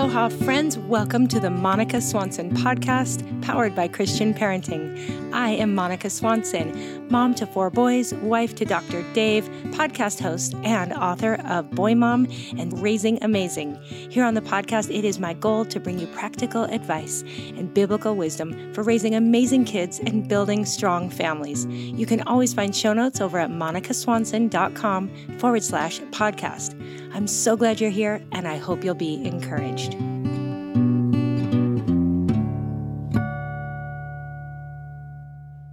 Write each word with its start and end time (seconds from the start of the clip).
Aloha, 0.00 0.30
friends. 0.30 0.78
Welcome 0.78 1.28
to 1.28 1.38
the 1.38 1.50
Monica 1.50 2.00
Swanson 2.00 2.50
podcast, 2.56 3.20
powered 3.42 3.76
by 3.76 3.86
Christian 3.86 4.32
Parenting. 4.32 5.30
I 5.34 5.50
am 5.50 5.74
Monica 5.74 6.08
Swanson, 6.08 7.06
mom 7.10 7.34
to 7.34 7.46
four 7.46 7.68
boys, 7.68 8.14
wife 8.14 8.54
to 8.54 8.64
Dr. 8.64 9.04
Dave, 9.12 9.44
podcast 9.72 10.18
host, 10.18 10.54
and 10.64 10.94
author 10.94 11.34
of 11.44 11.70
Boy 11.72 11.94
Mom 11.94 12.26
and 12.56 12.80
Raising 12.82 13.22
Amazing. 13.22 13.74
Here 13.82 14.24
on 14.24 14.32
the 14.32 14.40
podcast, 14.40 14.90
it 14.92 15.04
is 15.04 15.18
my 15.18 15.34
goal 15.34 15.66
to 15.66 15.78
bring 15.78 15.98
you 15.98 16.06
practical 16.06 16.64
advice 16.64 17.22
and 17.58 17.72
biblical 17.74 18.16
wisdom 18.16 18.72
for 18.72 18.82
raising 18.82 19.14
amazing 19.14 19.66
kids 19.66 20.00
and 20.00 20.26
building 20.26 20.64
strong 20.64 21.10
families. 21.10 21.66
You 21.66 22.06
can 22.06 22.22
always 22.22 22.54
find 22.54 22.74
show 22.74 22.94
notes 22.94 23.20
over 23.20 23.38
at 23.38 23.50
monicaswanson.com 23.50 25.38
forward 25.38 25.62
slash 25.62 26.00
podcast. 26.00 26.74
I'm 27.12 27.26
so 27.26 27.56
glad 27.56 27.80
you're 27.80 27.90
here, 27.90 28.22
and 28.32 28.46
I 28.46 28.56
hope 28.56 28.84
you'll 28.84 28.94
be 28.94 29.24
encouraged. 29.24 29.96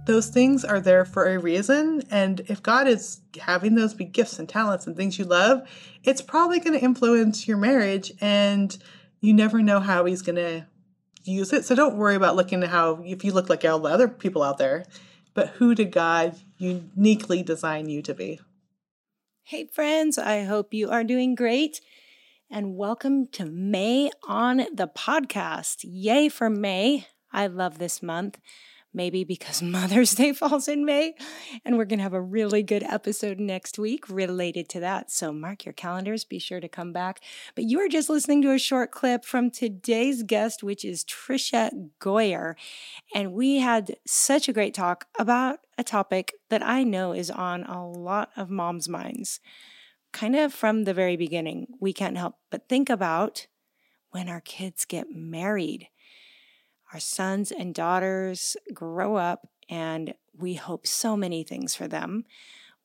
those 0.08 0.28
things 0.28 0.64
are 0.64 0.80
there 0.80 1.04
for 1.04 1.28
a 1.28 1.38
reason. 1.38 2.02
And 2.10 2.40
if 2.48 2.62
God 2.62 2.88
is 2.88 3.20
having 3.38 3.74
those 3.74 3.92
be 3.92 4.06
gifts 4.06 4.38
and 4.38 4.48
talents 4.48 4.86
and 4.86 4.96
things 4.96 5.18
you 5.18 5.26
love, 5.26 5.68
it's 6.02 6.22
probably 6.22 6.60
going 6.60 6.76
to 6.76 6.82
influence 6.82 7.46
your 7.46 7.58
marriage. 7.58 8.10
And 8.18 8.76
you 9.20 9.34
never 9.34 9.62
know 9.62 9.80
how 9.80 10.06
He's 10.06 10.22
going 10.22 10.36
to 10.36 10.66
use 11.24 11.52
it. 11.52 11.66
So 11.66 11.74
don't 11.74 11.96
worry 11.98 12.14
about 12.14 12.36
looking 12.36 12.62
at 12.62 12.70
how, 12.70 13.02
if 13.04 13.22
you 13.22 13.32
look 13.32 13.50
like 13.50 13.66
all 13.66 13.80
the 13.80 13.90
other 13.90 14.08
people 14.08 14.42
out 14.42 14.56
there, 14.56 14.86
but 15.34 15.48
who 15.50 15.74
did 15.74 15.92
God 15.92 16.36
uniquely 16.56 17.42
design 17.42 17.90
you 17.90 18.00
to 18.02 18.14
be? 18.14 18.40
Hey, 19.48 19.64
friends, 19.64 20.18
I 20.18 20.44
hope 20.44 20.74
you 20.74 20.90
are 20.90 21.02
doing 21.02 21.34
great. 21.34 21.80
And 22.50 22.76
welcome 22.76 23.28
to 23.28 23.46
May 23.46 24.10
on 24.28 24.58
the 24.74 24.90
podcast. 24.94 25.78
Yay 25.84 26.28
for 26.28 26.50
May. 26.50 27.06
I 27.32 27.46
love 27.46 27.78
this 27.78 28.02
month 28.02 28.38
maybe 28.92 29.24
because 29.24 29.62
Mother's 29.62 30.14
Day 30.14 30.34
falls 30.34 30.68
in 30.68 30.84
May. 30.84 31.14
And 31.64 31.78
we're 31.78 31.86
going 31.86 31.98
to 31.98 32.02
have 32.02 32.12
a 32.12 32.20
really 32.20 32.62
good 32.62 32.82
episode 32.82 33.40
next 33.40 33.78
week 33.78 34.10
related 34.10 34.68
to 34.70 34.80
that. 34.80 35.10
So 35.10 35.32
mark 35.32 35.64
your 35.64 35.72
calendars, 35.72 36.24
be 36.24 36.38
sure 36.38 36.60
to 36.60 36.68
come 36.68 36.92
back. 36.92 37.20
But 37.54 37.64
you 37.64 37.80
are 37.80 37.88
just 37.88 38.10
listening 38.10 38.42
to 38.42 38.52
a 38.52 38.58
short 38.58 38.90
clip 38.90 39.24
from 39.24 39.50
today's 39.50 40.22
guest, 40.24 40.62
which 40.62 40.84
is 40.84 41.06
Tricia 41.06 41.70
Goyer. 42.00 42.54
And 43.14 43.32
we 43.32 43.60
had 43.60 43.96
such 44.06 44.46
a 44.46 44.52
great 44.52 44.74
talk 44.74 45.06
about 45.18 45.60
a 45.78 45.84
topic 45.84 46.34
that 46.50 46.62
I 46.62 46.84
know 46.84 47.12
is 47.12 47.30
on 47.30 47.64
a 47.64 47.86
lot 47.86 48.30
of 48.36 48.50
moms' 48.50 48.88
minds. 48.88 49.40
Kind 50.12 50.36
of 50.36 50.52
from 50.52 50.84
the 50.84 50.94
very 50.94 51.16
beginning, 51.16 51.68
we 51.80 51.92
can't 51.92 52.18
help 52.18 52.36
but 52.50 52.68
think 52.68 52.90
about 52.90 53.46
when 54.10 54.28
our 54.28 54.40
kids 54.40 54.84
get 54.84 55.06
married 55.10 55.88
our 56.92 57.00
sons 57.00 57.52
and 57.52 57.74
daughters 57.74 58.56
grow 58.72 59.16
up, 59.16 59.46
and 59.68 60.14
we 60.36 60.54
hope 60.54 60.86
so 60.86 61.16
many 61.16 61.44
things 61.44 61.74
for 61.74 61.86
them. 61.86 62.24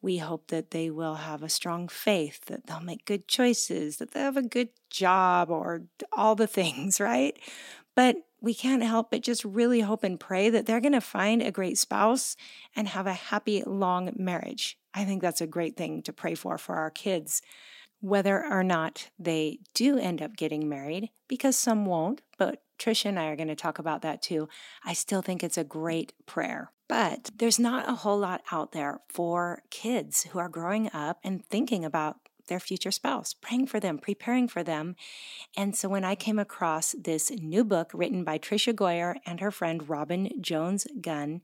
We 0.01 0.17
hope 0.17 0.47
that 0.47 0.71
they 0.71 0.89
will 0.89 1.15
have 1.15 1.43
a 1.43 1.49
strong 1.49 1.87
faith, 1.87 2.45
that 2.45 2.67
they'll 2.67 2.81
make 2.81 3.05
good 3.05 3.27
choices, 3.29 3.97
that 3.97 4.11
they'll 4.11 4.23
have 4.23 4.37
a 4.37 4.41
good 4.41 4.69
job, 4.89 5.49
or 5.49 5.83
all 6.11 6.35
the 6.35 6.47
things, 6.59 6.99
right? 6.99 7.37
But 7.95 8.17
we 8.41 8.53
can't 8.53 8.83
help 8.83 9.11
but 9.11 9.21
just 9.21 9.45
really 9.45 9.81
hope 9.81 10.03
and 10.03 10.19
pray 10.19 10.49
that 10.49 10.65
they're 10.65 10.81
going 10.81 10.93
to 10.93 11.01
find 11.01 11.41
a 11.41 11.51
great 11.51 11.77
spouse 11.77 12.35
and 12.75 12.87
have 12.89 13.07
a 13.07 13.13
happy, 13.13 13.63
long 13.65 14.11
marriage. 14.17 14.77
I 14.93 15.05
think 15.05 15.21
that's 15.21 15.41
a 15.41 15.47
great 15.47 15.77
thing 15.77 16.01
to 16.03 16.13
pray 16.13 16.35
for 16.35 16.57
for 16.57 16.75
our 16.75 16.91
kids, 16.91 17.41
whether 18.01 18.43
or 18.43 18.63
not 18.63 19.09
they 19.17 19.59
do 19.73 19.97
end 19.97 20.21
up 20.21 20.35
getting 20.35 20.67
married, 20.67 21.09
because 21.27 21.57
some 21.57 21.85
won't, 21.85 22.21
but 22.37 22.61
Tricia 22.77 23.05
and 23.05 23.19
I 23.19 23.27
are 23.27 23.35
going 23.35 23.47
to 23.47 23.55
talk 23.55 23.79
about 23.79 24.01
that 24.01 24.21
too. 24.21 24.49
I 24.83 24.93
still 24.93 25.21
think 25.21 25.41
it's 25.41 25.57
a 25.57 25.63
great 25.63 26.13
prayer. 26.25 26.71
But 26.89 27.31
there's 27.37 27.59
not 27.59 27.89
a 27.89 27.95
whole 27.95 28.19
lot 28.19 28.41
out 28.51 28.73
there 28.73 28.99
for 29.09 29.63
kids 29.71 30.27
who 30.31 30.39
are 30.39 30.49
growing 30.49 30.91
up 30.93 31.17
and 31.23 31.43
thinking 31.45 31.85
about 31.85 32.17
their 32.47 32.59
future 32.59 32.91
spouse, 32.91 33.33
praying 33.33 33.67
for 33.67 33.79
them, 33.79 33.97
preparing 33.97 34.47
for 34.47 34.63
them. 34.63 34.95
And 35.55 35.75
so 35.75 35.89
when 35.89 36.03
I 36.03 36.15
came 36.15 36.39
across 36.39 36.95
this 36.97 37.31
new 37.31 37.63
book 37.63 37.91
written 37.93 38.23
by 38.23 38.37
Tricia 38.37 38.73
Goyer 38.73 39.15
and 39.25 39.39
her 39.39 39.51
friend 39.51 39.87
Robin 39.87 40.29
Jones 40.41 40.87
Gunn 41.01 41.41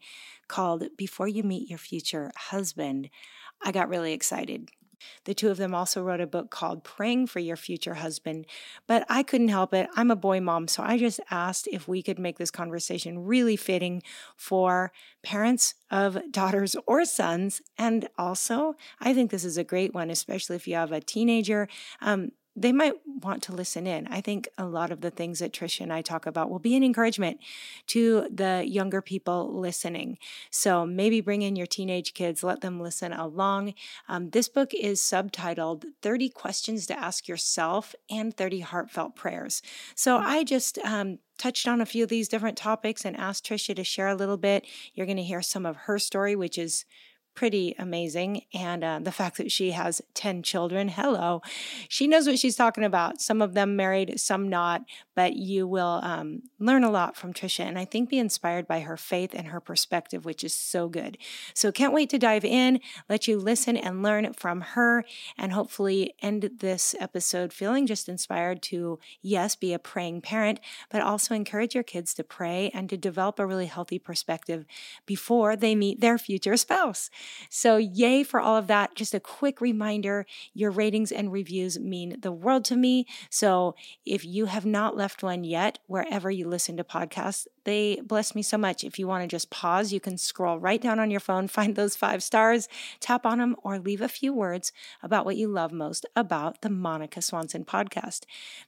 called 0.47 0.85
Before 0.97 1.27
You 1.27 1.43
Meet 1.43 1.69
Your 1.69 1.79
Future 1.79 2.31
Husband, 2.35 3.09
I 3.61 3.71
got 3.71 3.89
really 3.89 4.13
excited. 4.13 4.69
The 5.25 5.33
two 5.33 5.49
of 5.49 5.57
them 5.57 5.73
also 5.73 6.01
wrote 6.01 6.21
a 6.21 6.27
book 6.27 6.49
called 6.49 6.83
Praying 6.83 7.27
for 7.27 7.39
Your 7.39 7.55
Future 7.55 7.95
Husband. 7.95 8.45
But 8.87 9.05
I 9.09 9.23
couldn't 9.23 9.49
help 9.49 9.73
it. 9.73 9.89
I'm 9.95 10.11
a 10.11 10.15
boy 10.15 10.41
mom, 10.41 10.67
so 10.67 10.83
I 10.83 10.97
just 10.97 11.19
asked 11.29 11.67
if 11.71 11.87
we 11.87 12.01
could 12.01 12.19
make 12.19 12.37
this 12.37 12.51
conversation 12.51 13.25
really 13.25 13.55
fitting 13.55 14.01
for 14.35 14.91
parents 15.23 15.75
of 15.91 16.19
daughters 16.31 16.75
or 16.87 17.05
sons. 17.05 17.61
And 17.77 18.09
also, 18.17 18.75
I 18.99 19.13
think 19.13 19.31
this 19.31 19.45
is 19.45 19.57
a 19.57 19.63
great 19.63 19.93
one, 19.93 20.09
especially 20.09 20.55
if 20.55 20.67
you 20.67 20.75
have 20.75 20.91
a 20.91 21.01
teenager. 21.01 21.67
Um, 22.01 22.31
they 22.55 22.71
might 22.71 22.93
want 23.05 23.43
to 23.43 23.53
listen 23.53 23.87
in. 23.87 24.07
I 24.07 24.21
think 24.21 24.47
a 24.57 24.65
lot 24.65 24.91
of 24.91 25.01
the 25.01 25.11
things 25.11 25.39
that 25.39 25.53
Tricia 25.53 25.81
and 25.81 25.93
I 25.93 26.01
talk 26.01 26.25
about 26.25 26.49
will 26.49 26.59
be 26.59 26.75
an 26.75 26.83
encouragement 26.83 27.39
to 27.87 28.27
the 28.31 28.63
younger 28.67 29.01
people 29.01 29.59
listening. 29.59 30.17
So 30.49 30.85
maybe 30.85 31.21
bring 31.21 31.41
in 31.41 31.55
your 31.55 31.67
teenage 31.67 32.13
kids, 32.13 32.43
let 32.43 32.61
them 32.61 32.79
listen 32.81 33.13
along. 33.13 33.75
Um, 34.07 34.31
this 34.31 34.49
book 34.49 34.73
is 34.73 34.99
subtitled 34.99 35.85
30 36.01 36.29
Questions 36.29 36.85
to 36.87 36.99
Ask 36.99 37.27
Yourself 37.27 37.95
and 38.09 38.35
30 38.35 38.61
Heartfelt 38.61 39.15
Prayers. 39.15 39.61
So 39.95 40.17
I 40.17 40.43
just 40.43 40.79
um, 40.79 41.19
touched 41.37 41.67
on 41.67 41.81
a 41.81 41.85
few 41.85 42.03
of 42.03 42.09
these 42.09 42.27
different 42.27 42.57
topics 42.57 43.05
and 43.05 43.15
asked 43.15 43.45
Tricia 43.45 43.75
to 43.75 43.83
share 43.83 44.09
a 44.09 44.15
little 44.15 44.37
bit. 44.37 44.65
You're 44.93 45.07
going 45.07 45.17
to 45.17 45.23
hear 45.23 45.41
some 45.41 45.65
of 45.65 45.75
her 45.77 45.97
story, 45.97 46.35
which 46.35 46.57
is 46.57 46.85
pretty 47.35 47.75
amazing. 47.79 48.43
And 48.53 48.83
uh, 48.83 48.99
the 49.01 49.11
fact 49.11 49.37
that 49.37 49.51
she 49.51 49.71
has 49.71 50.01
10 50.13 50.43
children, 50.43 50.89
hello, 50.89 51.41
she 51.87 52.07
knows 52.07 52.27
what 52.27 52.37
she's 52.37 52.55
talking 52.55 52.83
about. 52.83 53.21
Some 53.21 53.41
of 53.41 53.53
them 53.53 53.75
married, 53.75 54.19
some 54.19 54.49
not, 54.49 54.83
but 55.15 55.33
you 55.35 55.67
will 55.67 56.01
um, 56.03 56.41
learn 56.59 56.83
a 56.83 56.91
lot 56.91 57.15
from 57.15 57.33
Tricia. 57.33 57.63
And 57.63 57.79
I 57.79 57.85
think 57.85 58.09
be 58.09 58.19
inspired 58.19 58.67
by 58.67 58.81
her 58.81 58.97
faith 58.97 59.31
and 59.33 59.47
her 59.47 59.59
perspective, 59.59 60.25
which 60.25 60.43
is 60.43 60.53
so 60.53 60.89
good. 60.89 61.17
So 61.53 61.71
can't 61.71 61.93
wait 61.93 62.09
to 62.09 62.19
dive 62.19 62.43
in, 62.43 62.81
let 63.07 63.27
you 63.27 63.39
listen 63.39 63.77
and 63.77 64.03
learn 64.03 64.33
from 64.33 64.61
her, 64.61 65.05
and 65.37 65.53
hopefully 65.53 66.15
end 66.21 66.49
this 66.59 66.93
episode 66.99 67.53
feeling 67.53 67.87
just 67.87 68.09
inspired 68.09 68.61
to, 68.63 68.99
yes, 69.21 69.55
be 69.55 69.73
a 69.73 69.79
praying 69.79 70.21
parent, 70.21 70.59
but 70.89 71.01
also 71.01 71.33
encourage 71.33 71.73
your 71.73 71.83
kids 71.83 72.13
to 72.15 72.23
pray 72.23 72.69
and 72.73 72.89
to 72.89 72.97
develop 72.97 73.39
a 73.39 73.47
really 73.47 73.67
healthy 73.67 73.99
perspective 73.99 74.65
before 75.05 75.55
they 75.55 75.75
meet 75.75 76.01
their 76.01 76.17
future 76.17 76.57
spouse. 76.57 77.09
So, 77.49 77.77
yay 77.77 78.23
for 78.23 78.39
all 78.39 78.57
of 78.57 78.67
that. 78.67 78.95
Just 78.95 79.13
a 79.13 79.19
quick 79.19 79.61
reminder 79.61 80.25
your 80.53 80.71
ratings 80.71 81.11
and 81.11 81.31
reviews 81.31 81.79
mean 81.79 82.17
the 82.19 82.31
world 82.31 82.65
to 82.65 82.75
me. 82.75 83.05
So, 83.29 83.75
if 84.05 84.25
you 84.25 84.45
have 84.45 84.65
not 84.65 84.95
left 84.95 85.23
one 85.23 85.43
yet, 85.43 85.79
wherever 85.87 86.29
you 86.29 86.47
listen 86.47 86.77
to 86.77 86.83
podcasts, 86.83 87.47
they 87.65 88.01
bless 88.03 88.33
me 88.33 88.41
so 88.41 88.57
much. 88.57 88.83
If 88.83 88.97
you 88.97 89.07
want 89.07 89.23
to 89.23 89.27
just 89.27 89.49
pause, 89.49 89.93
you 89.93 89.99
can 89.99 90.17
scroll 90.17 90.57
right 90.57 90.81
down 90.81 90.99
on 90.99 91.11
your 91.11 91.19
phone, 91.19 91.47
find 91.59 91.75
those 91.75 91.95
five 91.95 92.23
stars, 92.23 92.67
tap 92.99 93.25
on 93.25 93.39
them, 93.39 93.55
or 93.63 93.79
leave 93.79 94.01
a 94.01 94.07
few 94.07 94.33
words 94.33 94.71
about 95.03 95.25
what 95.25 95.37
you 95.37 95.47
love 95.47 95.71
most 95.71 96.05
about 96.15 96.61
the 96.61 96.69
Monica 96.69 97.21
Swanson 97.21 97.65
podcast. 97.65 98.23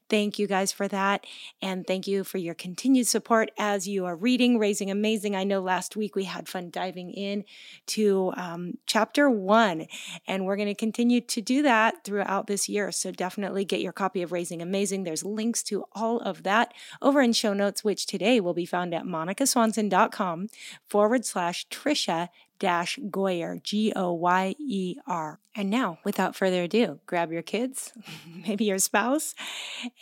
Thank 0.09 0.37
you 0.37 0.47
guys 0.47 0.71
for 0.71 0.87
that. 0.89 1.25
And 1.61 1.87
thank 1.87 2.07
you 2.07 2.23
for 2.23 2.37
your 2.37 2.53
continued 2.53 3.07
support 3.07 3.51
as 3.57 3.87
you 3.87 4.05
are 4.05 4.15
reading 4.15 4.59
Raising 4.59 4.91
Amazing. 4.91 5.35
I 5.35 5.45
know 5.45 5.61
last 5.61 5.95
week 5.95 6.15
we 6.15 6.25
had 6.25 6.47
fun 6.47 6.69
diving 6.69 7.11
in 7.11 7.45
to 7.87 8.33
um, 8.41 8.73
chapter 8.87 9.29
one, 9.29 9.85
and 10.27 10.45
we're 10.45 10.55
going 10.55 10.67
to 10.67 10.73
continue 10.73 11.21
to 11.21 11.41
do 11.41 11.61
that 11.61 12.03
throughout 12.03 12.47
this 12.47 12.67
year. 12.67 12.91
So 12.91 13.11
definitely 13.11 13.65
get 13.65 13.81
your 13.81 13.93
copy 13.93 14.23
of 14.23 14.31
Raising 14.31 14.61
Amazing. 14.61 15.03
There's 15.03 15.23
links 15.23 15.61
to 15.63 15.85
all 15.93 16.19
of 16.19 16.41
that 16.43 16.73
over 17.01 17.21
in 17.21 17.33
show 17.33 17.53
notes, 17.53 17.83
which 17.83 18.07
today 18.07 18.39
will 18.39 18.55
be 18.55 18.65
found 18.65 18.95
at 18.95 19.03
monicaswanson.com 19.03 20.47
forward 20.87 21.23
slash 21.23 21.67
Tricia 21.67 22.29
dash 22.57 22.97
Goyer, 23.09 23.61
G 23.61 23.93
O 23.95 24.13
Y 24.13 24.55
E 24.59 24.95
R. 25.05 25.39
And 25.55 25.69
now, 25.69 25.99
without 26.03 26.35
further 26.35 26.63
ado, 26.63 26.99
grab 27.05 27.31
your 27.31 27.41
kids, 27.43 27.93
maybe 28.47 28.65
your 28.65 28.79
spouse, 28.79 29.35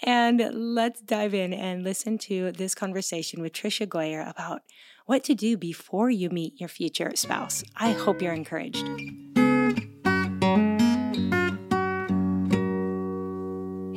and 0.04 0.50
let's 0.54 1.02
dive 1.02 1.34
in 1.34 1.54
and 1.54 1.84
listen 1.84 2.18
to 2.20 2.54
this 2.54 2.74
conversation 2.74 3.42
with 3.42 3.52
Tricia 3.52 3.88
Goyer 3.88 4.30
about 4.30 4.62
what 5.10 5.24
to 5.24 5.34
do 5.34 5.58
before 5.58 6.12
you 6.12 6.30
meet 6.30 6.62
your 6.62 6.70
future 6.70 7.12
spouse. 7.16 7.64
I 7.76 7.94
hope 7.94 8.22
you're 8.22 8.32
encouraged. 8.32 8.88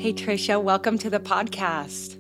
Hey, 0.01 0.15
Tricia, 0.15 0.61
welcome 0.61 0.97
to 0.97 1.11
the 1.11 1.21
podcast. 1.21 2.17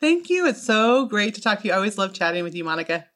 Thank 0.00 0.30
you. 0.30 0.48
It's 0.48 0.64
so 0.64 1.06
great 1.06 1.36
to 1.36 1.40
talk 1.40 1.60
to 1.60 1.68
you. 1.68 1.72
I 1.72 1.76
always 1.76 1.96
love 1.96 2.12
chatting 2.12 2.42
with 2.42 2.56
you, 2.56 2.64
Monica. 2.64 3.06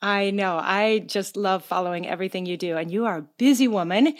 I 0.00 0.30
know. 0.30 0.60
I 0.62 1.00
just 1.00 1.36
love 1.36 1.64
following 1.64 2.06
everything 2.06 2.46
you 2.46 2.56
do, 2.56 2.76
and 2.76 2.90
you 2.90 3.06
are 3.06 3.18
a 3.18 3.22
busy 3.22 3.66
woman. 3.66 4.14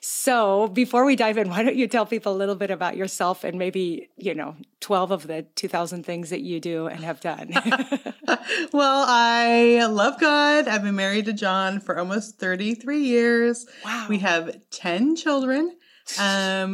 So, 0.00 0.68
before 0.68 1.04
we 1.06 1.16
dive 1.16 1.38
in, 1.38 1.48
why 1.50 1.62
don't 1.62 1.76
you 1.76 1.88
tell 1.88 2.04
people 2.04 2.32
a 2.32 2.36
little 2.36 2.54
bit 2.54 2.70
about 2.70 2.96
yourself 2.96 3.42
and 3.44 3.58
maybe, 3.58 4.10
you 4.16 4.34
know, 4.34 4.56
12 4.80 5.10
of 5.10 5.26
the 5.26 5.46
2000 5.54 6.04
things 6.04 6.30
that 6.30 6.40
you 6.42 6.60
do 6.60 6.86
and 6.86 7.02
have 7.02 7.20
done? 7.20 7.50
well, 8.72 9.04
I 9.08 9.86
love 9.86 10.20
God. 10.20 10.68
I've 10.68 10.82
been 10.82 10.96
married 10.96 11.24
to 11.26 11.32
John 11.32 11.80
for 11.80 11.98
almost 11.98 12.38
33 12.38 13.02
years. 13.02 13.66
Wow. 13.84 14.06
We 14.08 14.18
have 14.18 14.56
10 14.70 15.16
children. 15.16 15.76
Um, 16.18 16.72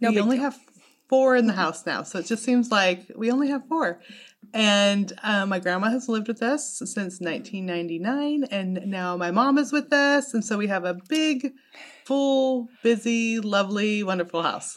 No 0.00 0.10
we 0.10 0.18
only 0.20 0.36
deal. 0.36 0.44
have 0.44 0.58
four 1.08 1.36
in 1.36 1.46
the 1.46 1.52
house 1.52 1.84
now. 1.84 2.02
So 2.02 2.18
it 2.20 2.26
just 2.26 2.44
seems 2.44 2.70
like 2.70 3.10
we 3.16 3.30
only 3.30 3.48
have 3.48 3.66
four. 3.68 4.00
And 4.54 5.12
uh, 5.22 5.46
my 5.46 5.58
grandma 5.58 5.90
has 5.90 6.08
lived 6.08 6.28
with 6.28 6.42
us 6.42 6.78
since 6.78 7.20
1999. 7.20 8.44
And 8.50 8.86
now 8.86 9.16
my 9.16 9.30
mom 9.30 9.58
is 9.58 9.72
with 9.72 9.92
us. 9.92 10.34
And 10.34 10.44
so 10.44 10.56
we 10.56 10.66
have 10.68 10.84
a 10.84 10.96
big, 11.08 11.52
full, 12.04 12.68
busy, 12.82 13.40
lovely, 13.40 14.02
wonderful 14.02 14.42
house. 14.42 14.76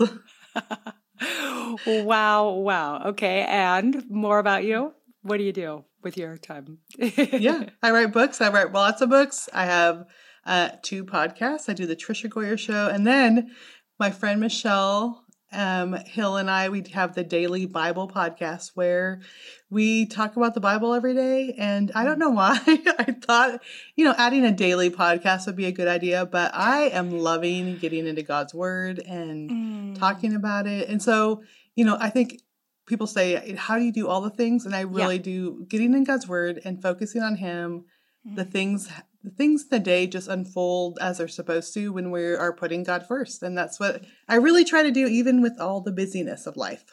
wow. 1.87 2.49
Wow. 2.49 3.03
Okay. 3.07 3.41
And 3.41 4.09
more 4.09 4.39
about 4.39 4.63
you? 4.63 4.93
What 5.23 5.37
do 5.37 5.43
you 5.43 5.53
do 5.53 5.85
with 6.03 6.17
your 6.17 6.37
time? 6.37 6.79
yeah, 6.97 7.65
I 7.83 7.91
write 7.91 8.11
books. 8.11 8.41
I 8.41 8.49
write 8.49 8.73
lots 8.73 9.01
of 9.01 9.09
books. 9.09 9.47
I 9.53 9.65
have 9.65 10.05
uh, 10.45 10.69
two 10.81 11.05
podcasts. 11.05 11.69
I 11.69 11.73
do 11.73 11.85
the 11.85 11.95
Tricia 11.95 12.27
Goyer 12.27 12.57
Show, 12.57 12.87
and 12.87 13.05
then 13.05 13.51
my 13.99 14.09
friend 14.09 14.39
Michelle 14.39 15.23
um, 15.53 15.93
Hill 16.05 16.37
and 16.37 16.49
I 16.49 16.69
we 16.69 16.83
have 16.93 17.13
the 17.15 17.23
Daily 17.23 17.65
Bible 17.65 18.07
Podcast 18.07 18.71
where 18.75 19.21
we 19.69 20.05
talk 20.05 20.35
about 20.35 20.53
the 20.53 20.59
Bible 20.59 20.93
every 20.93 21.13
day. 21.13 21.53
And 21.57 21.91
I 21.95 22.03
don't 22.03 22.19
know 22.19 22.29
why 22.29 22.59
I 22.67 23.15
thought 23.21 23.61
you 23.95 24.05
know 24.05 24.13
adding 24.17 24.45
a 24.45 24.51
daily 24.51 24.89
podcast 24.89 25.45
would 25.47 25.55
be 25.55 25.65
a 25.65 25.71
good 25.71 25.87
idea, 25.87 26.25
but 26.25 26.51
I 26.53 26.83
am 26.89 27.11
loving 27.11 27.77
getting 27.77 28.07
into 28.07 28.21
God's 28.23 28.53
Word 28.53 28.99
and 28.99 29.49
Mm. 29.51 29.99
talking 29.99 30.35
about 30.35 30.67
it. 30.67 30.87
And 30.89 31.01
so 31.01 31.43
you 31.75 31.85
know 31.85 31.97
I 31.99 32.09
think 32.09 32.41
people 32.87 33.07
say 33.07 33.55
how 33.55 33.77
do 33.77 33.83
you 33.83 33.91
do 33.91 34.07
all 34.07 34.21
the 34.21 34.29
things 34.29 34.65
and 34.65 34.75
i 34.75 34.81
really 34.81 35.19
do 35.19 35.63
getting 35.69 35.93
in 35.93 36.03
god's 36.03 36.27
word 36.27 36.59
and 36.65 36.81
focusing 36.81 37.21
on 37.21 37.35
him 37.35 37.85
the 38.25 38.43
Mm. 38.43 38.51
things 38.51 38.89
the 39.23 39.29
things 39.29 39.63
in 39.63 39.69
the 39.69 39.79
day 39.79 40.07
just 40.07 40.27
unfold 40.27 40.97
as 41.01 41.17
they're 41.17 41.27
supposed 41.27 41.73
to 41.73 41.91
when 41.93 42.11
we 42.11 42.23
are 42.33 42.53
putting 42.53 42.83
god 42.83 43.05
first 43.07 43.43
and 43.43 43.57
that's 43.57 43.79
what 43.79 44.03
i 44.27 44.35
really 44.35 44.63
try 44.63 44.83
to 44.83 44.91
do 44.91 45.07
even 45.07 45.41
with 45.41 45.59
all 45.59 45.81
the 45.81 45.91
busyness 45.91 46.45
of 46.47 46.57
life 46.57 46.85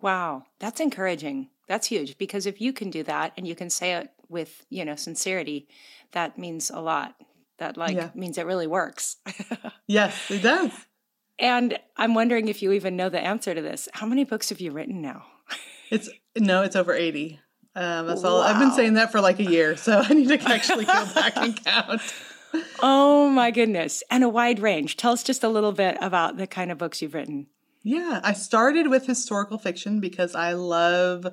Wow, 0.00 0.42
that's 0.58 0.80
encouraging. 0.80 1.48
That's 1.68 1.86
huge 1.86 2.18
because 2.18 2.44
if 2.44 2.60
you 2.60 2.72
can 2.72 2.90
do 2.90 3.04
that 3.04 3.32
and 3.36 3.46
you 3.46 3.54
can 3.54 3.70
say 3.70 3.92
it 3.94 4.10
with, 4.28 4.66
you 4.68 4.84
know, 4.84 4.96
sincerity, 4.96 5.68
that 6.10 6.36
means 6.36 6.70
a 6.70 6.80
lot. 6.80 7.14
That 7.58 7.76
like 7.76 7.96
Yeah. 7.96 8.10
means 8.14 8.36
it 8.36 8.46
really 8.46 8.66
works. 8.66 9.18
yes 9.86 10.30
it 10.30 10.42
does 10.42 10.72
and 11.38 11.78
I'm 11.96 12.14
wondering 12.14 12.48
if 12.48 12.62
you 12.62 12.72
even 12.72 12.96
know 12.96 13.08
the 13.08 13.20
answer 13.20 13.54
to 13.54 13.62
this. 13.62 13.88
How 13.92 14.06
many 14.06 14.24
books 14.24 14.48
have 14.50 14.60
you 14.60 14.70
written 14.72 15.00
now? 15.00 15.24
it's 15.90 16.08
no 16.36 16.62
it's 16.62 16.76
over 16.76 16.92
80 16.94 17.38
um, 17.74 18.06
that's 18.06 18.24
all 18.24 18.40
i've 18.40 18.58
been 18.58 18.72
saying 18.72 18.94
that 18.94 19.10
for 19.12 19.20
like 19.20 19.38
a 19.38 19.44
year 19.44 19.76
so 19.76 20.02
i 20.08 20.12
need 20.12 20.28
to 20.28 20.40
actually 20.50 20.84
go 20.84 21.06
back 21.14 21.36
and 21.36 21.64
count 21.64 22.00
Oh 22.82 23.30
my 23.30 23.50
goodness. 23.50 24.02
And 24.10 24.24
a 24.24 24.28
wide 24.28 24.60
range. 24.60 24.96
Tell 24.96 25.12
us 25.12 25.22
just 25.22 25.44
a 25.44 25.48
little 25.48 25.72
bit 25.72 25.96
about 26.00 26.36
the 26.36 26.46
kind 26.46 26.70
of 26.70 26.78
books 26.78 27.00
you've 27.00 27.14
written. 27.14 27.46
Yeah, 27.82 28.20
I 28.22 28.32
started 28.32 28.88
with 28.88 29.06
historical 29.06 29.58
fiction 29.58 30.00
because 30.00 30.34
I 30.34 30.52
love 30.52 31.26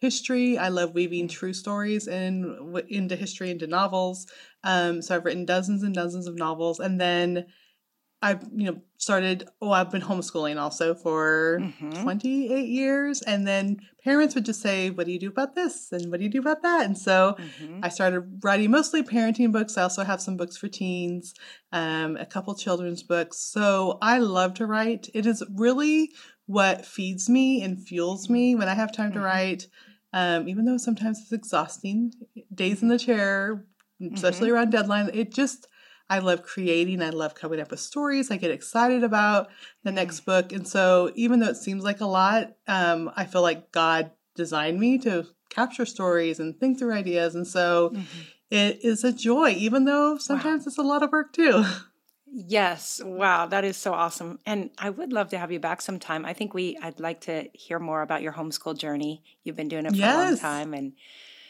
history. 0.00 0.56
I 0.56 0.68
love 0.68 0.94
weaving 0.94 1.28
true 1.28 1.52
stories 1.52 2.08
in 2.08 2.82
into 2.88 3.16
history 3.16 3.50
into 3.50 3.66
novels. 3.66 4.26
Um, 4.64 5.02
so 5.02 5.14
I've 5.14 5.24
written 5.24 5.44
dozens 5.44 5.82
and 5.82 5.94
dozens 5.94 6.26
of 6.26 6.36
novels, 6.36 6.80
and 6.80 7.00
then 7.00 7.46
I've 8.22 8.42
you 8.54 8.66
know 8.70 8.80
started. 8.98 9.48
Oh, 9.62 9.70
I've 9.70 9.90
been 9.90 10.02
homeschooling 10.02 10.60
also 10.60 10.94
for 10.94 11.60
Mhm. 11.60 12.02
28 12.02 12.68
years, 12.68 13.22
and 13.22 13.46
then 13.46 13.80
parents 14.04 14.34
would 14.34 14.44
just 14.44 14.60
say, 14.60 14.90
"What 14.90 15.06
do 15.06 15.12
you 15.12 15.18
do 15.18 15.28
about 15.28 15.54
this?" 15.54 15.90
and 15.92 16.10
"What 16.10 16.18
do 16.18 16.24
you 16.24 16.30
do 16.30 16.40
about 16.40 16.62
that?" 16.62 16.84
And 16.84 16.96
so 16.98 17.36
Mhm. 17.38 17.80
I 17.82 17.88
started 17.88 18.44
writing 18.44 18.70
mostly 18.70 19.02
parenting 19.02 19.52
books. 19.52 19.78
I 19.78 19.82
also 19.84 20.04
have 20.04 20.20
some 20.20 20.36
books 20.36 20.56
for 20.58 20.68
teens, 20.68 21.32
um, 21.72 22.16
a 22.18 22.26
couple 22.26 22.54
children's 22.54 23.02
books. 23.02 23.38
So 23.38 23.98
I 24.02 24.18
love 24.18 24.52
to 24.54 24.66
write. 24.66 25.08
It 25.14 25.24
is 25.26 25.42
really 25.54 26.10
what 26.46 26.84
feeds 26.84 27.28
me 27.30 27.62
and 27.62 27.82
fuels 27.86 28.28
me 28.28 28.54
when 28.54 28.68
I 28.68 28.74
have 28.74 28.92
time 28.92 29.12
to 29.12 29.18
Mhm. 29.18 29.24
write. 29.24 29.66
Um, 30.12 30.48
even 30.48 30.64
though 30.64 30.76
sometimes 30.76 31.20
it's 31.20 31.32
exhausting, 31.32 32.12
days 32.52 32.82
in 32.82 32.88
the 32.88 32.98
chair, 32.98 33.64
especially 34.12 34.50
around 34.50 34.70
deadline, 34.72 35.08
it 35.14 35.32
just 35.32 35.68
I 36.10 36.18
love 36.18 36.42
creating. 36.42 37.00
I 37.00 37.08
love 37.10 37.34
coming 37.34 37.60
up 37.60 37.70
with 37.70 37.80
stories. 37.80 38.30
I 38.30 38.36
get 38.36 38.50
excited 38.50 39.02
about 39.04 39.48
the 39.84 39.92
next 39.92 40.20
book, 40.26 40.52
and 40.52 40.66
so 40.68 41.12
even 41.14 41.40
though 41.40 41.48
it 41.48 41.56
seems 41.56 41.84
like 41.84 42.00
a 42.02 42.06
lot, 42.06 42.56
um, 42.68 43.10
I 43.16 43.24
feel 43.24 43.42
like 43.42 43.70
God 43.72 44.10
designed 44.34 44.78
me 44.78 44.98
to 44.98 45.26
capture 45.48 45.86
stories 45.86 46.38
and 46.40 46.58
think 46.58 46.78
through 46.78 46.92
ideas, 46.94 47.34
and 47.34 47.46
so 47.46 47.90
Mhm. 47.94 48.04
it 48.50 48.84
is 48.84 49.04
a 49.04 49.12
joy, 49.12 49.50
even 49.50 49.84
though 49.84 50.18
sometimes 50.18 50.66
it's 50.66 50.78
a 50.78 50.82
lot 50.82 51.02
of 51.02 51.12
work 51.12 51.32
too. 51.32 51.64
Yes. 52.32 53.00
Wow. 53.04 53.46
That 53.46 53.64
is 53.64 53.76
so 53.76 53.92
awesome. 53.92 54.38
And 54.46 54.70
I 54.78 54.90
would 54.90 55.12
love 55.12 55.30
to 55.30 55.38
have 55.38 55.50
you 55.50 55.58
back 55.58 55.82
sometime. 55.82 56.24
I 56.24 56.32
think 56.32 56.54
we, 56.54 56.76
I'd 56.80 57.00
like 57.00 57.22
to 57.22 57.48
hear 57.54 57.80
more 57.80 58.02
about 58.02 58.22
your 58.22 58.32
homeschool 58.34 58.78
journey. 58.78 59.24
You've 59.42 59.56
been 59.56 59.66
doing 59.68 59.84
it 59.86 59.96
for 59.96 60.02
a 60.04 60.14
long 60.26 60.38
time. 60.38 60.72
And 60.72 60.92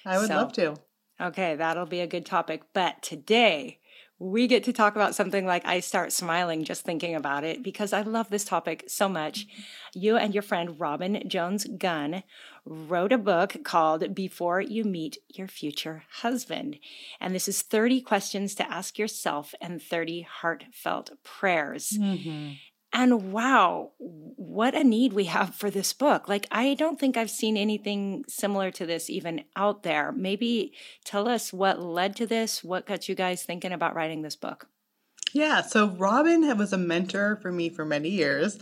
I 0.07 0.17
would 0.19 0.29
So- 0.29 0.37
love 0.37 0.52
to. 0.55 0.76
okay, 1.21 1.55
that'll 1.57 1.85
be 1.85 2.00
a 2.00 2.07
good 2.07 2.25
topic. 2.25 2.62
But 2.73 3.02
today 3.02 3.80
we 4.21 4.47
get 4.47 4.62
to 4.65 4.73
talk 4.73 4.97
about 4.97 5.15
something 5.15 5.47
like 5.47 5.65
I 5.65 5.81
start 5.81 6.12
smiling 6.12 6.62
just 6.62 6.85
thinking 6.85 7.15
about 7.15 7.43
it 7.43 7.62
because 7.62 7.95
I 7.95 8.03
love 8.03 8.29
this 8.29 8.45
topic 8.45 8.85
so 8.87 9.09
much. 9.09 9.47
You 9.95 10.19
and 10.19 10.35
your 10.35 10.43
friend 10.43 10.79
Robin 10.79 11.23
Jones 11.27 11.65
Gunn 11.79 12.23
wrote 12.67 13.12
a 13.12 13.19
book 13.19 13.65
called 13.65 14.15
Before 14.15 14.61
You 14.61 14.85
Meet 14.85 15.17
Your 15.31 15.49
Future 15.49 16.05
Husband. 16.21 16.79
And 17.19 17.35
this 17.35 17.49
is 17.49 17.62
30 17.62 18.03
questions 18.03 18.55
to 18.57 18.71
ask 18.71 18.99
yourself 18.99 19.55
and 19.59 19.81
30 19.81 20.21
heartfelt 20.23 21.12
prayers. 21.25 21.97
Mm-hmm. 21.99 22.53
And 22.92 23.32
wow, 23.32 23.92
what 23.99 24.75
a 24.75 24.82
need 24.82 25.12
we 25.12 25.25
have 25.25 25.54
for 25.54 25.70
this 25.70 25.92
book. 25.92 26.28
Like, 26.28 26.47
I 26.50 26.75
don't 26.75 26.99
think 26.99 27.16
I've 27.16 27.30
seen 27.30 27.56
anything 27.56 28.25
similar 28.28 28.70
to 28.73 28.85
this 28.85 29.09
even 29.09 29.44
out 29.54 29.85
there. 29.85 30.11
Maybe 30.11 30.73
tell 31.04 31.28
us 31.28 31.52
what 31.52 31.80
led 31.80 32.16
to 32.16 32.26
this, 32.26 32.64
what 32.64 32.87
got 32.87 33.09
you 33.09 33.14
guys 33.14 33.44
thinking 33.44 33.73
about 33.73 33.94
writing 33.94 34.23
this 34.23 34.37
book. 34.37 34.66
Yeah, 35.32 35.62
so 35.62 35.90
Robin 35.90 36.56
was 36.59 36.73
a 36.73 36.78
mentor 36.78 37.38
for 37.40 37.52
me 37.52 37.68
for 37.68 37.85
many 37.85 38.09
years. 38.09 38.59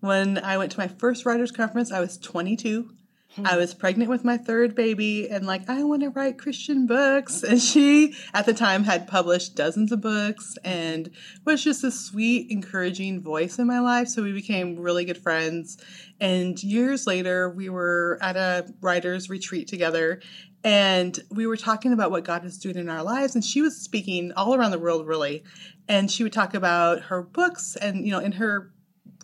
When 0.00 0.36
I 0.36 0.58
went 0.58 0.72
to 0.72 0.78
my 0.78 0.88
first 0.88 1.24
writers 1.24 1.50
conference, 1.50 1.90
I 1.90 2.00
was 2.00 2.18
22 2.18 2.90
I 3.38 3.52
hmm. 3.52 3.58
was 3.58 3.74
pregnant 3.74 4.10
with 4.10 4.24
my 4.24 4.36
third 4.36 4.74
baby 4.74 5.28
and 5.28 5.46
like, 5.46 5.68
I 5.68 5.84
want 5.84 6.02
to 6.02 6.10
write 6.10 6.38
Christian 6.38 6.86
books. 6.86 7.42
And 7.42 7.60
she, 7.60 8.14
at 8.34 8.46
the 8.46 8.54
time, 8.54 8.84
had 8.84 9.06
published 9.06 9.54
dozens 9.54 9.92
of 9.92 10.00
books 10.00 10.56
and 10.64 11.10
was 11.44 11.62
just 11.62 11.84
a 11.84 11.90
sweet, 11.90 12.50
encouraging 12.50 13.22
voice 13.22 13.58
in 13.58 13.66
my 13.66 13.80
life. 13.80 14.08
So 14.08 14.22
we 14.22 14.32
became 14.32 14.78
really 14.78 15.04
good 15.04 15.18
friends. 15.18 15.78
And 16.20 16.60
years 16.62 17.06
later, 17.06 17.50
we 17.50 17.68
were 17.68 18.18
at 18.20 18.36
a 18.36 18.66
writer's 18.80 19.30
retreat 19.30 19.68
together 19.68 20.20
and 20.62 21.18
we 21.30 21.46
were 21.46 21.56
talking 21.56 21.92
about 21.92 22.10
what 22.10 22.24
God 22.24 22.44
is 22.44 22.58
doing 22.58 22.76
in 22.76 22.88
our 22.88 23.02
lives. 23.02 23.34
And 23.34 23.44
she 23.44 23.62
was 23.62 23.76
speaking 23.76 24.32
all 24.36 24.54
around 24.54 24.72
the 24.72 24.78
world, 24.78 25.06
really. 25.06 25.44
And 25.88 26.10
she 26.10 26.22
would 26.22 26.32
talk 26.32 26.54
about 26.54 27.02
her 27.04 27.22
books 27.22 27.76
and, 27.76 28.04
you 28.04 28.12
know, 28.12 28.18
in 28.18 28.32
her 28.32 28.72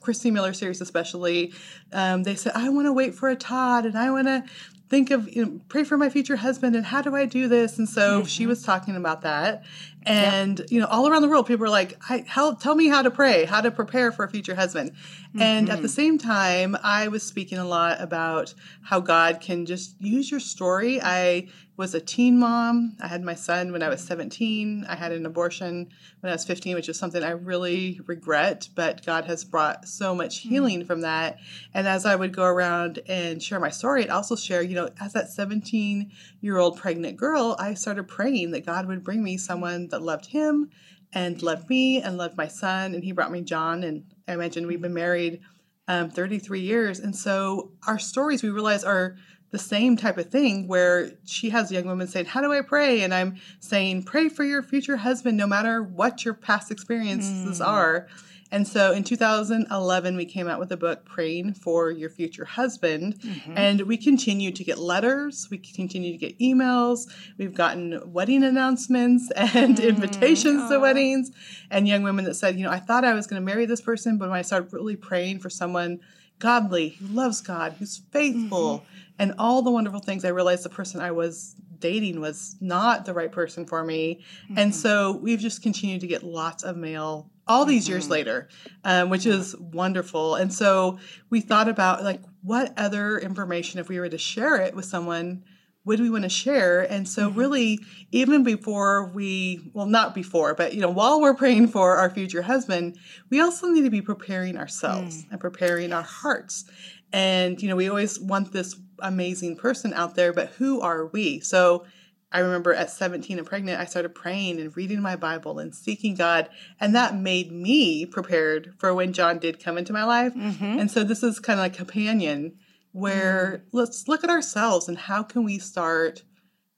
Christy 0.01 0.31
Miller 0.31 0.53
series, 0.53 0.81
especially, 0.81 1.53
um, 1.93 2.23
they 2.23 2.35
said, 2.35 2.53
I 2.55 2.69
want 2.69 2.87
to 2.87 2.93
wait 2.93 3.15
for 3.15 3.29
a 3.29 3.37
Todd 3.37 3.87
and 3.87 3.97
I 3.97 4.11
want 4.11 4.27
to 4.29 4.45
think 4.89 5.11
of, 5.11 5.29
you 5.35 5.45
know, 5.45 5.61
pray 5.69 5.85
for 5.85 5.97
my 5.97 6.09
future 6.09 6.37
husband 6.37 6.77
and 6.77 6.87
how 6.87 7.03
do 7.03 7.15
I 7.17 7.27
do 7.27 7.49
this? 7.49 7.79
And 7.79 7.89
so 7.89 8.21
mm-hmm. 8.21 8.27
she 8.27 8.47
was 8.47 8.63
talking 8.63 8.97
about 8.97 9.23
that. 9.23 9.65
And, 10.07 10.61
yep. 10.61 10.71
you 10.71 10.81
know, 10.81 10.87
all 10.87 11.09
around 11.09 11.23
the 11.23 11.29
world, 11.29 11.47
people 11.47 11.67
are 11.67 11.71
like, 11.71 11.99
I, 12.09 12.25
how, 12.27 12.55
tell 12.55 12.75
me 12.75 12.87
how 12.87 13.03
to 13.03 13.11
pray, 13.11 13.45
how 13.45 13.61
to 13.61 13.71
prepare 13.71 14.13
for 14.13 14.25
a 14.25 14.29
future 14.29 14.55
husband. 14.55 14.93
Mm-hmm. 14.93 15.43
And 15.43 15.69
at 15.69 15.83
the 15.83 15.89
mm-hmm. 15.89 15.95
same 15.95 16.19
time, 16.19 16.77
I 16.83 17.09
was 17.09 17.23
speaking 17.23 17.59
a 17.59 17.67
lot 17.67 18.01
about 18.01 18.55
how 18.83 19.01
God 19.01 19.41
can 19.41 19.67
just 19.67 20.01
use 20.01 20.31
your 20.31 20.41
story. 20.41 21.01
I 21.03 21.49
was 21.77 21.95
a 21.95 22.01
teen 22.01 22.39
mom. 22.39 22.97
I 23.01 23.09
had 23.09 23.23
my 23.23 23.35
son 23.35 23.71
when 23.71 23.83
I 23.83 23.89
was 23.89 24.03
17. 24.03 24.87
I 24.89 24.95
had 24.95 25.13
an 25.13 25.27
abortion 25.27 25.91
when 26.21 26.31
I 26.31 26.35
was 26.35 26.45
15, 26.45 26.75
which 26.75 26.89
is 26.89 26.99
something 26.99 27.23
I 27.23 27.31
really 27.31 28.01
regret, 28.07 28.69
but 28.75 29.05
God 29.05 29.27
has 29.27 29.45
brought 29.45 29.87
so 29.87 30.15
much 30.15 30.41
mm-hmm. 30.41 30.49
healing 30.49 30.79
mm-hmm. 30.81 30.87
from 30.87 31.03
that. 31.03 31.39
And 31.75 31.87
as 31.87 32.07
I 32.07 32.17
would 32.17 32.35
go 32.35 32.45
around 32.45 33.01
and 33.07 33.43
share 33.43 33.61
my 33.61 33.69
story, 33.69 34.05
I'd 34.05 34.11
also 34.11 34.37
share, 34.37 34.63
you 34.63 34.75
know, 34.75 34.89
as 35.01 35.13
that 35.13 35.29
17 35.29 36.11
year 36.41 36.57
old 36.57 36.79
pregnant 36.79 37.19
girl, 37.19 37.57
I 37.59 37.75
started 37.75 38.09
praying 38.09 38.53
that 38.53 38.65
God 38.65 38.87
would 38.87 39.05
bring 39.05 39.23
me 39.23 39.37
someone 39.37 39.89
that 39.97 40.03
loved 40.03 40.27
him 40.27 40.69
and 41.15 41.43
loved 41.43 41.71
me 41.71 42.03
and 42.03 42.19
loved 42.19 42.37
my 42.37 42.47
son. 42.47 42.95
And 42.95 43.03
he 43.03 43.13
brought 43.13 43.33
me 43.33 43.41
John. 43.41 43.83
And 43.83 44.05
I 44.29 44.35
imagine 44.35 44.67
we've 44.67 44.83
been 44.83 44.93
married 44.93 45.41
um, 45.89 46.11
33 46.11 46.61
years. 46.61 47.01
And 47.01 47.17
so 47.17 47.73
our 47.87 47.99
stories, 47.99 48.43
we 48.43 48.51
realize, 48.51 48.85
are 48.85 49.17
the 49.53 49.59
same 49.59 49.97
type 49.97 50.19
of 50.19 50.31
thing 50.31 50.69
where 50.69 51.13
she 51.25 51.49
has 51.51 51.71
a 51.71 51.75
young 51.75 51.87
women 51.87 52.07
saying, 52.09 52.27
How 52.27 52.43
do 52.43 52.53
I 52.53 52.61
pray? 52.61 53.03
And 53.03 53.15
I'm 53.15 53.37
saying, 53.61 54.03
Pray 54.03 54.29
for 54.29 54.45
your 54.45 54.63
future 54.63 54.99
husband, 54.99 55.39
no 55.39 55.47
matter 55.47 55.83
what 55.83 56.25
your 56.25 56.35
past 56.35 56.71
experiences 56.71 57.61
mm. 57.61 57.67
are. 57.67 58.09
And 58.53 58.67
so 58.67 58.93
in 58.93 59.03
2011, 59.05 60.17
we 60.17 60.25
came 60.25 60.49
out 60.49 60.61
with 60.61 60.71
a 60.73 60.77
book, 60.77 61.05
Praying 61.05 61.55
for 61.55 61.91
Your 61.91 62.11
Future 62.11 62.45
Husband. 62.45 63.19
Mm-hmm. 63.19 63.55
And 63.57 63.81
we 63.83 63.97
continue 63.97 64.53
to 64.53 64.65
get 64.65 64.79
letters, 64.79 65.49
we 65.51 65.59
continue 65.59 66.13
to 66.13 66.19
get 66.19 66.39
emails. 66.39 67.09
We've 67.39 67.55
gotten 67.55 68.13
wedding 68.13 68.45
announcements 68.45 69.31
and 69.37 69.77
mm-hmm. 69.77 69.89
invitations 69.89 70.63
Aww. 70.63 70.69
to 70.71 70.81
weddings, 70.81 71.31
and 71.71 71.89
young 71.89 72.03
women 72.03 72.25
that 72.25 72.35
said, 72.35 72.57
You 72.57 72.65
know, 72.65 72.71
I 72.71 72.79
thought 72.79 73.05
I 73.05 73.15
was 73.15 73.27
going 73.27 73.41
to 73.41 73.47
marry 73.47 73.67
this 73.67 73.81
person, 73.81 74.19
but 74.19 74.29
when 74.29 74.39
I 74.39 74.43
started 74.43 74.73
really 74.73 74.97
praying 74.97 75.41
for 75.41 75.51
someone 75.51 76.01
godly, 76.39 76.91
who 76.91 77.07
loves 77.07 77.41
God, 77.41 77.75
who's 77.79 78.03
faithful, 78.13 78.79
mm-hmm. 78.79 78.87
and 79.19 79.35
all 79.39 79.63
the 79.63 79.71
wonderful 79.71 80.01
things, 80.01 80.25
I 80.25 80.29
realized 80.29 80.65
the 80.65 80.71
person 80.71 81.01
I 81.01 81.11
was 81.11 81.55
dating 81.79 82.21
was 82.21 82.57
not 82.61 83.05
the 83.05 83.15
right 83.15 83.31
person 83.31 83.67
for 83.67 83.85
me. 83.85 84.25
Mm-hmm. 84.45 84.59
And 84.59 84.75
so 84.75 85.13
we've 85.13 85.39
just 85.39 85.63
continued 85.63 86.01
to 86.01 86.07
get 86.07 86.23
lots 86.23 86.63
of 86.63 86.77
mail 86.77 87.31
all 87.47 87.65
these 87.65 87.85
mm-hmm. 87.85 87.93
years 87.93 88.11
later, 88.11 88.49
um, 88.85 89.11
which 89.11 89.27
is 89.27 89.55
wonderful. 89.59 90.35
And 90.35 90.53
so 90.53 90.99
we 91.31 91.41
thought 91.41 91.69
about 91.69 92.03
like 92.03 92.21
what 92.43 92.73
other 92.77 93.19
information, 93.19 93.81
if 93.81 93.89
we 93.89 94.01
were 94.01 94.09
to 94.09 94.19
share 94.19 94.57
it 94.57 94.75
with 94.75 94.85
someone, 94.85 95.45
would 95.85 96.01
we 96.01 96.11
want 96.11 96.25
to 96.25 96.29
share? 96.29 96.81
And 96.81 97.09
so, 97.09 97.29
mm-hmm. 97.29 97.39
really, 97.39 97.79
even 98.11 98.43
before 98.43 99.07
we, 99.15 99.71
well, 99.73 99.87
not 99.87 100.15
before, 100.15 100.55
but 100.55 100.75
you 100.75 100.81
know, 100.81 100.91
while 100.91 101.21
we're 101.21 101.35
praying 101.35 101.69
for 101.69 101.97
our 101.97 102.11
future 102.11 102.43
husband, 102.43 102.99
we 103.31 103.41
also 103.41 103.69
need 103.69 103.85
to 103.85 103.91
be 103.91 104.03
preparing 104.03 104.57
ourselves 104.57 105.23
mm. 105.23 105.31
and 105.31 105.41
preparing 105.41 105.93
our 105.93 106.03
hearts. 106.03 106.65
And 107.13 107.63
you 107.63 107.69
know, 107.69 107.77
we 107.77 107.89
always 107.89 108.19
want 108.19 108.53
this 108.53 108.75
amazing 108.99 109.57
person 109.57 109.95
out 109.95 110.17
there, 110.17 110.33
but 110.33 110.49
who 110.51 110.81
are 110.81 111.07
we? 111.07 111.39
So 111.41 111.85
I 112.33 112.41
remember 112.41 112.75
at 112.75 112.91
17 112.91 113.39
and 113.39 113.47
pregnant, 113.47 113.81
I 113.81 113.85
started 113.85 114.15
praying 114.15 114.61
and 114.61 114.77
reading 114.77 115.01
my 115.01 115.17
Bible 115.17 115.59
and 115.59 115.75
seeking 115.75 116.15
God. 116.15 116.49
And 116.81 116.95
that 116.95 117.17
made 117.17 117.53
me 117.53 118.05
prepared 118.05 118.75
for 118.79 118.93
when 118.93 119.13
John 119.13 119.39
did 119.39 119.63
come 119.63 119.79
into 119.79 119.93
my 119.93 120.05
life. 120.05 120.35
Mm-hmm. 120.35 120.81
And 120.81 120.91
so 120.91 121.05
this 121.05 121.23
is 121.23 121.39
kind 121.39 121.59
of 121.59 121.65
like 121.65 121.75
a 121.75 121.85
companion 121.85 122.59
where 122.93 123.63
mm-hmm. 123.67 123.77
let's 123.77 124.09
look 124.09 124.25
at 124.25 124.31
ourselves 124.31 124.89
and 124.89 124.99
how 124.99 125.23
can 125.23 125.45
we 125.45 125.59
start 125.59 126.25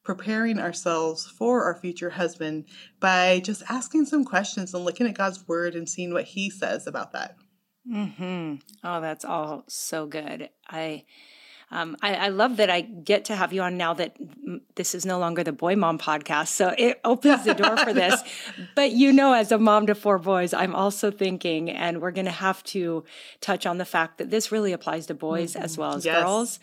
preparing 0.05 0.59
ourselves 0.59 1.26
for 1.26 1.64
our 1.64 1.75
future 1.75 2.11
husband 2.11 2.64
by 2.99 3.40
just 3.40 3.62
asking 3.69 4.07
some 4.07 4.25
questions 4.25 4.73
and 4.73 4.85
looking 4.85 5.07
at 5.07 5.17
God's 5.17 5.47
word 5.47 5.75
and 5.75 5.88
seeing 5.88 6.12
what 6.12 6.25
he 6.25 6.50
says 6.50 6.87
about 6.87 7.12
that. 7.12 7.37
Mm-hmm. 7.90 8.55
Oh, 8.85 9.00
that's 9.00 9.25
all 9.25 9.64
so 9.69 10.07
good. 10.07 10.50
I 10.67 11.05
um, 11.71 11.97
I, 12.01 12.15
I, 12.15 12.29
love 12.29 12.57
that 12.57 12.71
I 12.71 12.81
get 12.81 13.27
to 13.27 13.37
have 13.37 13.53
you 13.53 13.61
on 13.61 13.77
now 13.77 13.93
that 13.95 14.17
this 14.75 14.95
is 14.95 15.05
no 15.05 15.19
longer 15.19 15.45
the 15.45 15.53
Boy 15.53 15.77
Mom 15.77 15.99
podcast. 15.99 16.49
So 16.49 16.75
it 16.79 16.99
opens 17.05 17.45
the 17.45 17.55
door 17.55 17.77
for 17.77 17.93
this. 17.93 18.23
but 18.75 18.93
you 18.93 19.13
know, 19.13 19.35
as 19.35 19.53
a 19.53 19.59
mom 19.59 19.87
to 19.89 19.95
four 19.95 20.19
boys, 20.19 20.55
I'm 20.55 20.75
also 20.75 21.11
thinking, 21.11 21.71
and 21.71 22.01
we're 22.01 22.11
going 22.11 22.25
to 22.25 22.31
have 22.31 22.65
to 22.65 23.05
touch 23.41 23.67
on 23.67 23.77
the 23.77 23.85
fact 23.85 24.19
that 24.19 24.31
this 24.31 24.51
really 24.51 24.73
applies 24.73 25.07
to 25.07 25.15
boys 25.15 25.53
mm-hmm. 25.53 25.63
as 25.63 25.77
well 25.77 25.95
as 25.95 26.07
yes. 26.07 26.23
girls. 26.23 26.59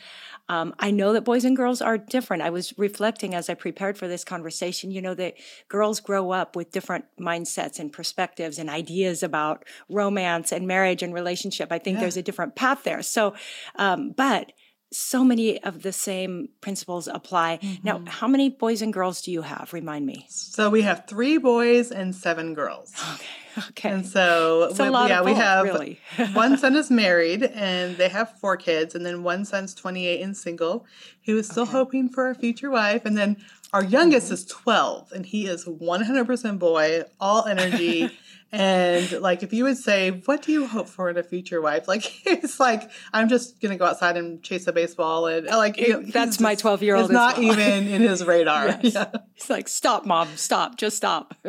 Um, 0.47 0.75
I 0.77 0.91
know 0.91 1.13
that 1.13 1.21
boys 1.21 1.43
and 1.43 1.57
girls 1.57 1.81
are 1.81 1.97
different. 1.97 2.43
I 2.43 2.51
was 2.51 2.77
reflecting 2.77 3.33
as 3.33 3.49
I 3.49 3.55
prepared 3.55 3.97
for 3.97 4.07
this 4.07 4.23
conversation, 4.23 4.91
you 4.91 5.01
know, 5.01 5.15
that 5.15 5.35
girls 5.69 5.99
grow 5.99 6.31
up 6.31 6.55
with 6.55 6.71
different 6.71 7.05
mindsets 7.19 7.79
and 7.79 7.91
perspectives 7.91 8.59
and 8.59 8.69
ideas 8.69 9.23
about 9.23 9.65
romance 9.89 10.51
and 10.51 10.67
marriage 10.67 11.01
and 11.01 11.13
relationship. 11.13 11.71
I 11.71 11.79
think 11.79 11.95
yeah. 11.95 12.01
there's 12.01 12.17
a 12.17 12.21
different 12.21 12.55
path 12.55 12.83
there. 12.83 13.01
So, 13.01 13.33
um, 13.75 14.11
but 14.11 14.51
so 14.91 15.23
many 15.23 15.61
of 15.63 15.81
the 15.81 15.91
same 15.91 16.49
principles 16.61 17.07
apply. 17.07 17.59
Mm-hmm. 17.61 17.87
Now, 17.87 18.03
how 18.07 18.27
many 18.27 18.49
boys 18.49 18.81
and 18.81 18.93
girls 18.93 19.21
do 19.21 19.31
you 19.31 19.41
have? 19.41 19.73
Remind 19.73 20.05
me. 20.05 20.25
So 20.29 20.69
we 20.69 20.83
have 20.83 21.05
three 21.07 21.37
boys 21.37 21.91
and 21.91 22.15
seven 22.15 22.53
girls. 22.53 22.93
Okay. 23.15 23.25
Okay. 23.69 23.89
And 23.89 24.05
so, 24.05 24.69
we, 24.77 24.85
yeah, 24.85 25.19
both, 25.19 25.25
we 25.25 25.33
have 25.33 25.63
really. 25.63 25.99
one 26.33 26.57
son 26.57 26.75
is 26.75 26.91
married 26.91 27.43
and 27.43 27.95
they 27.95 28.09
have 28.09 28.37
four 28.39 28.57
kids, 28.57 28.95
and 28.95 29.05
then 29.05 29.23
one 29.23 29.45
son's 29.45 29.73
28 29.73 30.21
and 30.21 30.35
single, 30.35 30.85
He 31.21 31.33
was 31.33 31.47
still 31.47 31.63
okay. 31.63 31.71
hoping 31.71 32.09
for 32.09 32.29
a 32.29 32.35
future 32.35 32.69
wife. 32.69 33.05
And 33.05 33.17
then 33.17 33.37
our 33.71 33.83
youngest 33.83 34.27
mm-hmm. 34.27 34.33
is 34.33 34.45
12, 34.45 35.11
and 35.13 35.25
he 35.25 35.47
is 35.47 35.65
100% 35.65 36.59
boy, 36.59 37.03
all 37.19 37.45
energy. 37.45 38.09
And 38.55 39.11
like, 39.21 39.43
if 39.43 39.53
you 39.53 39.63
would 39.65 39.77
say, 39.77 40.11
"What 40.25 40.41
do 40.41 40.51
you 40.51 40.67
hope 40.67 40.87
for 40.87 41.09
in 41.09 41.17
a 41.17 41.23
future 41.23 41.61
wife?" 41.61 41.87
Like, 41.95 42.25
it's 42.25 42.59
like 42.59 42.89
I'm 43.13 43.29
just 43.29 43.61
gonna 43.61 43.77
go 43.77 43.85
outside 43.85 44.17
and 44.17 44.41
chase 44.43 44.67
a 44.67 44.73
baseball, 44.73 45.27
and 45.27 45.47
like 45.47 45.77
you 45.77 45.93
know, 45.93 46.01
that's 46.01 46.39
my 46.39 46.55
12 46.55 46.83
year 46.83 46.95
old. 46.95 47.05
It's 47.05 47.13
not 47.13 47.37
well. 47.37 47.53
even 47.53 47.87
in 47.87 48.01
his 48.01 48.23
radar. 48.25 48.67
yes. 48.67 48.93
yeah. 48.93 49.11
He's 49.33 49.49
like, 49.49 49.67
"Stop, 49.67 50.05
mom! 50.05 50.29
Stop! 50.35 50.77
Just 50.77 50.97
stop." 50.97 51.35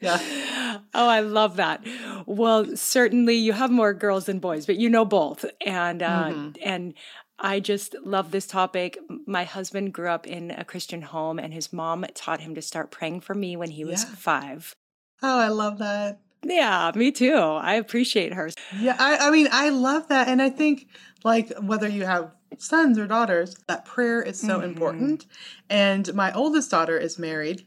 Yeah. 0.00 0.78
Oh, 0.94 1.08
I 1.08 1.20
love 1.20 1.56
that. 1.56 1.84
Well, 2.24 2.76
certainly 2.76 3.34
you 3.34 3.52
have 3.52 3.70
more 3.70 3.92
girls 3.92 4.26
than 4.26 4.38
boys, 4.38 4.64
but 4.64 4.76
you 4.76 4.88
know 4.88 5.04
both, 5.04 5.44
and 5.66 6.04
uh, 6.04 6.24
mm-hmm. 6.26 6.50
and 6.62 6.94
I 7.38 7.60
just 7.60 7.94
love 8.04 8.30
this 8.30 8.46
topic. 8.46 8.98
My 9.26 9.44
husband 9.44 9.92
grew 9.92 10.08
up 10.08 10.26
in 10.26 10.50
a 10.50 10.64
Christian 10.64 11.02
home, 11.02 11.38
and 11.38 11.52
his 11.52 11.72
mom 11.72 12.04
taught 12.14 12.40
him 12.40 12.54
to 12.54 12.62
start 12.62 12.90
praying 12.90 13.20
for 13.20 13.34
me 13.34 13.56
when 13.56 13.70
he 13.70 13.84
was 13.84 14.04
yeah. 14.04 14.14
five. 14.14 14.74
Oh, 15.22 15.38
I 15.38 15.48
love 15.48 15.78
that. 15.78 16.20
Yeah, 16.42 16.92
me 16.94 17.10
too. 17.10 17.34
I 17.34 17.74
appreciate 17.74 18.32
her. 18.32 18.50
Yeah, 18.78 18.96
I, 18.98 19.28
I 19.28 19.30
mean, 19.30 19.48
I 19.50 19.70
love 19.70 20.08
that. 20.08 20.28
And 20.28 20.40
I 20.40 20.50
think, 20.50 20.88
like, 21.24 21.52
whether 21.58 21.88
you 21.88 22.04
have 22.04 22.32
sons 22.58 22.98
or 22.98 23.06
daughters, 23.06 23.56
that 23.66 23.84
prayer 23.84 24.22
is 24.22 24.40
so 24.40 24.58
mm-hmm. 24.58 24.64
important. 24.64 25.26
And 25.68 26.12
my 26.14 26.32
oldest 26.32 26.70
daughter 26.70 26.96
is 26.96 27.18
married. 27.18 27.66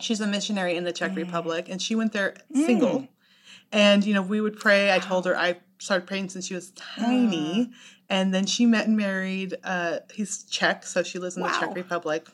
She's 0.00 0.20
a 0.20 0.26
missionary 0.26 0.76
in 0.76 0.84
the 0.84 0.92
Czech 0.92 1.16
Republic, 1.16 1.66
and 1.68 1.82
she 1.82 1.94
went 1.96 2.12
there 2.12 2.34
single. 2.54 3.08
And 3.72 4.04
you 4.04 4.14
know, 4.14 4.22
we 4.22 4.40
would 4.40 4.58
pray. 4.58 4.92
I 4.92 5.00
told 5.00 5.26
her 5.26 5.36
I 5.36 5.58
started 5.78 6.06
praying 6.06 6.28
since 6.28 6.46
she 6.46 6.54
was 6.54 6.70
tiny, 6.70 7.70
and 8.08 8.32
then 8.32 8.46
she 8.46 8.64
met 8.64 8.86
and 8.86 8.96
married. 8.96 9.56
Uh, 9.64 9.98
he's 10.14 10.44
Czech, 10.44 10.86
so 10.86 11.02
she 11.02 11.18
lives 11.18 11.36
in 11.36 11.42
the 11.42 11.48
Czech 11.48 11.74
Republic. 11.74 12.28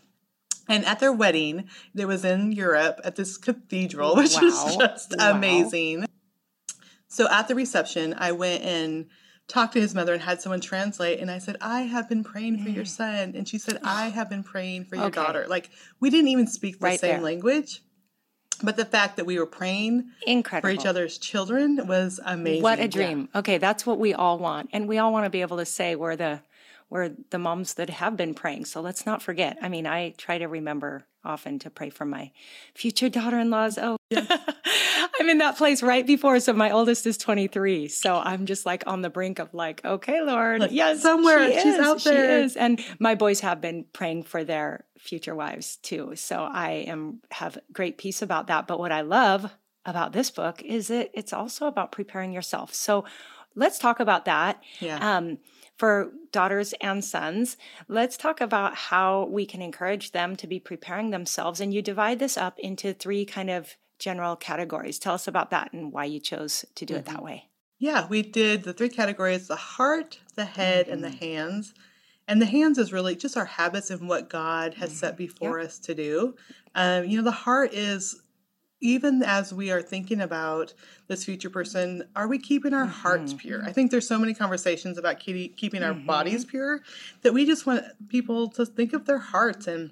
And 0.68 0.85
at 0.85 1.00
their 1.00 1.12
wedding, 1.12 1.68
that 1.94 2.06
was 2.06 2.25
in 2.25 2.52
Europe 2.52 3.00
at 3.04 3.16
this 3.16 3.37
cathedral, 3.37 4.16
which 4.16 4.40
was 4.40 4.76
just 4.76 5.14
Wow. 5.18 5.35
amazing. 5.35 6.06
So 7.09 7.28
at 7.30 7.49
the 7.49 7.54
reception, 7.54 8.14
I 8.18 8.33
went 8.33 8.62
and 8.64 9.06
talked 9.47 9.75
to 9.75 9.80
his 9.80 9.94
mother 9.94 10.14
and 10.14 10.23
had 10.23 10.40
someone 10.40 10.61
translate. 10.61 11.21
And 11.21 11.30
I 11.30 11.38
said, 11.38 11.56
I 11.61 11.83
have 11.83 12.09
been 12.09 12.25
praying 12.25 12.62
for 12.62 12.71
your 12.71 12.85
mm. 12.85 12.88
son. 12.88 13.35
And 13.37 13.47
she 13.47 13.59
said, 13.59 13.78
I 13.85 14.09
have 14.09 14.30
been 14.30 14.42
praying 14.42 14.87
for 14.87 14.97
your 14.97 15.06
Okay. 15.06 15.21
daughter. 15.23 15.47
Like, 15.49 15.71
we 16.00 16.11
didn't 16.11 16.28
even 16.28 16.47
speak 16.47 16.80
the 16.80 16.87
Right 16.87 16.99
same 17.00 17.16
there. 17.16 17.21
language. 17.21 17.83
But 18.62 18.76
the 18.76 18.85
fact 18.85 19.16
that 19.16 19.26
we 19.26 19.38
were 19.38 19.47
praying 19.47 20.11
Incredible. 20.26 20.68
for 20.68 20.73
each 20.80 20.87
other's 20.87 21.18
children 21.18 21.87
was 21.87 22.21
amazing. 22.25 22.62
What 22.62 22.78
a 22.78 22.83
Yeah. 22.83 22.88
dream. 22.88 23.28
Okay, 23.35 23.59
that's 23.59 23.85
what 23.85 23.99
we 23.99 24.14
all 24.14 24.38
want. 24.38 24.71
And 24.73 24.88
we 24.88 24.99
all 24.99 25.12
want 25.12 25.25
to 25.26 25.30
be 25.30 25.40
able 25.42 25.59
to 25.59 25.66
say 25.66 25.97
we're 25.97 26.16
the 26.16 26.40
we're 26.91 27.12
the 27.31 27.38
moms 27.38 27.75
that 27.75 27.91
have 27.91 28.17
been 28.17 28.35
praying. 28.35 28.67
So 28.67 28.81
let's 28.81 29.07
not 29.07 29.23
forget. 29.23 29.59
I 29.62 29.69
mean, 29.69 29.87
I 29.87 30.11
try 30.17 30.38
to 30.38 30.47
remember 30.47 31.07
often 31.25 31.59
to 31.61 31.71
pray 31.71 31.91
for 31.91 32.05
my 32.05 32.31
future 32.75 33.09
daughter-in-laws. 33.09 33.79
Oh, 33.79 33.97
I'm 35.21 35.29
in 35.29 35.38
that 35.38 35.57
place 35.57 35.83
right 35.83 36.07
before. 36.07 36.38
So 36.41 36.53
my 36.53 36.71
oldest 36.71 37.07
is 37.07 37.17
23. 37.17 37.88
So 37.88 38.17
I'm 38.17 38.47
just 38.47 38.67
like 38.67 38.85
on 38.87 39.03
the 39.03 39.11
brink 39.11 39.38
of 39.38 39.55
like, 39.55 39.85
okay, 39.85 40.21
Lord, 40.21 40.61
Like, 40.61 40.73
yes, 40.73 41.00
somewhere, 41.03 41.47
she 41.50 41.61
she's 41.61 41.75
is, 41.75 41.81
out 41.81 42.00
she 42.00 42.11
there. 42.11 42.41
is. 42.41 42.57
And 42.57 42.81
my 42.99 43.14
boys 43.14 43.41
have 43.41 43.61
been 43.61 43.87
praying 43.93 44.25
for 44.25 44.45
their 44.45 44.85
future 44.99 45.35
wives 45.35 45.76
too. 45.76 46.12
So 46.17 46.43
I 46.45 46.85
am 46.88 47.21
have 47.31 47.59
great 47.73 47.99
peace 47.99 48.23
about 48.23 48.49
that. 48.49 48.67
But 48.67 48.79
what 48.79 48.93
I 48.93 49.00
love 49.03 49.50
about 49.87 50.12
this 50.12 50.31
book 50.31 50.62
is 50.62 50.88
that 50.88 51.11
it's 51.14 51.33
also 51.33 51.67
about 51.67 51.93
preparing 51.93 52.33
yourself. 52.33 52.75
So 52.75 53.05
let's 53.55 53.79
talk 53.79 54.00
about 54.00 54.25
that. 54.25 54.62
Yeah. 54.81 55.17
Um, 55.17 55.38
for 55.76 56.12
daughters 56.33 56.73
and 56.81 57.04
sons, 57.04 57.57
let's 57.88 58.16
talk 58.16 58.40
about 58.40 58.75
how 58.76 59.26
we 59.26 59.47
can 59.47 59.61
encourage 59.61 60.12
them 60.12 60.37
to 60.37 60.47
be 60.47 60.61
preparing 60.61 61.11
themselves. 61.11 61.61
And 61.61 61.75
you 61.75 61.83
divide 61.83 62.19
this 62.19 62.37
up 62.37 62.59
into 62.59 62.93
three 62.93 63.25
kind 63.25 63.50
of 63.50 63.76
general 63.99 64.37
categories. 64.37 64.99
Tell 64.99 65.14
us 65.14 65.28
about 65.28 65.50
that 65.50 65.73
and 65.73 65.93
why 65.93 66.04
you 66.04 66.21
chose 66.21 66.64
to 66.75 66.85
do 66.87 66.95
it 66.95 67.04
Mm-hmm. 67.04 67.14
that 67.14 67.25
way. 67.25 67.49
Yeah, 67.78 68.07
we 68.09 68.23
did 68.23 68.62
the 68.62 68.73
three 68.73 68.88
categories 68.88 69.49
the 69.49 69.57
heart, 69.57 70.21
the 70.37 70.45
head, 70.45 70.88
and 70.88 71.02
the 71.02 71.09
Mm-hmm. 71.09 71.19
hands. 71.25 71.75
And 72.26 72.40
the 72.40 72.47
hands 72.47 72.78
is 72.78 72.93
really 72.93 73.16
just 73.16 73.37
our 73.37 73.45
habits 73.45 73.90
and 73.90 74.09
what 74.09 74.31
God 74.31 74.75
has 74.75 74.90
Mm-hmm. 74.90 74.99
set 74.99 75.16
before 75.16 75.61
us 75.61 75.78
to 75.81 75.95
do. 75.95 76.37
Um, 76.75 77.04
you 77.04 77.19
know, 77.19 77.25
the 77.25 77.31
heart 77.31 77.75
is 77.75 78.23
even 78.81 79.23
as 79.23 79.52
we 79.52 79.71
are 79.71 79.81
thinking 79.81 80.21
about 80.21 80.75
this 81.07 81.25
future 81.25 81.50
person, 81.50 82.02
are 82.14 82.28
we 82.28 82.38
keeping 82.38 82.75
our 82.75 82.87
hearts 82.87 83.33
Mm-hmm. 83.33 83.38
pure? 83.38 83.64
I 83.64 83.73
think 83.73 83.90
there's 83.90 84.07
so 84.09 84.19
many 84.19 84.35
conversations 84.35 84.99
about 84.99 85.21
keep, 85.21 85.57
keeping 85.57 85.83
our 85.83 85.95
bodies 85.95 86.45
pure 86.45 86.81
that 87.23 87.33
we 87.33 87.47
just 87.47 87.66
want 87.66 87.85
people 88.09 88.49
to 88.50 88.66
think 88.66 88.93
of 88.93 89.07
their 89.07 89.19
hearts 89.19 89.66
and 89.66 89.90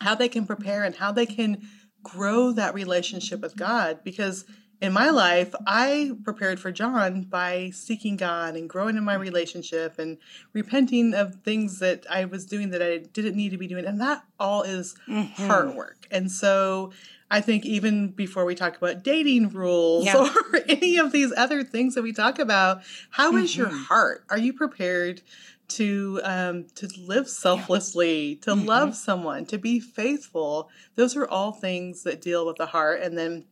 how 0.00 0.14
they 0.14 0.28
can 0.28 0.46
prepare 0.46 0.82
and 0.84 0.96
how 0.96 1.12
they 1.12 1.26
can 1.26 1.68
grow 2.02 2.52
that 2.52 2.74
relationship 2.74 3.40
with 3.40 3.56
God. 3.56 4.00
Because 4.02 4.44
in 4.80 4.92
my 4.92 5.08
life, 5.10 5.54
I 5.66 6.12
prepared 6.24 6.60
for 6.60 6.70
John 6.72 7.22
by 7.22 7.70
seeking 7.70 8.16
God 8.16 8.56
and 8.56 8.68
growing 8.68 8.96
in 8.96 9.04
my 9.04 9.14
relationship 9.14 9.98
and 9.98 10.18
repenting 10.52 11.14
of 11.14 11.36
things 11.36 11.78
that 11.78 12.06
I 12.10 12.24
was 12.26 12.44
doing 12.44 12.70
that 12.70 12.82
I 12.82 12.98
didn't 12.98 13.36
need 13.36 13.50
to 13.50 13.56
be 13.58 13.66
doing. 13.66 13.86
And 13.86 14.00
that 14.00 14.24
all 14.38 14.62
is 14.62 14.94
hard 15.36 15.74
work. 15.74 16.06
And 16.10 16.30
so 16.30 16.92
I 17.30 17.40
think 17.40 17.64
even 17.64 18.08
before 18.08 18.44
we 18.44 18.54
talk 18.54 18.76
about 18.76 19.02
dating 19.02 19.50
rules 19.50 20.06
Yeah. 20.06 20.32
or 20.52 20.60
any 20.68 20.96
of 20.98 21.12
these 21.12 21.32
other 21.36 21.64
things 21.64 21.94
that 21.94 22.02
we 22.02 22.12
talk 22.12 22.38
about, 22.38 22.82
how 23.10 23.36
is 23.36 23.56
your 23.56 23.68
heart? 23.68 24.24
Are 24.30 24.38
you 24.38 24.52
prepared 24.52 25.22
to 25.68 26.20
um, 26.22 26.66
to 26.76 26.88
live 26.96 27.28
selflessly, 27.28 28.36
to 28.42 28.54
love 28.54 28.94
someone, 28.94 29.46
to 29.46 29.58
be 29.58 29.80
faithful? 29.80 30.70
Those 30.94 31.16
are 31.16 31.26
all 31.26 31.52
things 31.52 32.04
that 32.04 32.20
deal 32.20 32.46
with 32.46 32.56
the 32.56 32.66
heart, 32.66 33.00
and 33.02 33.18
then 33.18 33.44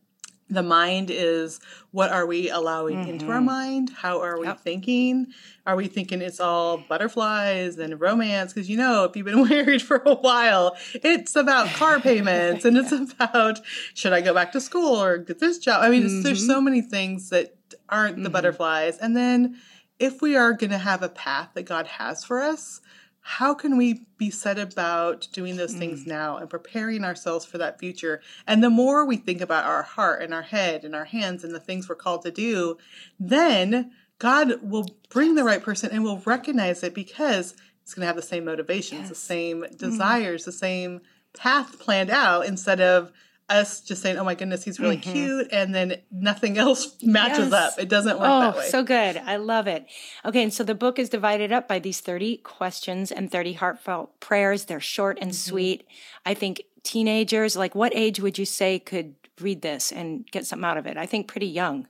the 0.49 0.61
mind 0.61 1.09
is 1.11 1.59
what 1.91 2.11
are 2.11 2.25
we 2.25 2.49
allowing 2.49 3.07
into 3.07 3.27
our 3.27 3.37
mm-hmm. 3.37 3.45
mind? 3.45 3.91
How 3.95 4.21
are 4.21 4.39
we 4.39 4.45
Yep. 4.45 4.59
thinking? 4.59 5.27
Are 5.65 5.75
we 5.75 5.87
thinking 5.87 6.21
it's 6.21 6.39
all 6.39 6.77
butterflies 6.77 7.79
and 7.79 7.99
romance? 7.99 8.53
Because 8.53 8.69
you 8.69 8.77
know, 8.77 9.05
if 9.05 9.15
you've 9.15 9.25
been 9.25 9.47
married 9.49 9.81
for 9.81 9.97
a 10.05 10.13
while, 10.13 10.77
it's 10.93 11.35
about 11.35 11.69
car 11.69 11.99
payments 11.99 12.63
and 12.63 12.77
it's 12.77 12.91
about 13.19 13.59
should 13.93 14.13
I 14.13 14.21
go 14.21 14.33
back 14.33 14.51
to 14.51 14.61
school 14.61 15.01
or 15.01 15.17
get 15.17 15.39
this 15.39 15.57
job? 15.57 15.83
I 15.83 15.89
mean, 15.89 16.05
it's, 16.05 16.23
there's 16.23 16.45
so 16.45 16.55
mm-hmm. 16.55 16.65
many 16.65 16.81
things 16.81 17.29
that 17.29 17.55
aren't 17.89 18.17
the 18.17 18.23
mm-hmm. 18.23 18.33
butterflies. 18.33 18.97
And 18.97 19.15
then 19.15 19.57
if 19.99 20.21
we 20.21 20.35
are 20.35 20.53
going 20.53 20.71
to 20.71 20.77
have 20.77 21.01
a 21.01 21.09
path 21.09 21.49
that 21.53 21.63
God 21.63 21.87
has 21.87 22.23
for 22.23 22.41
us, 22.41 22.81
how 23.27 23.55
can 23.55 23.75
we 23.75 24.05
be 24.19 24.29
set 24.29 24.59
about 24.59 25.27
doing 25.33 25.55
those 25.55 25.73
things 25.73 26.03
mm. 26.03 26.07
now 26.07 26.37
and 26.37 26.47
preparing 26.47 27.03
ourselves 27.03 27.43
for 27.43 27.57
that 27.57 27.79
future? 27.79 28.21
And 28.45 28.63
the 28.63 28.69
more 28.69 29.03
we 29.03 29.17
think 29.17 29.41
about 29.41 29.65
our 29.65 29.81
heart 29.81 30.21
and 30.21 30.31
our 30.31 30.43
head 30.43 30.85
and 30.85 30.95
our 30.95 31.05
hands 31.05 31.43
and 31.43 31.53
the 31.53 31.59
things 31.59 31.89
we're 31.89 31.95
called 31.95 32.21
to 32.21 32.29
do, 32.29 32.77
then 33.19 33.91
God 34.19 34.61
will 34.61 34.95
bring 35.09 35.33
the 35.33 35.43
right 35.43 35.61
person 35.61 35.89
and 35.91 36.03
will 36.03 36.21
recognize 36.23 36.83
it 36.83 36.93
because 36.93 37.55
it's 37.81 37.95
going 37.95 38.03
to 38.03 38.07
have 38.07 38.15
the 38.15 38.21
same 38.21 38.45
motivations, 38.45 39.09
the 39.09 39.15
same 39.15 39.63
mm. 39.63 39.75
desires, 39.75 40.45
the 40.45 40.51
same 40.51 41.01
path 41.35 41.79
planned 41.79 42.11
out 42.11 42.45
instead 42.45 42.79
of 42.79 43.11
us 43.47 43.81
just 43.81 44.01
saying, 44.01 44.17
oh 44.17 44.23
my 44.23 44.33
goodness, 44.33 44.63
he's 44.63 44.79
really 44.79 44.97
cute. 44.97 45.49
And 45.51 45.73
then 45.75 46.01
nothing 46.11 46.57
else 46.65 46.95
matches 47.03 47.51
Yes. 47.51 47.53
up. 47.53 47.79
It 47.79 47.89
doesn't 47.89 48.17
work 48.19 48.27
Oh, 48.27 48.41
that 48.41 48.55
way. 48.57 48.67
so 48.69 48.81
good. 48.83 49.17
I 49.17 49.35
love 49.35 49.67
it. 49.67 49.85
Okay, 50.25 50.41
and 50.41 50.53
so 50.53 50.63
the 50.63 50.73
book 50.73 50.97
is 50.97 51.09
divided 51.09 51.51
up 51.51 51.67
by 51.67 51.77
these 51.77 51.99
30 51.99 52.37
questions 52.37 53.11
and 53.11 53.31
30 53.31 53.53
heartfelt 53.53 54.19
prayers. 54.19 54.65
They're 54.65 54.79
short 54.79 55.19
and 55.21 55.29
Mm-hmm. 55.31 55.49
sweet. 55.51 55.87
I 56.25 56.33
think 56.33 56.63
teenagers, 56.83 57.55
like 57.55 57.75
what 57.75 57.93
age 57.95 58.19
would 58.19 58.37
you 58.39 58.45
say 58.45 58.79
could 58.79 59.13
read 59.39 59.61
this 59.61 59.91
and 59.91 60.25
get 60.31 60.47
something 60.47 60.65
out 60.65 60.77
of 60.77 60.87
it? 60.87 60.97
I 60.97 61.05
think 61.05 61.27
pretty 61.27 61.47
young. 61.47 61.87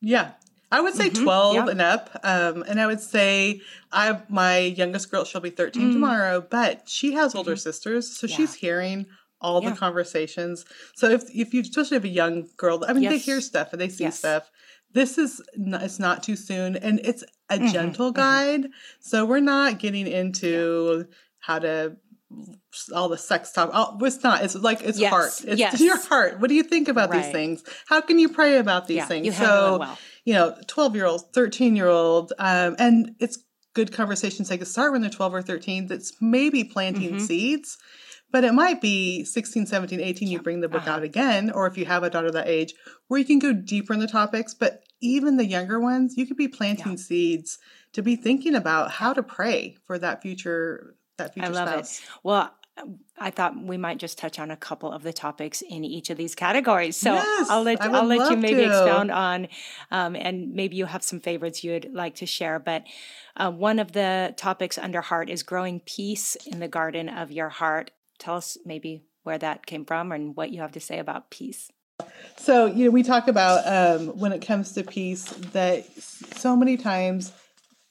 Yeah. 0.00 0.32
I 0.72 0.80
would 0.80 0.94
say 0.94 1.10
12 1.10 1.54
yeah. 1.56 1.66
and 1.66 1.80
up. 1.82 2.10
Um, 2.22 2.62
and 2.62 2.80
I 2.80 2.86
would 2.86 3.00
say 3.00 3.60
I 3.90 4.20
my 4.28 4.58
youngest 4.58 5.10
girl, 5.10 5.24
she'll 5.24 5.40
be 5.40 5.50
13 5.50 5.92
tomorrow, 5.92 6.40
but 6.48 6.88
she 6.88 7.12
has 7.14 7.34
older 7.34 7.56
sisters. 7.56 8.16
So 8.16 8.26
she's 8.28 8.54
hearing 8.54 9.06
all 9.40 9.62
Yeah. 9.62 9.70
the 9.70 9.76
conversations. 9.76 10.64
So 10.94 11.08
if, 11.10 11.24
if 11.34 11.54
you, 11.54 11.62
especially 11.62 11.96
have 11.96 12.04
a 12.04 12.08
young 12.08 12.48
girl, 12.56 12.84
I 12.86 12.92
mean, 12.92 13.08
they 13.08 13.18
hear 13.18 13.40
stuff 13.40 13.72
and 13.72 13.80
they 13.80 13.88
see 13.88 14.04
Yes. 14.04 14.18
stuff. 14.18 14.50
This 14.92 15.18
is, 15.18 15.40
not, 15.56 15.82
it's 15.82 15.98
not 15.98 16.22
too 16.22 16.36
soon. 16.36 16.76
And 16.76 17.00
it's 17.04 17.22
a 17.48 17.58
gentle 17.58 18.10
guide. 18.12 18.66
So 19.00 19.24
we're 19.24 19.40
not 19.40 19.78
getting 19.78 20.06
into 20.06 21.06
how 21.38 21.58
to 21.60 21.96
all 22.94 23.08
the 23.08 23.18
sex 23.18 23.50
talk. 23.50 23.70
Oh, 23.72 23.98
it's 24.02 24.22
not. 24.22 24.44
It's 24.44 24.54
like 24.54 24.82
it's 24.82 24.98
Yes, 24.98 25.10
heart. 25.10 25.32
It's 25.44 25.58
yes. 25.58 25.80
your 25.80 25.98
heart. 25.98 26.38
What 26.38 26.48
do 26.48 26.54
you 26.54 26.62
think 26.62 26.86
about 26.88 27.10
these 27.10 27.28
things? 27.32 27.64
How 27.86 28.00
can 28.00 28.18
you 28.20 28.28
pray 28.28 28.58
about 28.58 28.86
these 28.86 28.98
Yeah, 28.98 29.06
things? 29.06 29.26
you 29.26 29.32
so 29.32 29.78
well. 29.78 29.98
you 30.24 30.34
know, 30.34 30.54
12 30.68 30.94
year 30.94 31.06
old, 31.06 31.32
13 31.32 31.74
year 31.74 31.88
old, 31.88 32.32
um, 32.38 32.76
and 32.78 33.16
it's 33.18 33.38
good 33.74 33.92
conversations 33.92 34.48
they 34.48 34.56
can 34.58 34.66
start 34.66 34.92
when 34.92 35.00
they're 35.00 35.10
12 35.10 35.34
or 35.34 35.42
13 35.42 35.86
that's 35.88 36.12
maybe 36.20 36.62
planting 36.64 37.10
Mm-hmm. 37.14 37.18
seeds. 37.24 37.78
But 38.32 38.44
it 38.44 38.52
might 38.54 38.80
be 38.80 39.24
16, 39.24 39.66
17, 39.66 40.00
18, 40.00 40.28
you 40.28 40.40
bring 40.40 40.60
the 40.60 40.68
book 40.68 40.82
Uh-huh. 40.82 40.92
out 40.96 41.02
again, 41.02 41.50
or 41.50 41.66
if 41.66 41.76
you 41.76 41.84
have 41.86 42.02
a 42.02 42.10
daughter 42.10 42.30
that 42.30 42.46
age, 42.48 42.74
where 43.08 43.18
you 43.18 43.24
can 43.26 43.38
go 43.38 43.52
deeper 43.52 43.92
in 43.92 44.00
the 44.00 44.06
topics. 44.06 44.54
But 44.54 44.84
even 45.00 45.36
the 45.36 45.46
younger 45.46 45.80
ones, 45.80 46.16
you 46.16 46.26
could 46.26 46.36
be 46.36 46.48
planting 46.48 46.96
seeds 46.96 47.58
to 47.92 48.02
be 48.02 48.14
thinking 48.16 48.54
about 48.54 48.90
how 48.92 49.12
to 49.12 49.22
pray 49.22 49.76
for 49.84 49.98
that 49.98 50.22
future 50.22 50.94
that 51.16 51.34
future 51.34 51.46
I 51.48 51.50
love 51.50 51.68
spouse. 51.68 51.98
it. 52.00 52.04
Well, 52.22 52.54
I 53.18 53.30
thought 53.30 53.60
we 53.62 53.76
might 53.76 53.98
just 53.98 54.16
touch 54.16 54.38
on 54.38 54.50
a 54.50 54.56
couple 54.56 54.90
of 54.90 55.02
the 55.02 55.12
topics 55.12 55.60
in 55.60 55.84
each 55.84 56.08
of 56.08 56.16
these 56.16 56.34
categories. 56.34 56.96
So 56.96 57.12
Yes, 57.12 57.50
I'll 57.50 57.62
let 57.62 57.82
I'll 57.82 58.06
let 58.06 58.30
you 58.30 58.36
maybe 58.38 58.62
to. 58.62 58.66
expound 58.68 59.10
on, 59.10 59.48
um, 59.90 60.16
and 60.16 60.54
maybe 60.54 60.76
you 60.76 60.86
have 60.86 61.02
some 61.02 61.20
favorites 61.20 61.62
you'd 61.62 61.90
like 61.92 62.14
to 62.16 62.26
share. 62.26 62.58
But 62.58 62.84
uh, 63.36 63.50
one 63.50 63.78
of 63.80 63.92
the 63.92 64.32
topics 64.38 64.78
under 64.78 65.02
heart 65.02 65.28
is 65.28 65.42
growing 65.42 65.80
peace 65.80 66.36
in 66.46 66.60
the 66.60 66.68
garden 66.68 67.08
of 67.10 67.30
your 67.30 67.50
heart. 67.50 67.90
Tell 68.20 68.36
us 68.36 68.56
maybe 68.64 69.02
where 69.24 69.38
that 69.38 69.66
came 69.66 69.84
from 69.84 70.12
and 70.12 70.36
what 70.36 70.52
you 70.52 70.60
have 70.60 70.72
to 70.72 70.80
say 70.80 71.00
about 71.00 71.30
peace. 71.30 71.70
So, 72.36 72.66
you 72.66 72.84
know, 72.84 72.90
we 72.90 73.02
talk 73.02 73.26
about 73.26 73.66
um, 73.66 74.08
when 74.18 74.32
it 74.32 74.46
comes 74.46 74.72
to 74.72 74.84
peace 74.84 75.24
that 75.52 75.84
so 76.02 76.56
many 76.56 76.76
times 76.76 77.32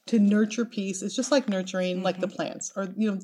to 0.07 0.17
nurture 0.17 0.65
peace 0.65 1.03
is 1.03 1.15
just 1.15 1.31
like 1.31 1.47
nurturing 1.49 2.01
like 2.01 2.19
the 2.19 2.27
plants 2.27 2.71
or, 2.75 2.87
you 2.95 3.11
know, 3.11 3.19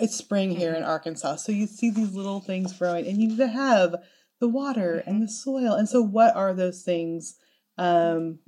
it's 0.00 0.16
spring 0.16 0.50
here 0.50 0.72
in 0.72 0.82
Arkansas. 0.82 1.36
So 1.36 1.52
you 1.52 1.66
see 1.66 1.90
these 1.90 2.14
little 2.14 2.40
things 2.40 2.72
growing 2.72 3.06
and 3.06 3.20
you 3.20 3.28
need 3.28 3.38
to 3.38 3.48
have 3.48 3.96
the 4.40 4.48
water 4.48 5.02
and 5.06 5.22
the 5.22 5.28
soil. 5.28 5.74
And 5.74 5.88
so, 5.88 6.02
what 6.02 6.34
are 6.34 6.52
those 6.52 6.82
things 6.82 7.36
um, 7.78 8.38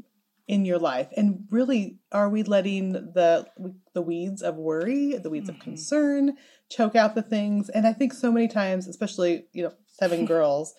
in 0.47 0.65
your 0.65 0.79
life? 0.79 1.09
And 1.17 1.45
really, 1.51 1.99
are 2.13 2.29
we 2.29 2.43
letting 2.43 2.93
the 2.93 3.47
the 3.95 4.03
weeds 4.03 4.43
of 4.43 4.57
worry, 4.57 5.17
the 5.17 5.31
weeds 5.31 5.49
of 5.49 5.59
concern, 5.59 6.37
choke 6.69 6.95
out 6.97 7.15
the 7.15 7.23
things? 7.23 7.69
And 7.69 7.87
I 7.87 7.93
think 7.93 8.13
so 8.13 8.31
many 8.31 8.49
times, 8.49 8.87
especially 8.87 9.47
you 9.53 9.63
know 9.65 9.73
seven 9.87 10.25
girls. 10.33 10.75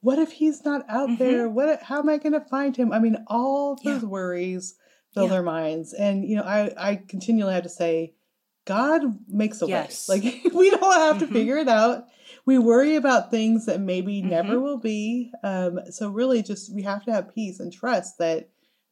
What 0.00 0.18
if 0.18 0.32
he's 0.32 0.64
not 0.64 0.82
out 0.88 1.10
Mm-hmm. 1.10 1.22
there? 1.22 1.48
What? 1.48 1.82
How 1.82 1.98
am 1.98 2.08
I 2.08 2.16
going 2.16 2.32
to 2.32 2.40
find 2.40 2.76
him? 2.76 2.92
I 2.92 2.98
mean, 2.98 3.18
all 3.26 3.76
those 3.76 4.02
Yeah. 4.02 4.08
worries 4.08 4.74
fill 5.12 5.24
Yeah. 5.24 5.30
their 5.30 5.42
minds, 5.42 5.92
and 5.92 6.24
you 6.24 6.36
know, 6.36 6.42
I 6.42 6.72
I 6.76 6.96
continually 6.96 7.52
have 7.54 7.64
to 7.64 7.68
say, 7.68 8.14
God 8.64 9.02
makes 9.28 9.60
a 9.60 9.66
Yes. 9.66 10.08
way. 10.08 10.20
Like 10.22 10.44
we 10.54 10.70
don't 10.70 10.94
have 10.94 11.18
to 11.18 11.26
Mhm. 11.26 11.32
figure 11.32 11.56
it 11.58 11.68
out. 11.68 12.04
We 12.46 12.58
worry 12.58 12.96
about 12.96 13.30
things 13.30 13.66
that 13.66 13.80
maybe 13.80 14.20
Mm-hmm. 14.20 14.30
never 14.30 14.60
will 14.60 14.78
be. 14.78 15.30
Um, 15.42 15.80
so 15.90 16.08
really, 16.08 16.42
just 16.42 16.72
we 16.74 16.82
have 16.84 17.04
to 17.04 17.12
have 17.12 17.34
peace 17.34 17.60
and 17.60 17.70
trust 17.70 18.16
that 18.18 18.48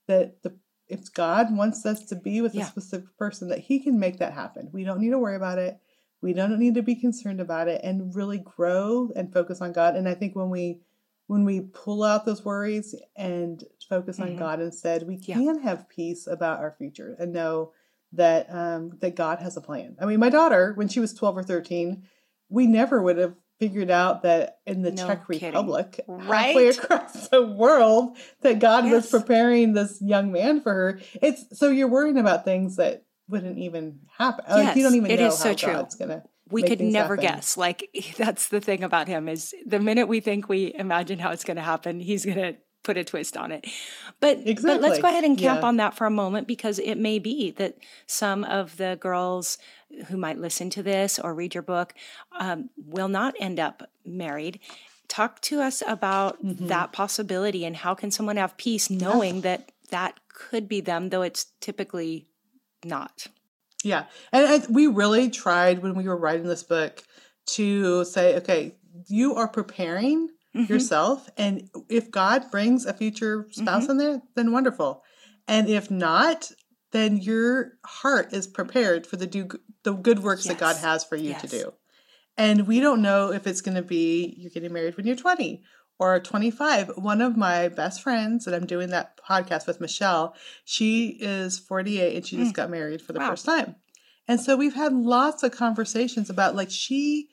that 0.09 0.43
the 0.43 0.57
if 0.89 1.13
God 1.13 1.55
wants 1.55 1.85
us 1.85 2.07
to 2.07 2.17
be 2.17 2.41
with 2.41 2.55
Yeah. 2.55 2.65
a 2.65 2.67
specific 2.67 3.15
person, 3.19 3.49
that 3.49 3.59
He 3.59 3.79
can 3.79 3.99
make 3.99 4.19
that 4.19 4.33
happen. 4.33 4.71
We 4.73 4.85
don't 4.85 5.01
need 5.01 5.11
to 5.11 5.19
worry 5.19 5.37
about 5.37 5.59
it. 5.59 5.79
We 6.23 6.33
don't 6.33 6.59
need 6.59 6.75
to 6.75 6.83
be 6.83 6.95
concerned 6.97 7.41
about 7.41 7.69
it, 7.69 7.83
and 7.85 8.15
really 8.17 8.39
grow 8.39 9.11
and 9.15 9.33
focus 9.33 9.61
on 9.61 9.73
God. 9.73 9.95
And 9.97 10.09
I 10.09 10.15
think 10.15 10.35
when 10.35 10.51
we 10.51 10.81
when 11.27 11.45
we 11.45 11.61
pull 11.61 12.03
out 12.03 12.25
those 12.25 12.43
worries 12.43 12.95
and 13.15 13.63
focus 13.87 14.19
on 14.19 14.31
Mhm. 14.31 14.39
God 14.39 14.61
instead, 14.63 15.07
we 15.07 15.17
Yeah. 15.17 15.35
can 15.35 15.59
have 15.61 15.87
peace 15.91 16.27
about 16.27 16.61
our 16.61 16.75
future 16.79 17.15
and 17.19 17.35
know 17.35 17.73
that 18.13 18.47
um, 18.51 18.97
that 19.01 19.15
God 19.15 19.39
has 19.41 19.59
a 19.59 19.61
plan. 19.61 19.95
I 20.01 20.07
mean, 20.07 20.21
my 20.21 20.31
daughter, 20.31 20.73
when 20.75 20.89
she 20.89 21.01
was 21.01 21.13
twelve 21.13 21.37
or 21.37 21.43
thirteen, 21.43 22.05
we 22.49 22.67
never 22.67 23.03
would 23.03 23.19
have 23.19 23.35
figured 23.59 23.91
out 23.91 24.23
that 24.23 24.59
in 24.67 24.83
the 24.83 24.91
No 24.93 25.07
Czech 25.07 25.27
kidding. 25.29 25.49
Republic, 25.49 26.01
halfway 26.09 26.27
Right? 26.67 26.79
across 26.79 27.29
the 27.31 27.43
world, 27.43 28.17
that 28.43 28.59
God 28.59 28.91
was 28.91 29.11
preparing 29.11 29.73
this 29.73 30.01
young 30.01 30.31
man 30.33 30.61
for 30.61 30.73
her. 30.73 31.01
It's 31.23 31.59
so 31.59 31.69
you're 31.71 31.89
worrying 31.89 32.19
about 32.19 32.45
things 32.45 32.77
that 32.77 33.05
wouldn't 33.29 33.59
even 33.59 34.01
happen. 34.17 34.45
like 34.49 34.77
you 34.77 34.83
don't 34.83 34.95
even 34.95 35.11
it 35.11 35.21
know 35.21 35.27
is 35.29 35.39
so 35.39 35.49
how 35.51 35.55
true. 35.55 35.73
God's 35.73 35.95
gonna. 35.97 36.23
we 36.51 36.63
could 36.63 36.81
never 36.81 37.17
happen. 37.17 37.31
guess. 37.37 37.57
Like 37.57 37.89
that's 38.17 38.49
the 38.49 38.61
thing 38.61 38.83
about 38.85 39.09
him 39.09 39.29
is 39.29 39.55
the 39.67 39.81
minute 39.81 40.09
we 40.09 40.21
think 40.21 40.49
we 40.49 40.73
imagine 40.75 41.19
how 41.19 41.31
it's 41.33 41.45
going 41.45 41.57
to 41.59 41.63
happen, 41.63 42.01
he's 42.01 42.25
going 42.25 42.39
to 42.39 42.57
put 42.89 42.97
a 42.97 43.05
twist 43.05 43.37
on 43.37 43.53
it. 43.53 43.67
But 44.19 44.45
but 44.63 44.81
let's 44.81 44.99
go 44.99 45.09
ahead 45.09 45.25
and 45.25 45.37
camp 45.37 45.61
Yeah. 45.61 45.69
on 45.69 45.77
that 45.77 45.93
for 45.95 46.07
a 46.07 46.11
moment 46.11 46.49
because 46.49 46.79
it 46.79 46.97
may 46.97 47.19
be 47.19 47.51
that 47.53 47.77
some 48.07 48.45
of 48.45 48.79
the 48.79 48.97
girls 48.99 49.59
who 50.07 50.17
might 50.17 50.39
listen 50.39 50.71
to 50.71 50.83
this 50.83 51.19
or 51.19 51.35
read 51.35 51.53
your 51.55 51.63
book 51.63 51.93
um, 52.39 52.71
will 52.77 53.09
not 53.09 53.35
end 53.39 53.61
up 53.61 53.91
married. 54.07 54.59
Talk 55.07 55.41
to 55.43 55.61
us 55.61 55.83
about 55.87 56.43
Mm-hmm. 56.43 56.69
that 56.69 56.93
possibility 56.93 57.67
and 57.67 57.77
how 57.77 57.95
can 57.95 58.11
someone 58.11 58.39
have 58.39 58.57
peace 58.57 58.89
knowing 58.89 59.43
that 59.43 59.71
that 59.91 60.19
could 60.33 60.67
be 60.67 60.81
them, 60.81 61.11
though 61.11 61.23
it's 61.23 61.47
typically 61.61 62.27
not. 62.85 63.27
Yeah. 63.85 64.05
And 64.33 64.47
I, 64.47 64.67
we 64.71 64.87
really 64.87 65.29
tried 65.31 65.83
when 65.83 65.95
we 65.95 66.05
were 66.09 66.17
writing 66.17 66.47
this 66.47 66.63
book 66.63 67.03
to 67.57 68.05
say, 68.05 68.37
okay, 68.37 68.77
you 69.09 69.35
are 69.35 69.49
preparing 69.49 70.29
Mhm. 70.55 70.69
yourself. 70.69 71.29
And 71.37 71.69
if 71.89 72.11
God 72.11 72.51
brings 72.51 72.87
a 72.87 72.95
future 72.95 73.47
spouse 73.51 73.89
in 73.89 73.99
there, 73.99 74.23
then 74.35 74.53
wonderful. 74.53 75.03
And 75.47 75.69
if 75.69 75.91
not, 75.91 76.51
then 76.93 77.19
your 77.19 77.73
heart 77.85 78.33
is 78.33 78.47
prepared 78.47 79.07
for 79.07 79.17
the 79.17 79.27
do 79.27 79.49
the 79.83 79.93
good 79.93 80.21
works 80.21 80.45
that 80.45 80.59
God 80.59 80.77
has 80.77 81.05
for 81.05 81.17
you 81.17 81.35
to 81.35 81.47
do. 81.47 81.73
And 82.37 82.67
we 82.67 82.81
don't 82.81 83.03
know 83.03 83.33
if 83.33 83.47
it's 83.47 83.61
going 83.61 83.77
to 83.77 83.83
be 83.83 84.35
you're 84.39 84.51
getting 84.51 84.73
married 84.73 84.97
when 84.97 85.07
you're 85.07 85.17
20 85.17 85.63
or 85.99 86.19
25. 86.21 86.93
One 86.97 87.21
of 87.21 87.37
my 87.37 87.69
best 87.69 88.01
friends 88.03 88.45
that 88.45 88.55
I'm 88.55 88.67
doing 88.67 88.91
that 88.91 89.19
podcast 89.19 89.67
with, 89.67 89.81
Michelle, 89.81 90.35
she 90.65 91.19
is 91.21 91.59
48 91.59 92.17
and 92.17 92.27
she 92.27 92.37
just 92.37 92.55
got 92.55 92.71
married 92.71 93.03
for 93.03 93.13
the 93.13 93.19
Mm. 93.19 93.23
Wow. 93.23 93.31
first 93.31 93.45
time. 93.45 93.77
And 94.27 94.41
so 94.41 94.57
we've 94.57 94.75
had 94.75 94.93
lots 94.93 95.43
of 95.43 95.53
conversations 95.53 96.31
about 96.31 96.55
like 96.55 96.71
she 96.71 97.29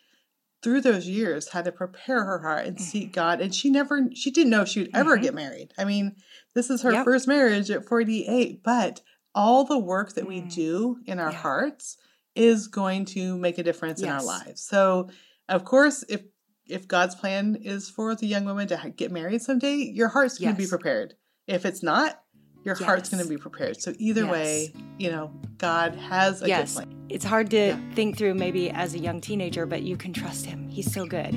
through 0.65 0.81
those 0.81 1.07
years 1.07 1.49
had 1.49 1.63
to 1.65 1.71
prepare 1.71 2.25
her 2.25 2.39
heart 2.39 2.65
and 2.65 2.75
Mm-hmm. 2.75 2.83
seek 2.83 3.13
God 3.13 3.39
and 3.39 3.53
she 3.53 3.69
never 3.69 4.09
she 4.13 4.31
didn't 4.31 4.49
know 4.49 4.65
she 4.65 4.79
would 4.81 4.95
ever 4.95 5.15
get 5.15 5.35
married. 5.35 5.73
I 5.77 5.85
mean, 5.85 6.15
this 6.55 6.69
is 6.71 6.81
her 6.81 6.91
Yep. 6.91 7.05
first 7.05 7.27
marriage 7.27 7.69
at 7.69 7.85
48, 7.85 8.63
but 8.63 9.01
all 9.35 9.63
the 9.63 9.77
work 9.77 10.13
that 10.15 10.27
we 10.27 10.41
Mm. 10.41 10.53
do 10.53 10.97
in 11.05 11.19
our 11.19 11.31
Yeah. 11.31 11.37
hearts 11.37 11.97
is 12.35 12.67
going 12.67 13.05
to 13.05 13.37
make 13.37 13.59
a 13.59 13.63
difference 13.63 14.01
in 14.01 14.09
our 14.09 14.23
lives. 14.23 14.61
So, 14.61 15.09
of 15.47 15.63
course, 15.63 16.03
if 16.09 16.21
if 16.67 16.87
God's 16.87 17.13
plan 17.13 17.55
is 17.61 17.87
for 17.91 18.15
the 18.15 18.25
young 18.25 18.43
woman 18.45 18.67
to 18.69 18.91
get 18.97 19.11
married 19.11 19.43
someday, 19.43 19.75
your 19.75 20.07
heart's 20.07 20.39
going 20.39 20.55
to 20.55 20.57
be 20.57 20.65
prepared. 20.67 21.13
If 21.45 21.63
it's 21.63 21.83
not, 21.83 22.23
your 22.63 22.73
heart's 22.73 23.09
going 23.09 23.21
to 23.21 23.29
be 23.29 23.37
prepared. 23.37 23.79
So 23.79 23.93
either 23.99 24.23
Yes. 24.23 24.31
way, 24.31 24.73
you 24.97 25.11
know, 25.11 25.31
God 25.59 25.93
has 25.93 26.41
a 26.41 26.47
yes. 26.47 26.73
good 26.73 26.85
plan. 26.87 26.94
It's 27.09 27.25
hard 27.25 27.49
to 27.51 27.57
Yeah. 27.57 27.77
think 27.93 28.17
through 28.17 28.33
maybe 28.33 28.69
as 28.71 28.93
a 28.93 28.99
young 28.99 29.21
teenager, 29.21 29.65
but 29.65 29.83
you 29.83 29.95
can 29.95 30.11
trust 30.13 30.45
him. 30.45 30.67
He's 30.69 30.91
so 30.91 31.05
good. 31.05 31.33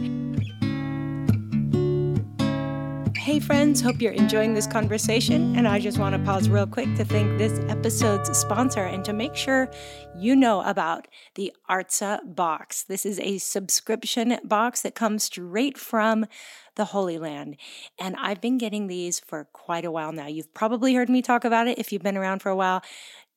Hey, 3.17 3.41
friends, 3.41 3.83
hope 3.83 4.01
you're 4.01 4.13
enjoying 4.13 4.55
this 4.55 4.67
conversation. 4.67 5.55
And 5.55 5.69
I 5.69 5.79
just 5.81 5.99
want 5.99 6.15
to 6.15 6.23
pause 6.23 6.49
real 6.49 6.67
quick 6.67 6.95
to 6.97 7.05
thank 7.05 7.37
this 7.37 7.59
episode's 7.69 8.35
sponsor 8.39 8.85
and 8.85 9.05
to 9.05 9.13
make 9.13 9.37
sure 9.37 9.71
you 10.17 10.35
know 10.35 10.63
about 10.63 11.09
the 11.35 11.53
Artza 11.69 12.35
box. 12.35 12.85
This 12.85 13.05
is 13.05 13.21
a 13.21 13.37
subscription 13.37 14.39
box 14.45 14.81
that 14.81 14.95
comes 14.95 15.25
straight 15.25 15.77
from 15.77 16.25
the 16.77 16.87
Holy 16.87 17.19
Land. 17.19 17.59
And 17.99 18.17
I've 18.17 18.41
been 18.41 18.57
getting 18.57 18.87
these 18.87 19.21
for 19.21 19.47
quite 19.53 19.85
a 19.85 19.91
while 19.91 20.13
now. 20.13 20.27
You've 20.27 20.55
probably 20.55 20.95
heard 20.95 21.11
me 21.11 21.21
talk 21.21 21.45
about 21.45 21.69
it 21.69 21.79
if 21.79 21.93
you've 21.93 22.03
been 22.03 22.17
around 22.17 22.41
for 22.41 22.49
a 22.49 22.57
while. 22.57 22.83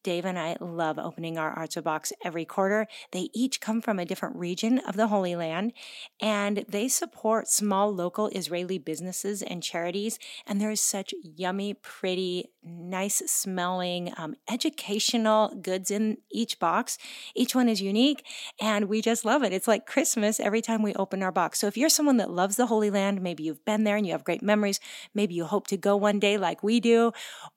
Dave 0.04 0.26
and 0.26 0.38
I 0.38 0.58
love 0.60 0.98
opening 0.98 1.38
our 1.38 1.56
Artza 1.56 1.84
box 1.84 2.12
every 2.24 2.46
quarter. 2.46 2.88
They 3.12 3.30
each 3.34 3.62
come 3.62 3.82
from 3.82 4.00
a 4.00 4.06
different 4.06 4.36
region 4.36 4.80
of 4.80 4.96
the 4.96 5.08
Holy 5.08 5.36
Land 5.36 5.74
and 6.20 6.66
they 6.68 6.88
support 6.88 7.48
small 7.48 7.94
local 7.94 8.28
Israeli 8.30 8.78
businesses 8.78 9.42
and 9.42 9.62
charities. 9.62 10.18
And 10.48 10.60
there 10.60 10.72
is 10.72 10.82
such 10.82 11.14
yummy, 11.22 11.76
pretty, 11.76 12.50
nice 12.64 13.22
smelling, 13.26 14.14
um, 14.18 14.36
educational 14.50 15.50
goods 15.62 15.92
in 15.92 16.18
each 16.32 16.60
box. 16.60 16.98
Each 17.36 17.56
one 17.56 17.70
is 17.70 17.82
unique 17.82 18.26
and 18.60 18.86
we 18.86 19.02
just 19.02 19.26
love 19.26 19.44
it. 19.44 19.54
It's 19.54 19.68
like 19.68 19.86
Christmas 19.86 20.40
every 20.40 20.62
time 20.62 20.82
we 20.82 20.94
open 20.96 21.24
our 21.24 21.32
box. 21.32 21.60
So 21.60 21.68
if 21.68 21.78
you're 21.78 21.90
someone 21.90 22.18
that 22.18 22.30
loves 22.30 22.56
the 22.56 22.68
Holy 22.68 22.90
Land, 22.90 23.22
maybe 23.22 23.44
you've 23.44 23.66
been 23.66 23.84
there 23.84 23.98
and 23.98 24.06
you 24.06 24.12
have 24.14 24.24
great 24.24 24.44
memories, 24.44 24.80
maybe 25.14 25.34
you 25.34 25.46
hope 25.46 25.68
to 25.68 25.78
go 25.78 25.96
one 25.96 26.20
day 26.20 26.38
like 26.38 26.64
we 26.64 26.80
do, 26.80 27.12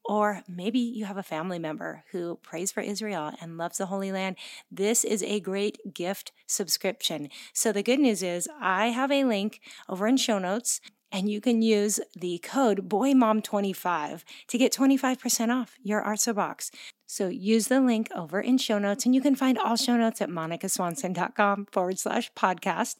or 0.04 0.42
maybe 0.48 0.78
you 0.78 1.04
have 1.04 1.16
a 1.16 1.22
family 1.22 1.58
member 1.58 2.04
who 2.12 2.33
prays 2.42 2.72
for 2.72 2.80
Israel 2.80 3.32
and 3.40 3.58
loves 3.58 3.78
the 3.78 3.86
Holy 3.86 4.12
Land, 4.12 4.36
this 4.70 5.04
is 5.04 5.22
a 5.22 5.40
great 5.40 5.94
gift 5.94 6.32
subscription. 6.46 7.28
So 7.52 7.72
the 7.72 7.82
good 7.82 8.00
news 8.00 8.22
is 8.22 8.48
I 8.60 8.88
have 8.88 9.10
a 9.10 9.24
link 9.24 9.60
over 9.88 10.06
in 10.06 10.16
show 10.16 10.38
notes 10.38 10.80
and 11.14 11.30
you 11.30 11.40
can 11.40 11.62
use 11.62 12.00
the 12.16 12.38
code 12.38 12.88
BOYMOM25 12.88 14.24
to 14.48 14.58
get 14.58 14.72
25% 14.72 15.54
off 15.54 15.76
your 15.80 16.02
Artza 16.02 16.34
box. 16.34 16.72
So 17.06 17.28
use 17.28 17.68
the 17.68 17.80
link 17.80 18.08
over 18.16 18.40
in 18.40 18.58
show 18.58 18.80
notes 18.80 19.06
and 19.06 19.14
you 19.14 19.20
can 19.20 19.36
find 19.36 19.56
all 19.56 19.76
show 19.76 19.96
notes 19.96 20.20
at 20.20 20.28
monicaswanson.com 20.28 21.66
forward 21.70 22.00
slash 22.00 22.32
podcast 22.32 22.96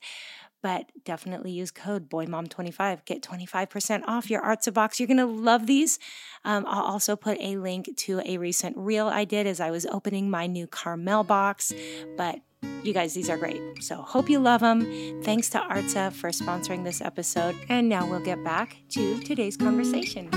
but 0.64 0.90
definitely 1.05 1.50
use 1.50 1.70
code 1.70 2.09
BOYMOM25. 2.09 3.05
Get 3.05 3.22
25% 3.22 4.03
off 4.07 4.31
your 4.31 4.40
Artza 4.40 4.72
box. 4.72 4.98
You're 4.98 5.07
going 5.07 5.18
to 5.18 5.27
love 5.27 5.66
these. 5.66 5.98
Um, 6.42 6.64
I'll 6.66 6.85
also 6.85 7.16
put 7.16 7.37
a 7.38 7.59
link 7.59 7.90
to 7.94 8.22
a 8.24 8.38
recent 8.38 8.74
reel 8.79 9.07
I 9.09 9.27
did 9.27 9.46
as 9.46 9.61
I 9.61 9.70
was 9.70 9.85
opening 9.85 10.31
my 10.31 10.46
new 10.46 10.66
Carmel 10.66 11.22
box. 11.22 11.74
But 12.16 12.40
you 12.83 12.94
guys, 12.94 13.12
these 13.12 13.29
are 13.29 13.37
great. 13.37 13.61
So 13.83 13.96
hope 13.96 14.31
you 14.31 14.38
love 14.38 14.62
them. 14.62 15.20
Thanks 15.22 15.50
to 15.50 15.59
Artza 15.59 16.11
for 16.14 16.31
sponsoring 16.31 16.83
this 16.83 17.03
episode. 17.03 17.55
And 17.68 17.90
now 17.90 18.09
we'll 18.09 18.24
get 18.24 18.42
back 18.42 18.79
to 18.92 19.20
today's 19.20 19.59
conversation. 19.59 20.31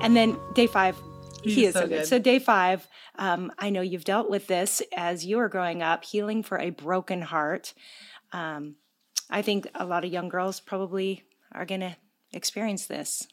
And 0.00 0.16
then 0.16 0.36
day 0.54 0.66
five, 0.66 0.96
he 1.42 1.66
is 1.66 1.74
so 1.74 1.80
so 1.80 1.86
good. 1.88 1.98
good. 2.00 2.06
So 2.06 2.18
day 2.18 2.38
five, 2.38 2.86
um, 3.18 3.52
I 3.58 3.70
know 3.70 3.80
you've 3.80 4.04
dealt 4.04 4.30
with 4.30 4.46
this 4.46 4.82
as 4.96 5.24
you 5.24 5.36
were 5.36 5.48
growing 5.48 5.82
up, 5.82 6.04
healing 6.04 6.42
for 6.42 6.58
a 6.58 6.70
broken 6.70 7.22
heart. 7.22 7.74
Um, 8.32 8.76
I 9.30 9.42
think 9.42 9.68
a 9.74 9.84
lot 9.84 10.04
of 10.04 10.12
young 10.12 10.28
girls 10.28 10.60
probably 10.60 11.24
are 11.52 11.64
going 11.64 11.80
to 11.80 11.96
experience 12.32 12.86
this. 12.86 13.26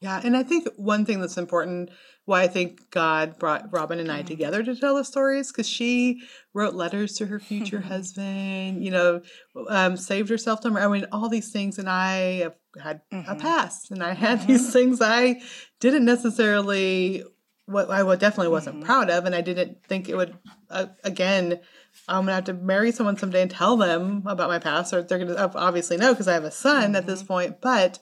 Yeah, 0.00 0.20
and 0.22 0.36
I 0.36 0.44
think 0.44 0.68
one 0.76 1.04
thing 1.04 1.20
that's 1.20 1.36
important, 1.38 1.90
why 2.24 2.42
I 2.42 2.46
think 2.46 2.90
God 2.90 3.38
brought 3.38 3.72
Robin 3.72 3.98
and 3.98 4.12
I 4.12 4.22
together 4.22 4.62
to 4.62 4.76
tell 4.76 4.94
the 4.94 5.04
stories, 5.04 5.50
because 5.50 5.68
she 5.68 6.22
wrote 6.54 6.74
letters 6.74 7.14
to 7.14 7.26
her 7.26 7.40
future 7.40 7.80
husband, 7.92 8.84
you 8.84 8.92
know, 8.92 9.22
um, 9.68 9.96
saved 9.96 10.28
herself 10.28 10.60
to. 10.60 10.68
I 10.78 10.86
mean, 10.86 11.06
all 11.10 11.28
these 11.28 11.50
things, 11.50 11.78
and 11.78 11.88
I 11.88 12.16
have 12.42 12.54
had 12.80 13.00
a 13.12 13.34
Mhm. 13.34 13.38
past, 13.40 13.90
and 13.90 14.02
I 14.04 14.12
had 14.12 14.46
these 14.46 14.72
things 14.72 15.00
I 15.00 15.40
didn't 15.80 16.04
necessarily, 16.04 17.24
what 17.66 17.90
I 17.90 18.02
definitely 18.16 18.52
wasn't 18.52 18.80
Mhm. 18.80 18.84
proud 18.84 19.10
of, 19.10 19.24
and 19.24 19.34
I 19.34 19.40
didn't 19.40 19.84
think 19.88 20.08
it 20.08 20.16
would. 20.16 20.34
Uh, 20.70 20.86
again, 21.02 21.58
I'm 22.06 22.22
gonna 22.22 22.34
have 22.34 22.44
to 22.44 22.54
marry 22.54 22.92
someone 22.92 23.16
someday 23.16 23.42
and 23.42 23.50
tell 23.50 23.76
them 23.76 24.22
about 24.26 24.48
my 24.48 24.60
past, 24.60 24.92
or 24.92 25.02
they're 25.02 25.18
gonna 25.18 25.50
obviously 25.56 25.96
know 25.96 26.12
because 26.12 26.28
I 26.28 26.34
have 26.34 26.44
a 26.44 26.52
son 26.52 26.94
at 26.94 27.06
this 27.06 27.22
point, 27.24 27.60
but 27.60 27.98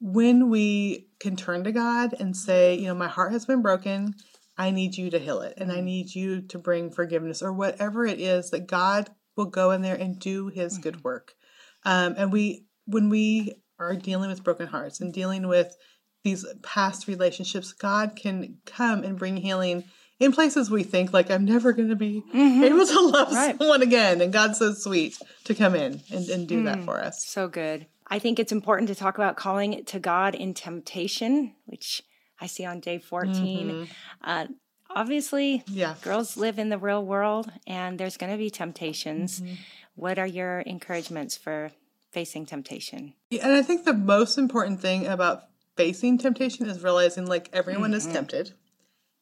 when 0.00 0.50
we 0.50 1.08
can 1.20 1.36
turn 1.36 1.64
to 1.64 1.72
God 1.72 2.14
and 2.18 2.36
say, 2.36 2.74
you 2.74 2.86
know, 2.86 2.94
my 2.94 3.08
heart 3.08 3.32
has 3.32 3.46
been 3.46 3.62
broken, 3.62 4.14
I 4.58 4.70
need 4.70 4.96
you 4.96 5.10
to 5.10 5.18
heal 5.18 5.40
it, 5.40 5.54
and 5.56 5.70
I 5.72 5.80
need 5.80 6.14
you 6.14 6.42
to 6.42 6.58
bring 6.58 6.90
forgiveness, 6.90 7.42
or 7.42 7.52
whatever 7.52 8.06
it 8.06 8.20
is 8.20 8.50
that 8.50 8.66
God 8.66 9.10
will 9.36 9.46
go 9.46 9.70
in 9.70 9.82
there 9.82 9.94
and 9.94 10.18
do 10.18 10.48
his 10.48 10.74
mm-hmm. 10.74 10.82
good 10.82 11.04
work. 11.04 11.34
Um, 11.84 12.14
and 12.16 12.32
we, 12.32 12.64
when 12.86 13.10
we 13.10 13.54
are 13.78 13.94
dealing 13.94 14.30
with 14.30 14.44
broken 14.44 14.66
hearts 14.66 15.00
and 15.00 15.12
dealing 15.12 15.46
with 15.46 15.76
these 16.24 16.44
past 16.62 17.06
relationships, 17.06 17.72
God 17.72 18.16
can 18.16 18.56
come 18.64 19.04
and 19.04 19.18
bring 19.18 19.36
healing 19.36 19.84
in 20.18 20.32
places 20.32 20.70
we 20.70 20.82
think 20.82 21.12
like 21.12 21.30
I'm 21.30 21.44
never 21.44 21.72
going 21.72 21.90
to 21.90 21.96
be 21.96 22.22
mm-hmm. 22.34 22.64
able 22.64 22.86
to 22.86 23.00
love 23.06 23.32
right. 23.32 23.56
someone 23.56 23.82
again. 23.82 24.20
And 24.20 24.32
God's 24.32 24.58
so 24.58 24.72
sweet 24.72 25.18
to 25.44 25.54
come 25.54 25.74
in 25.74 26.00
and, 26.10 26.28
and 26.28 26.48
do 26.48 26.62
mm, 26.62 26.64
that 26.64 26.84
for 26.84 26.98
us. 26.98 27.26
So 27.26 27.48
good. 27.48 27.86
I 28.08 28.18
think 28.18 28.38
it's 28.38 28.52
important 28.52 28.88
to 28.88 28.94
talk 28.94 29.16
about 29.16 29.36
calling 29.36 29.72
it 29.72 29.86
to 29.88 29.98
God 29.98 30.34
in 30.34 30.54
temptation, 30.54 31.54
which 31.64 32.02
I 32.40 32.46
see 32.46 32.64
on 32.64 32.80
day 32.80 32.98
14. 32.98 33.68
Mm-hmm. 33.68 33.84
Uh, 34.22 34.46
obviously, 34.90 35.64
yeah. 35.66 35.94
girls 36.02 36.36
live 36.36 36.58
in 36.58 36.68
the 36.68 36.78
real 36.78 37.04
world 37.04 37.50
and 37.66 37.98
there's 37.98 38.16
going 38.16 38.32
to 38.32 38.38
be 38.38 38.50
temptations. 38.50 39.40
Mm-hmm. 39.40 39.54
What 39.96 40.18
are 40.18 40.26
your 40.26 40.60
encouragements 40.60 41.36
for 41.36 41.72
facing 42.12 42.46
temptation? 42.46 43.14
Yeah, 43.30 43.46
and 43.46 43.54
I 43.54 43.62
think 43.62 43.84
the 43.84 43.94
most 43.94 44.38
important 44.38 44.80
thing 44.80 45.06
about 45.06 45.44
facing 45.76 46.18
temptation 46.18 46.66
is 46.66 46.82
realizing 46.82 47.26
like 47.26 47.50
everyone 47.52 47.90
mm-hmm. 47.90 48.08
is 48.08 48.12
tempted 48.12 48.52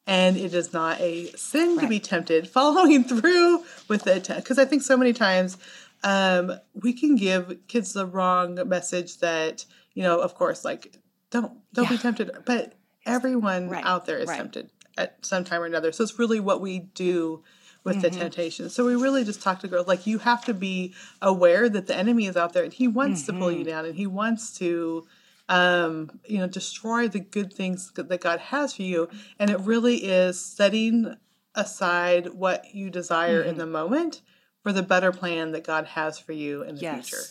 and 0.07 0.37
it 0.37 0.53
is 0.53 0.71
not 0.71 0.99
a 1.01 1.25
sin 1.35 1.75
right. 1.75 1.83
to 1.83 1.87
be 1.87 1.99
tempted 1.99 2.47
following 2.47 3.03
through 3.07 3.63
with 3.87 4.07
it 4.07 4.27
because 4.35 4.57
i 4.57 4.65
think 4.65 4.81
so 4.81 4.95
many 4.95 5.13
times 5.13 5.57
um, 6.05 6.53
we 6.81 6.93
can 6.93 7.15
give 7.15 7.57
kids 7.67 7.91
the 7.91 8.05
wrong 8.05 8.59
message 8.69 9.17
that 9.17 9.65
you 9.93 10.03
know 10.03 10.21
of 10.21 10.35
course 10.35 10.63
like 10.63 10.95
don't 11.31 11.51
don't 11.73 11.85
yeah. 11.85 11.89
be 11.89 11.97
tempted 11.97 12.31
but 12.45 12.75
everyone 13.05 13.69
right. 13.69 13.83
out 13.83 14.05
there 14.05 14.19
is 14.19 14.29
right. 14.29 14.37
tempted 14.37 14.69
at 14.97 15.17
some 15.25 15.43
time 15.43 15.61
or 15.61 15.65
another 15.65 15.91
so 15.91 16.03
it's 16.03 16.17
really 16.17 16.39
what 16.39 16.61
we 16.61 16.79
do 16.79 17.43
with 17.83 17.97
mm-hmm. 17.97 18.03
the 18.03 18.09
temptation 18.11 18.69
so 18.69 18.85
we 18.85 18.95
really 18.95 19.23
just 19.25 19.41
talk 19.41 19.59
to 19.59 19.67
girls 19.67 19.87
like 19.87 20.07
you 20.07 20.19
have 20.19 20.45
to 20.45 20.53
be 20.53 20.93
aware 21.21 21.67
that 21.67 21.87
the 21.87 21.95
enemy 21.95 22.27
is 22.27 22.37
out 22.37 22.53
there 22.53 22.63
and 22.63 22.73
he 22.73 22.87
wants 22.87 23.23
mm-hmm. 23.23 23.33
to 23.33 23.39
pull 23.39 23.51
you 23.51 23.59
mm-hmm. 23.59 23.69
down 23.69 23.85
and 23.85 23.95
he 23.95 24.07
wants 24.07 24.57
to 24.57 25.05
um, 25.47 26.09
you 26.25 26.39
know, 26.39 26.47
destroy 26.47 27.07
the 27.07 27.19
good 27.19 27.53
things 27.53 27.91
that 27.91 28.19
God 28.19 28.39
has 28.39 28.73
for 28.73 28.81
you. 28.81 29.07
And 29.37 29.51
it 29.51 29.59
really 29.59 29.97
is 29.97 30.43
setting 30.43 31.17
aside 31.53 32.33
what 32.33 32.73
you 32.73 32.89
desire 32.89 33.41
mm-hmm. 33.41 33.49
in 33.49 33.57
the 33.59 33.67
moment 33.67 34.23
for 34.65 34.73
the 34.73 34.81
better 34.81 35.11
plan 35.11 35.51
that 35.51 35.63
God 35.63 35.85
has 35.85 36.17
for 36.17 36.31
you 36.31 36.63
in 36.63 36.73
the 36.73 36.81
yes. 36.81 37.07
future. 37.07 37.23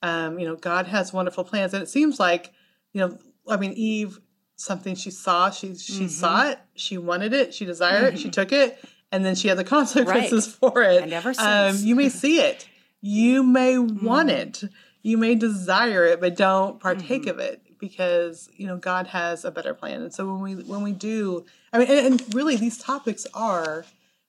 Um, 0.00 0.38
you 0.38 0.46
know, 0.46 0.54
God 0.54 0.86
has 0.86 1.12
wonderful 1.12 1.42
plans, 1.42 1.74
and 1.74 1.82
it 1.82 1.88
seems 1.88 2.20
like, 2.20 2.52
you 2.92 3.00
know, 3.00 3.18
I 3.48 3.56
mean, 3.56 3.72
Eve, 3.72 4.20
something 4.54 4.94
she 4.94 5.10
saw, 5.10 5.50
she 5.50 5.74
she 5.74 6.04
mm-hmm. 6.04 6.06
saw 6.06 6.50
it, 6.50 6.60
she 6.76 6.96
wanted 6.96 7.32
it, 7.32 7.52
she 7.52 7.64
desired 7.64 8.04
mm-hmm. 8.04 8.14
it, 8.14 8.20
she 8.20 8.30
took 8.30 8.52
it, 8.52 8.78
and 9.10 9.24
then 9.24 9.34
she 9.34 9.48
had 9.48 9.58
the 9.58 9.64
consequences 9.76 10.56
right. 10.62 10.72
for 10.72 10.82
it. 10.82 11.02
And 11.02 11.12
ever 11.12 11.34
since, 11.34 11.80
um, 11.80 11.84
you 11.84 11.96
may 11.96 12.08
see 12.08 12.40
it, 12.42 12.68
you 13.00 13.42
may 13.42 13.76
want 13.76 14.28
mm-hmm. 14.28 14.38
it, 14.38 14.62
you 15.02 15.18
may 15.18 15.34
desire 15.34 16.04
it, 16.04 16.20
but 16.20 16.36
don't 16.36 16.78
partake 16.78 17.22
mm-hmm. 17.22 17.30
of 17.30 17.38
it 17.40 17.60
because 17.80 18.48
you 18.54 18.68
know 18.68 18.76
God 18.76 19.08
has 19.08 19.44
a 19.44 19.50
better 19.50 19.74
plan. 19.74 20.02
And 20.02 20.14
so 20.14 20.32
when 20.32 20.42
we 20.42 20.62
when 20.62 20.84
we 20.84 20.92
do, 20.92 21.44
I 21.72 21.78
mean, 21.78 21.88
and, 21.88 22.06
and 22.06 22.34
really 22.36 22.54
these 22.54 22.78
topics 22.78 23.26
are 23.34 23.84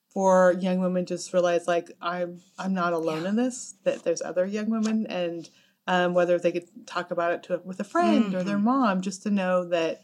for 0.09 0.55
young 0.59 0.79
women 0.79 1.05
just 1.05 1.33
realize 1.33 1.67
like 1.67 1.91
I'm 2.01 2.41
I'm 2.57 2.73
not 2.73 2.93
alone 2.93 3.23
yeah. 3.23 3.29
in 3.29 3.35
this. 3.35 3.75
That 3.83 4.03
there's 4.03 4.21
other 4.21 4.45
young 4.45 4.69
women, 4.69 5.05
and 5.07 5.49
um, 5.87 6.13
whether 6.13 6.39
they 6.39 6.51
could 6.51 6.67
talk 6.87 7.11
about 7.11 7.33
it 7.33 7.43
to 7.43 7.61
with 7.63 7.79
a 7.79 7.85
friend 7.85 8.25
mm-hmm. 8.25 8.35
or 8.35 8.43
their 8.43 8.55
mm-hmm. 8.55 8.65
mom, 8.65 9.01
just 9.01 9.23
to 9.23 9.31
know 9.31 9.65
that 9.65 10.01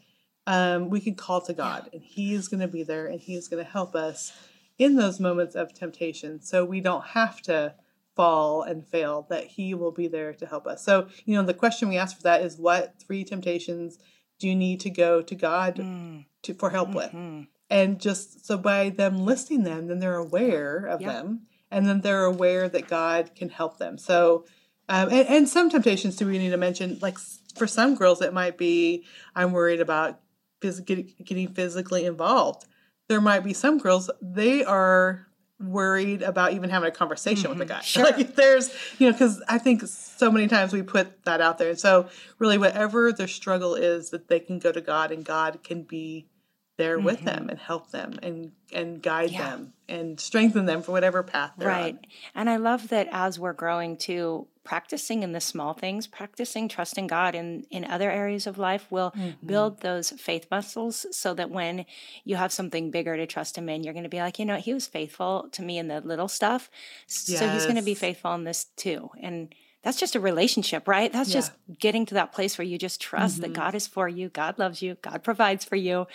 um, 0.47 0.89
we 0.89 0.99
can 0.99 1.15
call 1.15 1.41
to 1.41 1.53
God, 1.53 1.89
and 1.91 2.03
He 2.03 2.33
is 2.33 2.47
going 2.47 2.61
to 2.61 2.67
be 2.67 2.83
there, 2.83 3.07
and 3.07 3.19
He 3.19 3.35
is 3.35 3.47
going 3.47 3.63
to 3.63 3.69
help 3.69 3.95
us 3.95 4.31
in 4.77 4.95
those 4.95 5.19
moments 5.19 5.55
of 5.55 5.73
temptation, 5.73 6.41
so 6.41 6.65
we 6.65 6.81
don't 6.81 7.05
have 7.07 7.41
to 7.43 7.73
fall 8.15 8.61
and 8.61 8.85
fail, 8.87 9.25
that 9.29 9.45
He 9.45 9.73
will 9.73 9.91
be 9.91 10.07
there 10.07 10.33
to 10.33 10.45
help 10.45 10.67
us. 10.67 10.83
So, 10.83 11.07
you 11.25 11.35
know, 11.35 11.43
the 11.43 11.53
question 11.53 11.89
we 11.89 11.97
ask 11.97 12.15
for 12.15 12.23
that 12.23 12.41
is 12.41 12.57
what 12.57 12.95
three 12.99 13.23
temptations 13.23 13.97
do 14.39 14.47
you 14.47 14.55
need 14.55 14.81
to 14.81 14.89
go 14.89 15.21
to 15.21 15.35
God 15.35 15.77
mm. 15.77 16.25
to, 16.43 16.53
for 16.53 16.69
help 16.69 16.89
mm-hmm. 16.89 17.37
with? 17.37 17.47
And 17.69 17.99
just 17.99 18.45
so 18.45 18.57
by 18.57 18.89
them 18.89 19.25
listing 19.25 19.63
them, 19.63 19.87
then 19.87 19.99
they're 19.99 20.15
aware 20.15 20.85
of 20.85 20.99
them 20.99 21.47
and 21.71 21.87
then 21.87 22.01
they're 22.01 22.25
aware 22.25 22.69
that 22.69 22.87
God 22.87 23.31
can 23.35 23.49
help 23.49 23.77
them. 23.77 23.97
So, 23.97 24.45
um, 24.87 25.09
and, 25.09 25.27
and 25.27 25.49
some 25.49 25.69
temptations 25.69 26.15
too, 26.15 26.27
we 26.27 26.37
need 26.37 26.51
to 26.51 26.57
mention, 26.57 26.99
like 27.01 27.17
for 27.55 27.67
some 27.67 27.95
girls, 27.95 28.21
it 28.21 28.33
might 28.33 28.57
be 28.57 29.03
I'm 29.35 29.51
worried 29.51 29.81
about 29.81 30.19
phys- 30.61 30.85
getting 30.85 31.53
physically 31.53 32.05
involved. 32.05 32.65
There 33.07 33.21
might 33.21 33.43
be 33.43 33.53
some 33.53 33.77
girls, 33.77 34.09
they 34.21 34.63
are 34.63 35.27
worried 35.59 36.21
about 36.21 36.53
even 36.53 36.69
having 36.69 36.89
a 36.89 36.91
conversation 36.91 37.49
mm-hmm. 37.49 37.59
with 37.59 37.69
a 37.69 37.73
guy. 37.73 37.79
Sure. 37.83 38.03
Like 38.03 38.35
there's, 38.35 38.73
you 38.99 39.07
know, 39.07 39.13
because 39.13 39.41
I 39.47 39.57
think 39.57 39.83
so 39.83 40.31
many 40.31 40.47
times 40.47 40.73
we 40.73 40.81
put 40.81 41.23
that 41.25 41.41
out 41.41 41.57
there. 41.57 41.69
And 41.69 41.79
so 41.79 42.09
really 42.39 42.57
whatever 42.57 43.11
their 43.11 43.27
struggle 43.27 43.75
is 43.75 44.09
that 44.09 44.27
they 44.27 44.39
can 44.39 44.59
go 44.59 44.71
to 44.71 44.81
God 44.81 45.11
and 45.11 45.23
God 45.23 45.63
can 45.63 45.83
be 45.83 46.27
there 46.77 46.97
mm-hmm. 46.97 47.05
with 47.05 47.21
them 47.21 47.49
and 47.49 47.59
help 47.59 47.91
them 47.91 48.19
and 48.21 48.51
and 48.73 49.01
guide 49.01 49.31
yeah. 49.31 49.51
them 49.51 49.73
and 49.87 50.19
strengthen 50.19 50.65
them 50.65 50.81
for 50.81 50.91
whatever 50.91 51.23
path 51.23 51.53
they're 51.57 51.69
on. 51.69 51.81
right. 51.81 51.93
on. 51.93 51.99
And 52.33 52.49
I 52.49 52.57
love 52.57 52.89
that 52.89 53.07
as 53.11 53.39
we're 53.39 53.53
growing 53.53 53.95
too, 53.95 54.47
practicing 54.63 55.23
in 55.23 55.31
the 55.31 55.39
small 55.39 55.73
things, 55.73 56.07
practicing 56.07 56.67
trusting 56.67 57.07
God 57.07 57.35
in 57.35 57.65
in 57.71 57.85
other 57.85 58.11
areas 58.11 58.45
of 58.47 58.57
life 58.57 58.87
will 58.89 59.11
mm-hmm. 59.11 59.47
build 59.47 59.81
those 59.81 60.09
faith 60.11 60.47
muscles 60.51 61.05
so 61.11 61.33
that 61.33 61.49
when 61.49 61.85
you 62.25 62.35
have 62.35 62.51
something 62.51 62.91
bigger 62.91 63.15
to 63.15 63.25
trust 63.25 63.57
him 63.57 63.69
in, 63.69 63.83
you're 63.83 63.93
going 63.93 64.03
to 64.03 64.09
be 64.09 64.19
like, 64.19 64.39
you 64.39 64.45
know, 64.45 64.57
he 64.57 64.73
was 64.73 64.87
faithful 64.87 65.47
to 65.53 65.61
me 65.61 65.77
in 65.77 65.87
the 65.87 66.01
little 66.01 66.27
stuff. 66.27 66.69
Yes. 67.07 67.39
So 67.39 67.47
he's 67.47 67.63
going 67.63 67.77
to 67.77 67.83
be 67.83 67.95
faithful 67.95 68.33
in 68.33 68.43
this 68.43 68.65
too. 68.75 69.11
And 69.21 69.53
that's 69.85 69.99
just 69.99 70.15
a 70.15 70.19
relationship, 70.19 70.87
right? 70.87 71.13
That's 71.13 71.29
yeah. 71.29 71.35
just 71.35 71.51
getting 71.79 72.07
to 72.07 72.15
that 72.15 72.31
place 72.31 72.57
where 72.57 72.65
you 72.65 72.79
just 72.79 72.99
trust 72.99 73.35
mm-hmm. 73.35 73.43
that 73.43 73.53
God 73.53 73.75
is 73.75 73.85
for 73.85 74.09
you, 74.09 74.29
God 74.29 74.57
loves 74.57 74.81
you, 74.81 74.97
God 75.01 75.23
provides 75.23 75.63
for 75.63 75.75
you. 75.75 76.07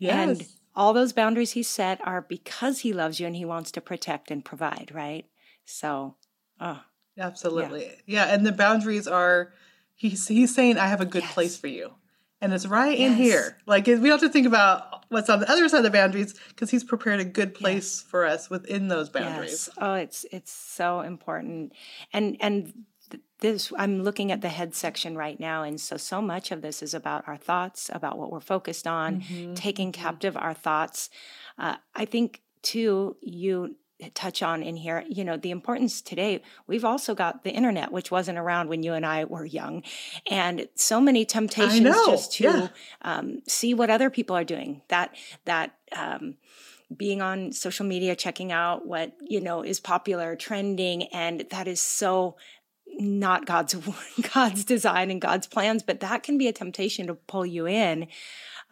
Yes. 0.00 0.28
And 0.28 0.48
all 0.74 0.92
those 0.92 1.12
boundaries 1.12 1.52
he 1.52 1.62
set 1.62 2.00
are 2.06 2.22
because 2.22 2.80
he 2.80 2.92
loves 2.92 3.20
you 3.20 3.26
and 3.26 3.36
he 3.36 3.44
wants 3.44 3.70
to 3.72 3.80
protect 3.80 4.30
and 4.30 4.44
provide, 4.44 4.90
right? 4.92 5.26
So, 5.64 6.16
oh. 6.60 6.82
Absolutely. 7.18 7.84
Yeah, 8.06 8.26
yeah 8.26 8.34
and 8.34 8.46
the 8.46 8.52
boundaries 8.52 9.06
are 9.06 9.52
he's 9.94 10.26
he's 10.26 10.54
saying 10.54 10.78
I 10.78 10.86
have 10.86 11.00
a 11.00 11.06
good 11.06 11.22
yes. 11.22 11.34
place 11.34 11.56
for 11.56 11.66
you. 11.66 11.92
And 12.40 12.54
it's 12.54 12.66
right 12.66 12.98
yes. 12.98 13.10
in 13.10 13.16
here. 13.16 13.58
Like 13.66 13.86
we 13.86 13.94
don't 13.94 14.12
have 14.12 14.20
to 14.20 14.30
think 14.30 14.46
about 14.46 15.04
what's 15.10 15.28
on 15.28 15.40
the 15.40 15.50
other 15.50 15.68
side 15.68 15.78
of 15.78 15.84
the 15.84 15.90
boundaries 15.90 16.34
because 16.48 16.70
he's 16.70 16.84
prepared 16.84 17.20
a 17.20 17.24
good 17.24 17.52
place 17.52 18.00
yes. 18.00 18.10
for 18.10 18.24
us 18.24 18.48
within 18.48 18.88
those 18.88 19.10
boundaries. 19.10 19.68
Yes. 19.68 19.78
Oh, 19.78 19.94
it's 19.94 20.24
it's 20.32 20.50
so 20.50 21.00
important. 21.00 21.72
And 22.14 22.38
and 22.40 22.72
this 23.40 23.72
i'm 23.76 24.02
looking 24.02 24.30
at 24.30 24.40
the 24.40 24.48
head 24.48 24.74
section 24.74 25.16
right 25.16 25.40
now 25.40 25.62
and 25.62 25.80
so 25.80 25.96
so 25.96 26.20
much 26.20 26.50
of 26.50 26.62
this 26.62 26.82
is 26.82 26.94
about 26.94 27.26
our 27.26 27.36
thoughts 27.36 27.90
about 27.92 28.18
what 28.18 28.30
we're 28.30 28.40
focused 28.40 28.86
on 28.86 29.20
mm-hmm. 29.20 29.54
taking 29.54 29.92
mm-hmm. 29.92 30.02
captive 30.02 30.36
our 30.36 30.54
thoughts 30.54 31.10
uh, 31.58 31.76
i 31.94 32.04
think 32.04 32.42
too 32.62 33.16
you 33.20 33.76
touch 34.14 34.42
on 34.42 34.62
in 34.62 34.76
here 34.76 35.04
you 35.08 35.24
know 35.24 35.36
the 35.36 35.50
importance 35.50 36.00
today 36.00 36.40
we've 36.66 36.84
also 36.84 37.14
got 37.14 37.44
the 37.44 37.50
internet 37.50 37.92
which 37.92 38.10
wasn't 38.10 38.38
around 38.38 38.68
when 38.68 38.82
you 38.82 38.94
and 38.94 39.04
i 39.04 39.24
were 39.24 39.44
young 39.44 39.82
and 40.30 40.68
so 40.74 41.00
many 41.00 41.24
temptations 41.24 41.84
just 42.06 42.32
to 42.32 42.44
yeah. 42.44 42.68
um, 43.02 43.42
see 43.46 43.74
what 43.74 43.90
other 43.90 44.08
people 44.08 44.34
are 44.34 44.44
doing 44.44 44.80
that 44.88 45.14
that 45.44 45.74
um, 45.94 46.36
being 46.96 47.22
on 47.22 47.52
social 47.52 47.86
media 47.86 48.16
checking 48.16 48.50
out 48.50 48.86
what 48.86 49.12
you 49.20 49.40
know 49.40 49.62
is 49.62 49.78
popular 49.78 50.34
trending 50.34 51.04
and 51.08 51.44
that 51.50 51.68
is 51.68 51.80
so 51.80 52.36
not 52.98 53.46
God's 53.46 53.74
God's 54.34 54.64
design 54.64 55.10
and 55.10 55.20
God's 55.20 55.46
plans, 55.46 55.82
but 55.82 56.00
that 56.00 56.22
can 56.22 56.38
be 56.38 56.48
a 56.48 56.52
temptation 56.52 57.06
to 57.06 57.14
pull 57.14 57.46
you 57.46 57.66
in. 57.66 58.08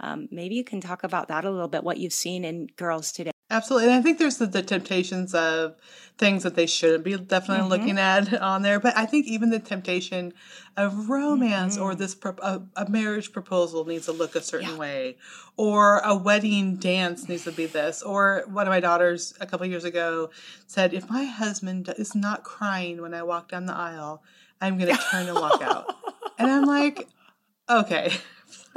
Um, 0.00 0.28
maybe 0.31 0.54
you 0.54 0.64
can 0.64 0.81
talk 0.81 1.02
about 1.04 1.28
that 1.28 1.44
a 1.44 1.50
little 1.50 1.68
bit, 1.68 1.83
what 1.83 1.98
you've 1.98 2.12
seen 2.12 2.44
in 2.44 2.68
girls 2.76 3.12
today. 3.12 3.33
Absolutely. 3.50 3.88
And 3.88 3.98
I 3.98 4.02
think 4.02 4.18
there's 4.18 4.37
the, 4.37 4.46
the 4.46 4.62
temptations 4.62 5.34
of 5.34 5.76
things 6.18 6.42
that 6.42 6.54
they 6.54 6.66
shouldn't 6.66 7.04
be 7.04 7.16
definitely 7.16 7.62
mm-hmm. 7.62 7.68
looking 7.68 7.98
at 7.98 8.34
on 8.42 8.62
there. 8.62 8.78
But 8.80 8.96
I 8.96 9.06
think 9.06 9.26
even 9.26 9.50
the 9.50 9.58
temptation 9.58 10.34
of 10.76 11.08
romance 11.08 11.76
mm-hmm. 11.76 11.84
or 11.84 11.94
this 11.94 12.14
pro- 12.14 12.37
a, 12.42 12.62
a, 12.76 12.90
marriage 12.90 13.32
proposal 13.32 13.84
needs 13.84 14.06
to 14.06 14.12
look 14.12 14.34
a 14.34 14.42
certain 14.42 14.70
yeah. 14.70 14.76
way, 14.76 15.16
or 15.56 16.00
a 16.00 16.14
wedding 16.14 16.76
dance 16.76 17.28
needs 17.28 17.44
to 17.44 17.52
be 17.52 17.66
this. 17.66 18.02
Or 18.02 18.44
one 18.48 18.66
of 18.66 18.70
my 18.70 18.80
daughters 18.80 19.32
a 19.40 19.46
couple 19.46 19.66
years 19.66 19.84
ago 19.84 20.30
said, 20.66 20.92
if 20.92 21.08
my 21.08 21.24
husband 21.24 21.92
is 21.96 22.14
not 22.14 22.44
crying 22.44 23.00
when 23.00 23.14
I 23.14 23.22
walk 23.22 23.48
down 23.48 23.66
the 23.66 23.74
aisle, 23.74 24.22
I'm 24.61 24.76
going 24.76 24.94
to 24.94 25.02
turn 25.11 25.28
and 25.28 25.37
walk 25.37 25.62
out. 25.62 25.94
And 26.38 26.50
I'm 26.50 26.64
like, 26.64 27.08
okay. 27.70 28.12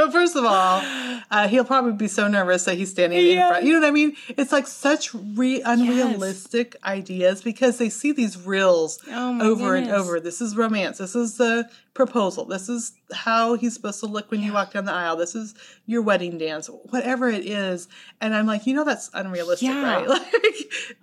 first 0.09 0.35
of 0.35 0.45
all, 0.45 0.81
uh, 1.31 1.47
he'll 1.47 1.65
probably 1.65 1.91
be 1.91 2.07
so 2.07 2.27
nervous 2.27 2.63
that 2.63 2.75
he's 2.75 2.91
standing 2.91 3.19
in 3.19 3.37
front. 3.37 3.65
You 3.65 3.73
know 3.73 3.81
what 3.81 3.87
I 3.87 3.91
mean? 3.91 4.15
It's 4.29 4.51
like 4.51 4.67
such 4.67 5.13
re- 5.13 5.61
unrealistic 5.61 6.75
yes. 6.75 6.83
ideas 6.83 7.41
because 7.43 7.77
they 7.77 7.89
see 7.89 8.13
these 8.13 8.37
reels 8.37 8.99
oh 9.09 9.41
over 9.41 9.75
goodness. 9.75 9.93
and 9.93 10.01
over. 10.01 10.19
This 10.19 10.39
is 10.39 10.55
romance. 10.55 10.97
This 10.99 11.15
is 11.15 11.37
the 11.37 11.69
proposal. 11.93 12.45
This 12.45 12.69
is 12.69 12.93
how 13.13 13.55
he's 13.55 13.73
supposed 13.73 13.99
to 13.99 14.05
look 14.05 14.31
when 14.31 14.39
yeah. 14.39 14.47
you 14.47 14.53
walk 14.53 14.73
down 14.73 14.85
the 14.85 14.93
aisle. 14.93 15.17
This 15.17 15.35
is 15.35 15.53
your 15.85 16.01
wedding 16.01 16.37
dance, 16.37 16.67
whatever 16.89 17.29
it 17.29 17.45
is. 17.45 17.89
And 18.21 18.33
I'm 18.33 18.47
like, 18.47 18.65
you 18.65 18.73
know, 18.73 18.85
that's 18.85 19.09
unrealistic, 19.13 19.67
yeah. 19.67 19.83
right? 19.83 20.07
like, 20.07 20.23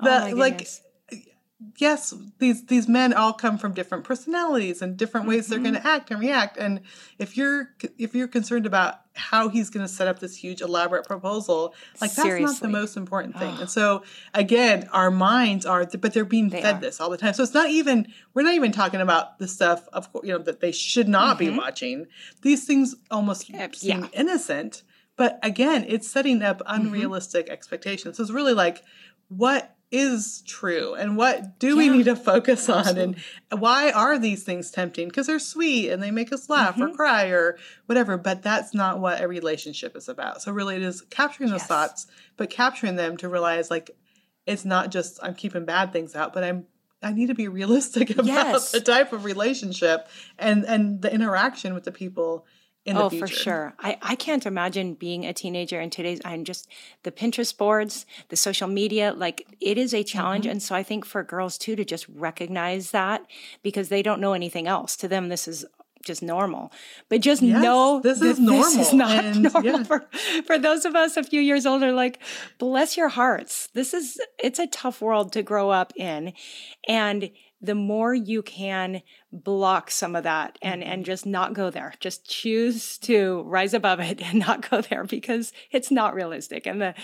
that, 0.00 0.32
oh 0.32 0.36
like 0.36 0.66
yes, 1.78 2.14
these 2.38 2.66
these 2.66 2.86
men 2.88 3.12
all 3.12 3.32
come 3.32 3.58
from 3.58 3.72
different 3.72 4.04
personalities 4.04 4.80
and 4.82 4.96
different 4.96 5.26
ways 5.26 5.44
Mm-hmm. 5.44 5.50
they're 5.50 5.72
going 5.72 5.82
to 5.82 5.86
act 5.88 6.10
and 6.10 6.20
react. 6.20 6.56
And 6.56 6.80
if 7.18 7.36
you're 7.36 7.70
if 7.98 8.14
you're 8.14 8.28
concerned 8.28 8.64
about 8.66 9.00
how 9.14 9.48
he's 9.48 9.68
going 9.68 9.84
to 9.84 9.92
set 9.92 10.06
up 10.06 10.20
this 10.20 10.36
huge 10.36 10.60
elaborate 10.60 11.04
proposal, 11.06 11.74
like 12.00 12.14
that's 12.14 12.40
not 12.40 12.60
the 12.60 12.68
most 12.68 12.96
important 12.96 13.36
thing. 13.38 13.56
And 13.58 13.68
so 13.78 14.04
again, 14.34 14.88
our 14.92 15.10
minds 15.10 15.66
are, 15.66 15.84
but 15.86 16.14
they're 16.14 16.24
being 16.24 16.48
They 16.50 16.62
fed 16.62 16.76
are. 16.76 16.80
this 16.80 17.00
all 17.00 17.10
the 17.10 17.16
time. 17.16 17.34
So 17.34 17.42
it's 17.42 17.54
not 17.54 17.70
even 17.70 18.06
we're 18.34 18.42
not 18.42 18.54
even 18.54 18.70
talking 18.70 19.00
about 19.00 19.38
the 19.40 19.48
stuff 19.48 19.88
of 19.92 20.12
course 20.12 20.26
you 20.26 20.32
know 20.32 20.38
that 20.44 20.60
they 20.60 20.70
should 20.72 21.08
not 21.08 21.38
be 21.38 21.50
watching. 21.50 22.06
These 22.42 22.64
things 22.66 22.94
almost 23.10 23.52
Uh, 23.52 23.68
seem 23.72 24.08
innocent, 24.12 24.82
but 25.16 25.40
again, 25.42 25.84
it's 25.88 26.08
setting 26.08 26.42
up 26.42 26.58
Mm-hmm. 26.60 26.86
unrealistic 26.86 27.48
expectations. 27.50 28.16
So 28.16 28.22
it's 28.22 28.30
really 28.32 28.54
like 28.54 28.84
what 29.28 29.74
is 29.90 30.42
true 30.46 30.94
and 30.94 31.16
what 31.16 31.58
do 31.58 31.74
we 31.76 31.88
need 31.88 32.04
to 32.04 32.14
focus 32.14 32.68
on 32.68 32.98
and 32.98 33.16
why 33.58 33.90
are 33.90 34.18
these 34.18 34.44
things 34.44 34.70
tempting 34.70 35.08
because 35.08 35.26
they're 35.26 35.38
sweet 35.38 35.88
and 35.90 36.02
they 36.02 36.10
make 36.10 36.30
us 36.32 36.50
laugh 36.50 36.74
Mm-hmm. 36.74 36.82
or 36.82 36.94
cry 36.94 37.26
or 37.28 37.56
whatever 37.86 38.18
but 38.18 38.42
that's 38.42 38.74
not 38.74 39.00
what 39.00 39.22
a 39.22 39.26
relationship 39.28 39.96
is 39.96 40.06
about 40.06 40.42
so 40.42 40.52
really 40.52 40.76
it 40.76 40.82
is 40.82 41.00
capturing 41.00 41.48
those 41.48 41.60
Yes. 41.60 41.68
thoughts 41.68 42.06
but 42.36 42.50
capturing 42.50 42.96
them 42.96 43.16
to 43.16 43.28
realize 43.30 43.70
like 43.70 43.90
it's 44.46 44.66
not 44.66 44.90
just 44.90 45.18
i'm 45.22 45.34
keeping 45.34 45.64
bad 45.64 45.90
things 45.90 46.14
out 46.14 46.34
but 46.34 46.44
i'm 46.44 46.66
i 47.02 47.10
need 47.10 47.28
to 47.28 47.34
be 47.34 47.48
realistic 47.60 48.10
about 48.10 48.26
Yes. 48.26 48.72
the 48.72 48.80
type 48.80 49.14
of 49.14 49.24
relationship 49.24 50.06
and 50.38 50.64
and 50.66 51.00
the 51.00 51.10
interaction 51.10 51.72
with 51.72 51.84
the 51.84 51.92
people 51.92 52.44
oh, 52.86 53.10
future 53.10 53.26
for 53.26 53.32
sure. 53.32 53.74
I, 53.78 53.98
I 54.00 54.14
can't 54.14 54.46
imagine 54.46 54.94
being 54.94 55.26
a 55.26 55.32
teenager 55.32 55.80
in 55.80 55.90
today's 55.90 56.20
and 56.24 56.46
just 56.46 56.68
the 57.02 57.12
Pinterest 57.12 57.56
boards, 57.56 58.06
the 58.28 58.36
social 58.36 58.68
media, 58.68 59.12
like 59.14 59.46
it 59.60 59.78
is 59.78 59.92
a 59.92 60.02
challenge. 60.02 60.44
Mm-hmm. 60.44 60.52
And 60.52 60.62
so 60.62 60.74
I 60.74 60.82
think 60.82 61.04
for 61.04 61.22
girls 61.22 61.58
too 61.58 61.76
to 61.76 61.84
just 61.84 62.08
recognize 62.08 62.90
that 62.92 63.26
because 63.62 63.88
they 63.88 64.02
don't 64.02 64.20
know 64.20 64.32
anything 64.32 64.66
else. 64.66 64.96
To 64.96 65.08
them, 65.08 65.28
this 65.28 65.46
is 65.46 65.64
just 66.04 66.22
normal. 66.22 66.72
But 67.08 67.20
just 67.20 67.42
Yes, 67.42 67.62
know 67.62 68.00
this 68.00 68.22
is 68.22 68.38
This 68.38 68.76
is 68.76 68.92
not 68.92 69.24
and, 69.24 69.42
normal 69.52 69.62
yeah. 69.62 69.82
for, 69.84 70.08
for 70.46 70.58
those 70.58 70.84
of 70.84 70.94
us 70.94 71.16
a 71.16 71.22
few 71.22 71.40
years 71.40 71.66
older. 71.66 71.92
Like, 71.92 72.20
bless 72.58 72.96
your 72.96 73.08
hearts. 73.08 73.68
This 73.74 73.94
is 73.94 74.20
it's 74.38 74.58
a 74.58 74.66
tough 74.66 75.00
world 75.00 75.32
to 75.32 75.42
grow 75.42 75.70
up 75.70 75.92
in, 75.96 76.32
and 76.88 77.30
the 77.60 77.74
more 77.74 78.14
you 78.14 78.40
can 78.42 79.02
block 79.32 79.90
some 79.90 80.14
of 80.16 80.22
that 80.24 80.58
and 80.62 80.80
Mm-hmm. 80.82 80.92
and 80.92 81.04
just 81.04 81.26
not 81.26 81.54
go 81.54 81.70
there 81.70 81.92
just 82.00 82.28
choose 82.28 82.98
to 82.98 83.42
rise 83.42 83.74
above 83.74 84.00
it 84.00 84.20
and 84.26 84.38
not 84.38 84.68
go 84.70 84.80
there 84.80 85.04
because 85.04 85.52
it's 85.70 85.90
not 85.90 86.14
realistic 86.14 86.66
and 86.66 86.80
the 86.80 86.94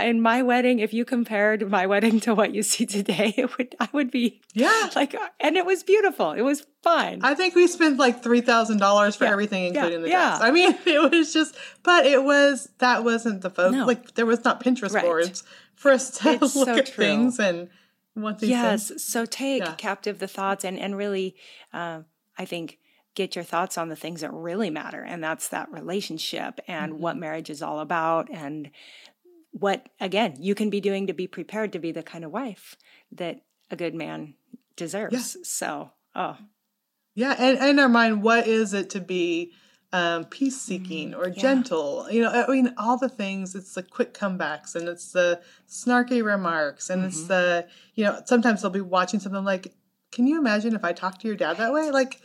in 0.00 0.20
my 0.22 0.42
wedding 0.42 0.78
if 0.78 0.92
you 0.94 1.04
compared 1.04 1.70
my 1.70 1.86
wedding 1.86 2.18
to 2.20 2.34
what 2.34 2.54
you 2.54 2.62
see 2.62 2.86
today 2.86 3.34
it 3.36 3.56
would 3.58 3.74
i 3.78 3.88
would 3.92 4.10
be 4.10 4.40
Yeah. 4.54 4.90
like 4.96 5.14
and 5.38 5.56
it 5.56 5.66
was 5.66 5.82
beautiful 5.82 6.32
it 6.32 6.42
was 6.42 6.66
fun 6.82 7.20
I 7.22 7.34
think 7.34 7.54
we 7.54 7.66
spent 7.66 7.98
like 7.98 8.22
three 8.22 8.40
thousand 8.40 8.78
dollars 8.78 9.14
for 9.16 9.24
Yeah, 9.24 9.32
everything, 9.32 9.62
yeah, 9.64 9.68
including 9.82 10.02
the 10.02 10.08
yeah. 10.08 10.28
dress. 10.38 10.40
I 10.40 10.50
mean, 10.50 10.74
it 10.86 11.10
was 11.10 11.30
just, 11.32 11.54
but 11.82 12.06
it 12.06 12.24
was 12.24 12.70
that 12.78 13.04
wasn't 13.04 13.42
the 13.42 13.50
focus. 13.50 13.72
No. 13.76 13.84
Like 13.84 14.14
there 14.14 14.24
was 14.24 14.42
not 14.44 14.64
Pinterest 14.64 14.94
Right. 14.94 15.04
boards 15.04 15.44
for 15.74 15.90
us 15.90 16.10
to 16.18 16.30
It's 16.42 16.56
look 16.56 16.68
so 16.68 16.76
at 16.78 16.86
true. 16.86 17.04
things 17.04 17.38
and 17.38 17.68
what 18.14 18.42
yes 18.42 18.88
things. 18.88 19.04
so 19.04 19.24
take 19.24 19.62
Yeah. 19.62 19.74
captive 19.74 20.18
the 20.18 20.28
thoughts 20.28 20.64
and 20.64 20.78
and 20.78 20.96
really 20.96 21.36
uh, 21.72 22.00
i 22.38 22.44
think 22.44 22.78
get 23.14 23.34
your 23.34 23.44
thoughts 23.44 23.76
on 23.78 23.88
the 23.88 23.96
things 23.96 24.20
that 24.20 24.32
really 24.32 24.70
matter 24.70 25.02
and 25.02 25.22
that's 25.22 25.48
that 25.48 25.70
relationship 25.72 26.60
and 26.68 26.94
what 27.00 27.12
Mm-hmm. 27.12 27.20
marriage 27.20 27.50
is 27.50 27.62
all 27.62 27.80
about 27.80 28.28
and 28.30 28.70
what 29.52 29.88
again 30.00 30.36
you 30.38 30.54
can 30.54 30.70
be 30.70 30.80
doing 30.80 31.06
to 31.08 31.12
be 31.12 31.26
prepared 31.26 31.72
to 31.72 31.78
be 31.78 31.92
the 31.92 32.02
kind 32.02 32.24
of 32.24 32.30
wife 32.30 32.76
that 33.12 33.40
a 33.70 33.76
good 33.76 33.94
man 33.94 34.34
deserves 34.76 35.36
so 35.42 35.90
oh 36.14 36.36
Yeah, 37.14 37.34
and, 37.38 37.58
and 37.58 37.70
in 37.70 37.78
our 37.80 37.88
mind, 37.88 38.22
what 38.22 38.46
is 38.46 38.72
it 38.72 38.90
to 38.90 39.00
be 39.00 39.52
um, 39.92 40.24
peace 40.26 40.60
seeking 40.60 41.14
or 41.14 41.24
Mm, 41.26 41.36
yeah. 41.36 41.42
gentle? 41.42 42.06
You 42.10 42.22
know, 42.22 42.44
I 42.48 42.50
mean, 42.50 42.74
all 42.78 42.96
the 42.96 43.08
things. 43.08 43.54
It's 43.54 43.74
the 43.74 43.82
quick 43.82 44.14
comebacks 44.14 44.74
and 44.76 44.88
it's 44.88 45.12
the 45.12 45.40
snarky 45.68 46.24
remarks 46.24 46.90
and 46.90 47.00
Mm-hmm. 47.02 47.08
it's 47.08 47.24
the 47.24 47.66
you 47.94 48.04
know 48.04 48.20
sometimes 48.24 48.62
they'll 48.62 48.70
be 48.70 48.80
watching 48.80 49.20
something 49.20 49.44
like, 49.44 49.72
can 50.12 50.26
you 50.26 50.38
imagine 50.38 50.74
if 50.74 50.84
I 50.84 50.92
talked 50.92 51.20
to 51.22 51.28
your 51.28 51.36
dad 51.36 51.56
that 51.58 51.72
way? 51.72 51.90
Like, 51.90 52.20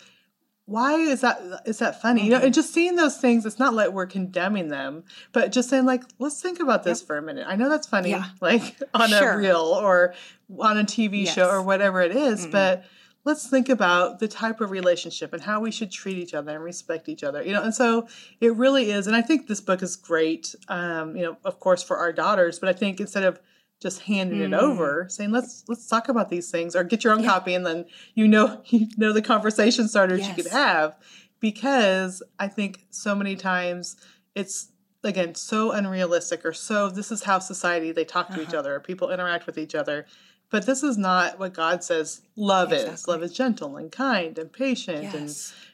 why 0.68 0.96
is 0.96 1.22
that 1.22 1.40
is 1.66 1.78
that 1.80 2.02
funny? 2.02 2.24
You 2.24 2.30
know, 2.32 2.38
Mm-hmm. 2.38 2.46
and 2.46 2.54
just 2.56 2.74
seeing 2.74 2.96
those 2.96 3.18
things, 3.18 3.46
it's 3.46 3.60
not 3.60 3.74
like 3.76 3.90
we're 3.92 4.08
condemning 4.08 4.70
them, 4.70 5.04
but 5.32 5.52
just 5.52 5.70
saying 5.70 5.86
like, 5.86 6.04
let's 6.18 6.42
think 6.42 6.60
about 6.60 6.84
this 6.84 7.02
for 7.04 7.18
a 7.18 7.22
minute. 7.22 7.46
I 7.48 7.56
know 7.56 7.70
that's 7.70 7.88
funny, 7.88 8.12
Yeah. 8.12 8.26
like 8.42 8.80
on 8.94 9.10
Sure. 9.10 9.34
a 9.34 9.38
reel 9.38 9.58
or 9.58 10.14
on 10.60 10.78
a 10.80 10.84
TV 10.84 11.28
show 11.28 11.50
or 11.50 11.62
whatever 11.62 12.02
it 12.02 12.16
is, 12.16 12.48
but 12.48 12.84
let's 13.26 13.50
think 13.50 13.68
about 13.70 14.20
the 14.20 14.28
type 14.28 14.62
of 14.62 14.72
relationship 14.72 15.34
and 15.34 15.42
how 15.44 15.60
we 15.60 15.72
should 15.72 15.92
treat 15.92 16.18
each 16.18 16.34
other 16.34 16.54
and 16.56 16.64
respect 16.64 17.10
each 17.10 17.24
other 17.24 17.42
you 17.44 17.52
know 17.52 17.62
and 17.64 17.74
so 17.76 18.08
it 18.40 18.56
really 18.56 18.92
is 18.92 19.08
and 19.08 19.16
i 19.16 19.22
think 19.22 19.48
this 19.48 19.60
book 19.62 19.82
is 19.84 19.96
great 19.96 20.56
um, 20.70 21.16
you 21.18 21.24
know 21.24 21.36
of 21.44 21.60
course 21.60 21.82
for 21.84 21.98
our 21.98 22.14
daughters 22.14 22.60
but 22.60 22.70
i 22.70 22.74
think 22.74 23.00
instead 23.00 23.24
of 23.24 23.40
just 23.82 24.02
handing 24.04 24.40
it 24.42 24.54
over 24.54 25.06
saying 25.10 25.32
let's 25.32 25.64
let's 25.68 25.86
talk 25.88 26.08
about 26.08 26.30
these 26.30 26.50
things 26.50 26.76
or 26.76 26.84
get 26.84 27.04
your 27.04 27.12
own 27.14 27.20
Mm. 27.20 27.24
Yeah. 27.24 27.30
copy 27.32 27.54
and 27.56 27.66
then 27.66 27.86
you 28.14 28.28
know 28.28 28.62
you 28.68 28.88
know 28.98 29.12
the 29.12 29.22
conversation 29.22 29.88
starters 29.88 30.28
you 30.28 30.34
could 30.34 30.52
have 30.52 30.96
because 31.40 32.24
i 32.40 32.48
think 32.48 32.86
so 32.90 33.14
many 33.16 33.36
times 33.36 33.96
it's 34.34 34.70
again 35.04 35.36
so 35.36 35.72
unrealistic 35.72 36.44
or 36.46 36.54
so 36.54 36.90
this 36.90 37.12
is 37.12 37.24
how 37.24 37.38
society 37.40 37.92
they 37.92 38.06
talk 38.06 38.30
to 38.34 38.42
each 38.42 38.48
Uh-huh. 38.50 38.60
other 38.60 38.76
or 38.76 38.80
people 38.80 39.12
interact 39.12 39.46
with 39.46 39.58
each 39.58 39.76
other 39.76 40.06
but 40.50 40.66
this 40.66 40.84
is 40.84 40.98
not 40.98 41.40
what 41.40 41.54
god 41.54 41.84
says 41.84 42.22
love 42.36 42.72
is. 42.74 43.08
Love 43.08 43.24
is 43.24 43.34
gentle 43.34 43.78
and 43.78 43.92
kind 43.92 44.38
and 44.38 44.52
patient 44.52 45.14
and 45.14 45.30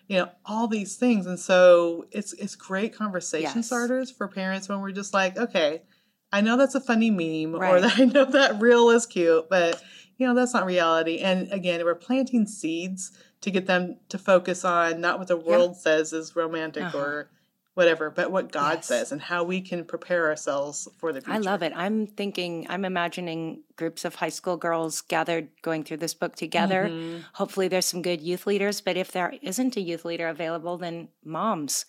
you 0.08 0.18
know 0.18 0.30
all 0.46 0.68
these 0.68 0.96
things. 0.96 1.26
And 1.26 1.40
so 1.40 2.06
it's 2.12 2.34
it's 2.34 2.56
great 2.56 2.94
conversation 2.96 3.58
Yes. 3.60 3.68
starters 3.68 4.12
for 4.12 4.28
parents 4.28 4.68
when 4.70 4.82
we're 4.82 4.92
just 4.92 5.14
like 5.14 5.38
okay 5.38 5.82
i 6.34 6.40
know 6.42 6.56
that's 6.58 6.76
a 6.76 6.82
funny 6.82 7.12
meme 7.12 7.56
or 7.62 7.82
that 7.82 7.94
i 8.00 8.06
know 8.06 8.26
that 8.26 8.62
reel 8.62 8.90
is 8.90 9.06
cute 9.06 9.50
but 9.50 9.82
you 10.18 10.28
know 10.28 10.36
that's 10.36 10.54
not 10.54 10.66
reality. 10.66 11.18
And 11.20 11.52
again 11.52 11.84
we're 11.84 11.96
planting 11.96 12.46
seeds 12.46 13.12
to 13.42 13.50
get 13.52 13.66
them 13.66 13.98
to 14.10 14.18
focus 14.20 14.64
on 14.64 15.02
not 15.02 15.18
what 15.18 15.28
the 15.28 15.36
world 15.38 15.76
says 15.78 16.14
is 16.14 16.36
romantic 16.36 16.84
Uh-huh. 16.84 16.98
or 16.98 17.30
whatever 17.74 18.10
but 18.10 18.32
what 18.32 18.52
god 18.52 18.80
Yes. 18.80 18.88
says 18.88 19.12
and 19.12 19.22
how 19.22 19.44
we 19.44 19.62
can 19.62 19.86
prepare 19.86 20.28
ourselves 20.28 20.88
for 20.98 21.14
the 21.14 21.22
future 21.22 21.34
I 21.34 21.38
love 21.38 21.64
it. 21.64 21.72
I'm 21.76 22.06
thinking, 22.08 22.66
I'm 22.70 22.84
imagining 22.86 23.64
groups 23.78 24.04
of 24.06 24.16
high 24.16 24.30
school 24.30 24.58
girls 24.58 25.02
gathered 25.02 25.48
going 25.62 25.84
through 25.84 25.98
this 25.98 26.14
book 26.14 26.36
together. 26.36 26.90
Mhm. 26.92 27.24
Hopefully, 27.34 27.68
there's 27.68 27.86
some 27.86 28.02
good 28.02 28.22
youth 28.22 28.46
leaders, 28.46 28.82
but 28.82 28.98
if 28.98 29.12
there 29.12 29.34
isn't 29.42 29.78
a 29.78 29.82
youth 29.82 30.04
leader 30.06 30.28
available, 30.28 30.78
then 30.78 31.08
moms, 31.24 31.86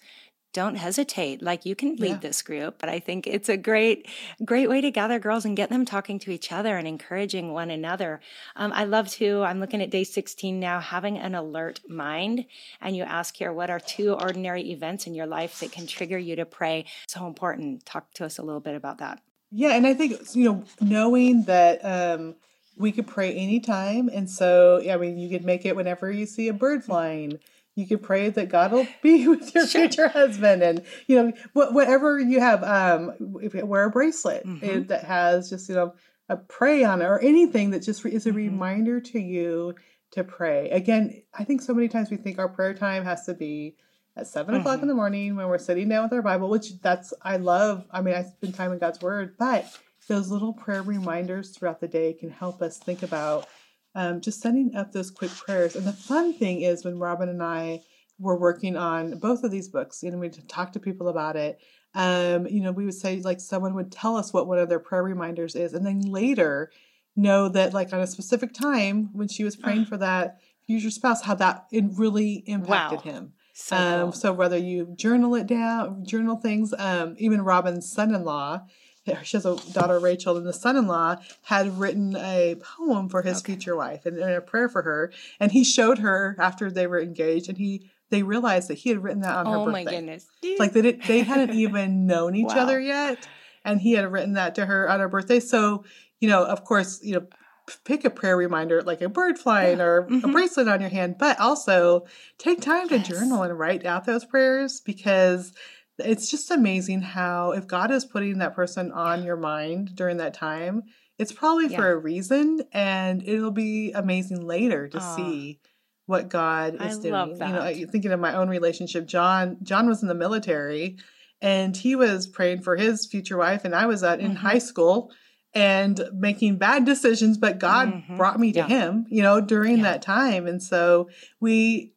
don't 0.52 0.74
hesitate. 0.76 1.42
Like 1.42 1.64
you 1.64 1.74
can 1.74 1.96
lead 1.96 2.08
Yeah. 2.08 2.16
this 2.18 2.42
group, 2.42 2.76
but 2.78 2.88
I 2.88 2.98
think 2.98 3.26
it's 3.26 3.48
a 3.48 3.56
great, 3.56 4.06
great 4.44 4.68
way 4.68 4.80
to 4.80 4.90
gather 4.90 5.18
girls 5.18 5.44
and 5.44 5.56
get 5.56 5.70
them 5.70 5.84
talking 5.84 6.18
to 6.20 6.30
each 6.30 6.52
other 6.52 6.76
and 6.76 6.86
encouraging 6.86 7.52
one 7.52 7.70
another. 7.70 8.20
Um, 8.56 8.72
I 8.74 8.84
love 8.84 9.08
to, 9.12 9.42
I'm 9.42 9.60
looking 9.60 9.80
at 9.80 9.90
day 9.90 10.04
16 10.04 10.60
now, 10.60 10.80
having 10.80 11.18
an 11.18 11.34
alert 11.34 11.80
mind. 11.88 12.46
And 12.80 12.96
you 12.96 13.02
ask 13.04 13.36
here, 13.36 13.52
what 13.52 13.70
are 13.70 13.80
two 13.80 14.12
ordinary 14.12 14.70
events 14.70 15.06
in 15.06 15.14
your 15.14 15.26
life 15.26 15.60
that 15.60 15.72
can 15.72 15.86
trigger 15.86 16.18
you 16.18 16.36
to 16.36 16.44
pray? 16.44 16.84
So 17.06 17.26
important. 17.26 17.86
Talk 17.86 18.12
to 18.14 18.24
us 18.24 18.38
a 18.38 18.42
little 18.42 18.60
bit 18.60 18.74
about 18.74 18.98
that. 18.98 19.20
Yeah, 19.50 19.74
and 19.74 19.86
I 19.86 19.92
think 19.94 20.34
you 20.34 20.44
know, 20.44 20.64
knowing 20.80 21.42
that 21.44 21.84
um, 21.84 22.36
we 22.78 22.90
could 22.90 23.06
pray 23.06 23.34
anytime, 23.34 24.08
and 24.08 24.28
so 24.30 24.80
yeah, 24.82 24.94
I 24.94 24.96
mean, 24.96 25.18
you 25.18 25.28
could 25.28 25.44
make 25.44 25.66
it 25.66 25.76
whenever 25.76 26.10
you 26.10 26.24
see 26.24 26.48
a 26.48 26.54
bird 26.54 26.82
flying. 26.84 27.38
You 27.74 27.86
could 27.86 28.02
pray 28.02 28.28
that 28.28 28.48
God 28.50 28.72
will 28.72 28.86
be 29.02 29.26
with 29.32 29.54
your 29.54 29.66
Sure. 29.66 29.82
future 29.82 30.08
husband, 30.08 30.62
and 30.62 30.82
you 31.06 31.16
know, 31.16 31.32
wh- 31.54 31.72
whatever 31.74 32.18
you 32.20 32.40
have. 32.40 32.62
Um, 32.62 33.38
if 33.42 33.54
you 33.54 33.64
wear 33.64 33.84
a 33.84 33.90
bracelet 33.90 34.46
Mhm. 34.46 34.62
eh, 34.62 34.80
that 34.88 35.04
has 35.04 35.48
just 35.48 35.68
you 35.68 35.74
know 35.74 35.94
a 36.28 36.36
pray 36.36 36.84
on 36.84 37.00
it, 37.02 37.06
or 37.06 37.18
anything 37.20 37.70
that 37.70 37.80
just 37.82 38.04
re- 38.04 38.12
is 38.12 38.26
a 38.26 38.30
Mhm. 38.32 38.36
reminder 38.36 39.00
to 39.00 39.18
you 39.20 39.74
to 40.12 40.22
pray. 40.22 40.68
Again, 40.70 41.22
I 41.32 41.44
think 41.44 41.62
so 41.62 41.72
many 41.72 41.88
times 41.88 42.10
we 42.10 42.18
think 42.18 42.38
our 42.38 42.48
prayer 42.48 42.74
time 42.74 43.04
has 43.04 43.24
to 43.26 43.34
be 43.34 43.76
at 44.16 44.26
7 44.26 44.54
o'clock 44.54 44.74
Mm-hmm. 44.76 44.82
in 44.82 44.88
the 44.88 44.94
morning 44.94 45.36
when 45.36 45.48
we're 45.48 45.56
sitting 45.56 45.88
down 45.88 46.02
with 46.04 46.12
our 46.12 46.20
Bible, 46.20 46.50
which 46.50 46.78
that's, 46.82 47.14
I 47.22 47.38
love. 47.38 47.86
I 47.90 48.02
mean, 48.02 48.14
I 48.14 48.22
spend 48.24 48.54
time 48.54 48.72
in 48.72 48.78
God's 48.78 49.00
Word, 49.00 49.36
but 49.38 49.64
those 50.08 50.30
little 50.30 50.52
prayer 50.52 50.82
reminders 50.82 51.48
throughout 51.56 51.80
the 51.80 51.88
day 51.88 52.12
can 52.12 52.28
help 52.28 52.60
us 52.60 52.76
think 52.76 53.02
about 53.02 53.46
um, 53.94 54.20
just 54.20 54.40
setting 54.40 54.74
up 54.74 54.92
those 54.92 55.10
quick 55.10 55.30
prayers. 55.30 55.76
And 55.76 55.86
the 55.86 55.92
fun 55.92 56.32
thing 56.34 56.62
is 56.62 56.84
when 56.84 56.98
Robin 56.98 57.28
and 57.28 57.42
I 57.42 57.80
were 58.18 58.38
working 58.38 58.76
on 58.76 59.18
both 59.18 59.42
of 59.44 59.50
these 59.50 59.68
books, 59.68 60.02
you 60.02 60.10
know, 60.10 60.18
we 60.18 60.28
talk 60.28 60.72
to 60.72 60.80
people 60.80 61.08
about 61.08 61.36
it. 61.36 61.60
Um, 61.94 62.46
you 62.46 62.60
know, 62.60 62.72
we 62.72 62.84
would 62.84 62.94
say 62.94 63.20
like 63.20 63.40
someone 63.40 63.74
would 63.74 63.92
tell 63.92 64.16
us 64.16 64.32
what 64.32 64.46
one 64.46 64.58
of 64.58 64.68
their 64.68 64.78
prayer 64.78 65.02
reminders 65.02 65.54
is, 65.54 65.74
and 65.74 65.84
then 65.84 66.00
later 66.00 66.70
know 67.16 67.48
that 67.48 67.74
like 67.74 67.92
on 67.92 68.00
a 68.00 68.06
specific 68.06 68.54
time 68.54 69.10
when 69.12 69.28
she 69.28 69.44
was 69.44 69.56
praying 69.56 69.84
for 69.84 69.98
that 69.98 70.38
future 70.66 70.90
spouse, 70.90 71.22
how 71.22 71.34
that 71.34 71.66
it 71.70 71.84
really 71.96 72.44
impacted 72.46 73.00
Wow. 73.00 73.04
him. 73.04 73.32
So, 73.54 73.76
Um, 73.76 74.12
so 74.12 74.32
whether 74.32 74.56
you 74.56 74.94
journal 74.96 75.34
it 75.34 75.46
down, 75.46 76.06
journal 76.06 76.36
things, 76.36 76.72
um, 76.78 77.14
even 77.18 77.42
Robin's 77.42 77.90
son-in-law 77.92 78.62
she 79.22 79.36
has 79.36 79.46
a 79.46 79.56
daughter 79.72 79.98
Rachel, 79.98 80.36
and 80.36 80.46
the 80.46 80.52
son-in-law 80.52 81.16
had 81.42 81.78
written 81.78 82.16
a 82.16 82.56
poem 82.56 83.08
for 83.08 83.22
his 83.22 83.38
Okay. 83.38 83.52
future 83.54 83.76
wife 83.76 84.06
and, 84.06 84.18
and 84.18 84.32
a 84.32 84.40
prayer 84.40 84.68
for 84.68 84.82
her. 84.82 85.12
And 85.40 85.52
he 85.52 85.64
showed 85.64 85.98
her 85.98 86.36
after 86.38 86.70
they 86.70 86.86
were 86.86 87.00
engaged, 87.00 87.48
and 87.48 87.58
he 87.58 87.90
they 88.10 88.22
realized 88.22 88.68
that 88.68 88.74
he 88.78 88.90
had 88.90 89.02
written 89.02 89.22
that 89.22 89.36
on 89.36 89.46
her 89.46 89.56
Oh 89.56 89.64
birthday. 89.64 89.72
my 89.72 89.84
goodness. 89.84 90.26
Like 90.58 90.72
they 90.72 90.82
did, 90.82 91.02
they 91.04 91.22
hadn't 91.22 91.54
even 91.58 92.06
known 92.06 92.34
each 92.36 92.54
Wow. 92.54 92.62
other 92.62 92.78
yet, 92.80 93.26
and 93.64 93.80
he 93.80 93.92
had 93.92 94.10
written 94.12 94.34
that 94.34 94.54
to 94.56 94.66
her 94.66 94.88
on 94.88 95.00
her 95.00 95.08
birthday. 95.08 95.40
So 95.40 95.84
you 96.20 96.28
know, 96.28 96.44
of 96.44 96.64
course, 96.64 97.00
you 97.02 97.14
know, 97.14 97.20
p- 97.66 97.74
pick 97.84 98.04
a 98.04 98.10
prayer 98.10 98.36
reminder 98.36 98.80
like 98.82 99.00
a 99.00 99.08
bird 99.08 99.38
flying 99.38 99.80
or 99.80 99.98
a 99.98 100.04
Mhm. 100.04 100.32
bracelet 100.32 100.68
on 100.68 100.80
your 100.80 100.90
hand, 100.90 101.16
but 101.18 101.40
also 101.40 102.04
take 102.38 102.60
time 102.60 102.88
to 102.90 102.98
Yes. 102.98 103.08
journal 103.08 103.42
and 103.42 103.58
write 103.58 103.84
out 103.84 104.04
those 104.04 104.24
prayers 104.24 104.80
because 104.80 105.52
it's 105.98 106.30
just 106.30 106.50
amazing 106.50 107.02
how 107.02 107.52
if 107.52 107.66
God 107.66 107.90
is 107.90 108.04
putting 108.04 108.38
that 108.38 108.54
person 108.54 108.90
on 108.92 109.22
your 109.24 109.36
mind 109.36 109.94
during 109.94 110.16
that 110.18 110.34
time, 110.34 110.82
it's 111.18 111.32
probably 111.32 111.68
for 111.68 111.90
a 111.92 111.96
reason, 111.96 112.62
and 112.72 113.22
it'll 113.26 113.50
be 113.50 113.92
amazing 113.92 114.40
later 114.46 114.88
to 114.88 114.98
Aw. 114.98 115.00
see 115.00 115.60
what 116.06 116.28
God 116.28 116.76
I 116.80 116.86
is 116.86 116.98
doing. 116.98 117.12
love 117.12 117.28
You 117.38 117.46
know, 117.52 117.86
thinking 117.90 118.12
of 118.12 118.20
my 118.20 118.34
own 118.34 118.48
relationship, 118.48 119.06
John. 119.06 119.58
John 119.62 119.86
was 119.86 120.02
in 120.02 120.08
the 120.08 120.14
military, 120.14 120.96
and 121.40 121.76
he 121.76 121.94
was 121.94 122.26
praying 122.26 122.62
for 122.62 122.76
his 122.76 123.06
future 123.06 123.36
wife, 123.36 123.64
and 123.64 123.74
I 123.74 123.86
was 123.86 124.02
at 124.02 124.20
in 124.20 124.32
Mhm. 124.32 124.36
high 124.38 124.58
school 124.58 125.12
and 125.54 126.08
making 126.14 126.56
bad 126.56 126.84
decisions, 126.86 127.36
but 127.36 127.58
God 127.58 127.92
Mhm. 127.92 128.16
brought 128.16 128.40
me 128.40 128.52
to 128.52 128.60
Yeah. 128.60 128.68
him. 128.68 129.06
You 129.10 129.22
know, 129.22 129.40
during 129.40 129.76
Yeah. 129.78 129.82
that 129.92 130.02
time, 130.02 130.46
and 130.46 130.62
so 130.62 131.08
we 131.40 131.92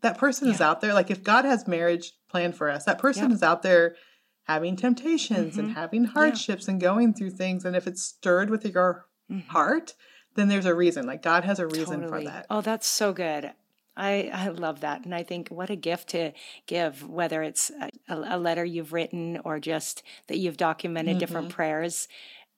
that 0.00 0.18
person 0.18 0.48
is 0.48 0.60
out 0.60 0.80
there. 0.80 0.92
Like 0.94 1.10
if 1.12 1.22
God 1.22 1.44
has 1.44 1.68
marriage 1.68 2.12
planned 2.34 2.56
for 2.56 2.68
us, 2.68 2.84
that 2.84 2.98
person 2.98 3.24
Yep. 3.30 3.32
is 3.32 3.42
out 3.44 3.62
there 3.62 3.94
having 4.42 4.74
temptations 4.74 5.56
and 5.56 5.68
Mhm. 5.70 5.74
having 5.74 6.04
hardships 6.04 6.66
and 6.66 6.80
going 6.80 7.14
through 7.14 7.30
things. 7.30 7.64
And 7.64 7.76
if 7.76 7.86
it's 7.86 8.02
stirred 8.02 8.50
with 8.50 8.66
your 8.66 9.06
Mhm. 9.30 9.46
heart, 9.46 9.94
then 10.34 10.48
there's 10.48 10.66
a 10.66 10.74
reason. 10.74 11.06
Like 11.06 11.22
God 11.22 11.44
has 11.44 11.60
a 11.60 11.66
reason 11.68 12.00
Totally. 12.02 12.24
for 12.24 12.30
that. 12.30 12.46
Oh, 12.50 12.60
that's 12.60 12.88
so 12.88 13.12
good. 13.12 13.52
I, 13.96 14.28
I 14.34 14.48
love 14.48 14.80
that. 14.80 15.04
And 15.04 15.14
I 15.14 15.22
think 15.22 15.48
what 15.50 15.70
a 15.70 15.76
gift 15.76 16.08
to 16.08 16.32
give, 16.66 17.08
whether 17.08 17.44
it's 17.44 17.70
a, 18.08 18.16
a 18.16 18.36
letter 18.36 18.64
you've 18.64 18.92
written 18.92 19.38
or 19.44 19.60
just 19.60 20.02
that 20.26 20.38
you've 20.38 20.56
documented 20.56 21.18
different 21.18 21.46
Mm-hmm. 21.50 21.54
prayers. 21.54 22.08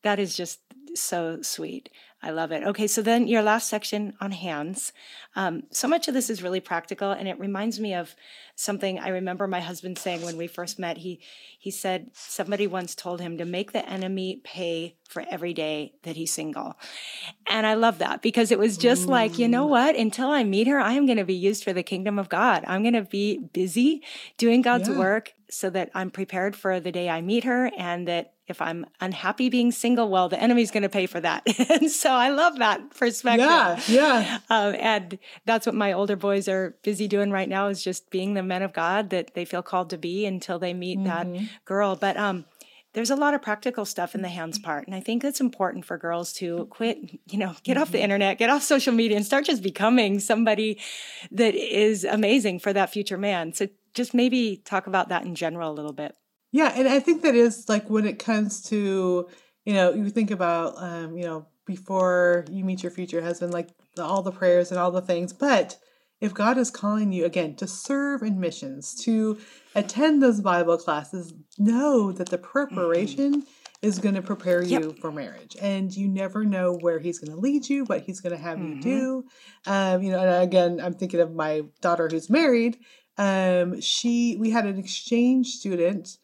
That 0.06 0.20
is 0.20 0.36
just 0.36 0.60
so 0.94 1.42
sweet. 1.42 1.90
I 2.22 2.30
love 2.30 2.52
it. 2.52 2.62
Okay, 2.62 2.86
so 2.86 3.02
then 3.02 3.26
your 3.26 3.42
last 3.42 3.68
section 3.68 4.14
on 4.20 4.30
hands. 4.30 4.92
Um, 5.34 5.64
so 5.70 5.88
much 5.88 6.06
of 6.06 6.14
this 6.14 6.30
is 6.30 6.44
really 6.44 6.60
practical, 6.60 7.10
and 7.10 7.26
it 7.26 7.38
reminds 7.40 7.80
me 7.80 7.92
of 7.92 8.14
something 8.54 8.98
I 9.00 9.08
remember 9.08 9.48
my 9.48 9.60
husband 9.60 9.98
saying 9.98 10.22
when 10.22 10.36
we 10.36 10.46
first 10.46 10.78
met. 10.78 10.98
He 10.98 11.20
he 11.58 11.72
said 11.72 12.10
somebody 12.14 12.68
once 12.68 12.94
told 12.94 13.20
him 13.20 13.36
to 13.38 13.44
make 13.44 13.72
the 13.72 13.84
enemy 13.88 14.40
pay 14.44 14.94
for 15.08 15.24
every 15.28 15.52
day 15.52 15.94
that 16.04 16.16
he's 16.16 16.32
single, 16.32 16.78
and 17.46 17.66
I 17.66 17.74
love 17.74 17.98
that 17.98 18.22
because 18.22 18.50
it 18.52 18.58
was 18.60 18.76
just 18.78 19.08
like 19.08 19.38
you 19.38 19.48
know 19.48 19.66
what? 19.66 19.96
Until 19.96 20.30
I 20.30 20.44
meet 20.44 20.68
her, 20.68 20.78
I 20.78 20.92
am 20.92 21.06
going 21.06 21.18
to 21.18 21.24
be 21.24 21.34
used 21.34 21.64
for 21.64 21.72
the 21.72 21.82
kingdom 21.82 22.18
of 22.18 22.28
God. 22.28 22.64
I'm 22.66 22.82
going 22.82 22.94
to 22.94 23.02
be 23.02 23.38
busy 23.52 24.02
doing 24.38 24.62
God's 24.62 24.88
Yeah. 24.88 24.98
work 24.98 25.34
so 25.50 25.68
that 25.70 25.90
I'm 25.94 26.10
prepared 26.10 26.54
for 26.54 26.80
the 26.80 26.92
day 26.92 27.10
I 27.10 27.20
meet 27.22 27.44
her, 27.44 27.70
and 27.76 28.06
that 28.08 28.32
if 28.48 28.62
I'm 28.62 28.86
unhappy 29.00 29.48
being 29.48 29.72
single, 29.72 30.08
well, 30.08 30.28
the 30.28 30.40
enemy's 30.40 30.70
going 30.70 30.82
to 30.84 30.88
pay 30.88 31.06
for 31.06 31.20
that. 31.20 31.42
and 31.70 31.90
so 31.90 32.10
I 32.12 32.28
love 32.30 32.58
that 32.58 32.90
perspective. 32.96 33.46
Yeah, 33.46 33.80
yeah. 33.88 34.38
Um, 34.50 34.74
and 34.78 35.18
that's 35.44 35.66
what 35.66 35.74
my 35.74 35.92
older 35.92 36.16
boys 36.16 36.48
are 36.48 36.76
busy 36.82 37.08
doing 37.08 37.30
right 37.30 37.48
now 37.48 37.68
is 37.68 37.82
just 37.82 38.10
being 38.10 38.34
the 38.34 38.42
men 38.42 38.62
of 38.62 38.72
God 38.72 39.10
that 39.10 39.34
they 39.34 39.44
feel 39.44 39.62
called 39.62 39.90
to 39.90 39.98
be 39.98 40.24
until 40.26 40.58
they 40.58 40.74
meet 40.74 41.02
that 41.04 41.26
Mhm. 41.26 41.48
girl. 41.64 41.96
But 41.96 42.16
um, 42.16 42.44
there's 42.92 43.10
a 43.10 43.16
lot 43.16 43.34
of 43.34 43.42
practical 43.42 43.84
stuff 43.84 44.14
in 44.14 44.22
the 44.22 44.28
hands 44.28 44.58
part. 44.58 44.86
And 44.86 44.94
I 44.94 45.00
think 45.00 45.22
it's 45.22 45.40
important 45.40 45.84
for 45.84 45.98
girls 45.98 46.32
to 46.34 46.66
quit, 46.70 46.98
you 47.30 47.38
know, 47.38 47.54
get 47.62 47.76
off 47.76 47.92
the 47.92 48.00
internet, 48.02 48.38
get 48.38 48.48
off 48.48 48.62
social 48.62 48.94
media 48.94 49.16
and 49.18 49.26
start 49.26 49.44
just 49.44 49.62
becoming 49.62 50.18
somebody 50.18 50.80
that 51.30 51.54
is 51.54 52.04
amazing 52.04 52.60
for 52.60 52.72
that 52.72 52.90
future 52.90 53.18
man. 53.18 53.52
So 53.52 53.68
just 53.92 54.14
maybe 54.14 54.62
talk 54.64 54.86
about 54.86 55.08
that 55.10 55.24
in 55.24 55.34
general 55.34 55.70
a 55.70 55.74
little 55.74 55.92
bit. 55.92 56.14
Yeah, 56.56 56.72
and 56.74 56.88
I 56.88 57.00
think 57.00 57.20
that 57.20 57.34
is 57.34 57.68
like 57.68 57.90
when 57.90 58.06
it 58.06 58.18
comes 58.18 58.62
to, 58.70 59.28
you 59.66 59.74
know, 59.74 59.92
you 59.92 60.08
think 60.08 60.30
about, 60.30 60.72
um, 60.78 61.14
you 61.14 61.24
know, 61.24 61.44
before 61.66 62.46
you 62.50 62.64
meet 62.64 62.82
your 62.82 62.92
future 62.92 63.20
husband, 63.20 63.52
like 63.52 63.68
all 63.98 64.22
the 64.22 64.32
prayers 64.32 64.70
and 64.70 64.80
all 64.80 64.90
the 64.90 65.02
things. 65.02 65.34
But 65.34 65.76
if 66.18 66.32
God 66.32 66.56
is 66.56 66.70
calling 66.70 67.12
you 67.12 67.26
again 67.26 67.56
to 67.56 67.66
serve 67.66 68.22
in 68.22 68.40
missions, 68.40 68.94
to 69.04 69.38
attend 69.74 70.22
those 70.22 70.40
Bible 70.40 70.78
classes, 70.78 71.34
know 71.58 72.10
that 72.12 72.30
the 72.30 72.38
preparation 72.38 73.42
is 73.82 73.98
going 73.98 74.14
to 74.14 74.22
prepare 74.22 74.62
Yep. 74.62 74.80
you 74.80 74.92
for 74.98 75.12
marriage, 75.12 75.58
and 75.60 75.94
you 75.94 76.08
never 76.08 76.42
know 76.46 76.72
where 76.72 76.98
He's 76.98 77.18
going 77.18 77.34
to 77.36 77.38
lead 77.38 77.68
you, 77.68 77.84
what 77.84 78.04
He's 78.04 78.20
going 78.20 78.34
to 78.34 78.42
have 78.42 78.62
you 78.62 78.76
Mhm. 78.76 78.80
do. 78.80 79.24
Um, 79.66 80.02
you 80.02 80.10
know, 80.10 80.20
and 80.20 80.42
again, 80.42 80.80
I'm 80.80 80.94
thinking 80.94 81.20
of 81.20 81.34
my 81.34 81.64
daughter 81.82 82.08
who's 82.10 82.30
married. 82.30 82.78
Um, 83.18 83.78
she, 83.82 84.38
we 84.40 84.48
had 84.48 84.64
an 84.64 84.78
exchange 84.78 85.48
student 85.48 86.16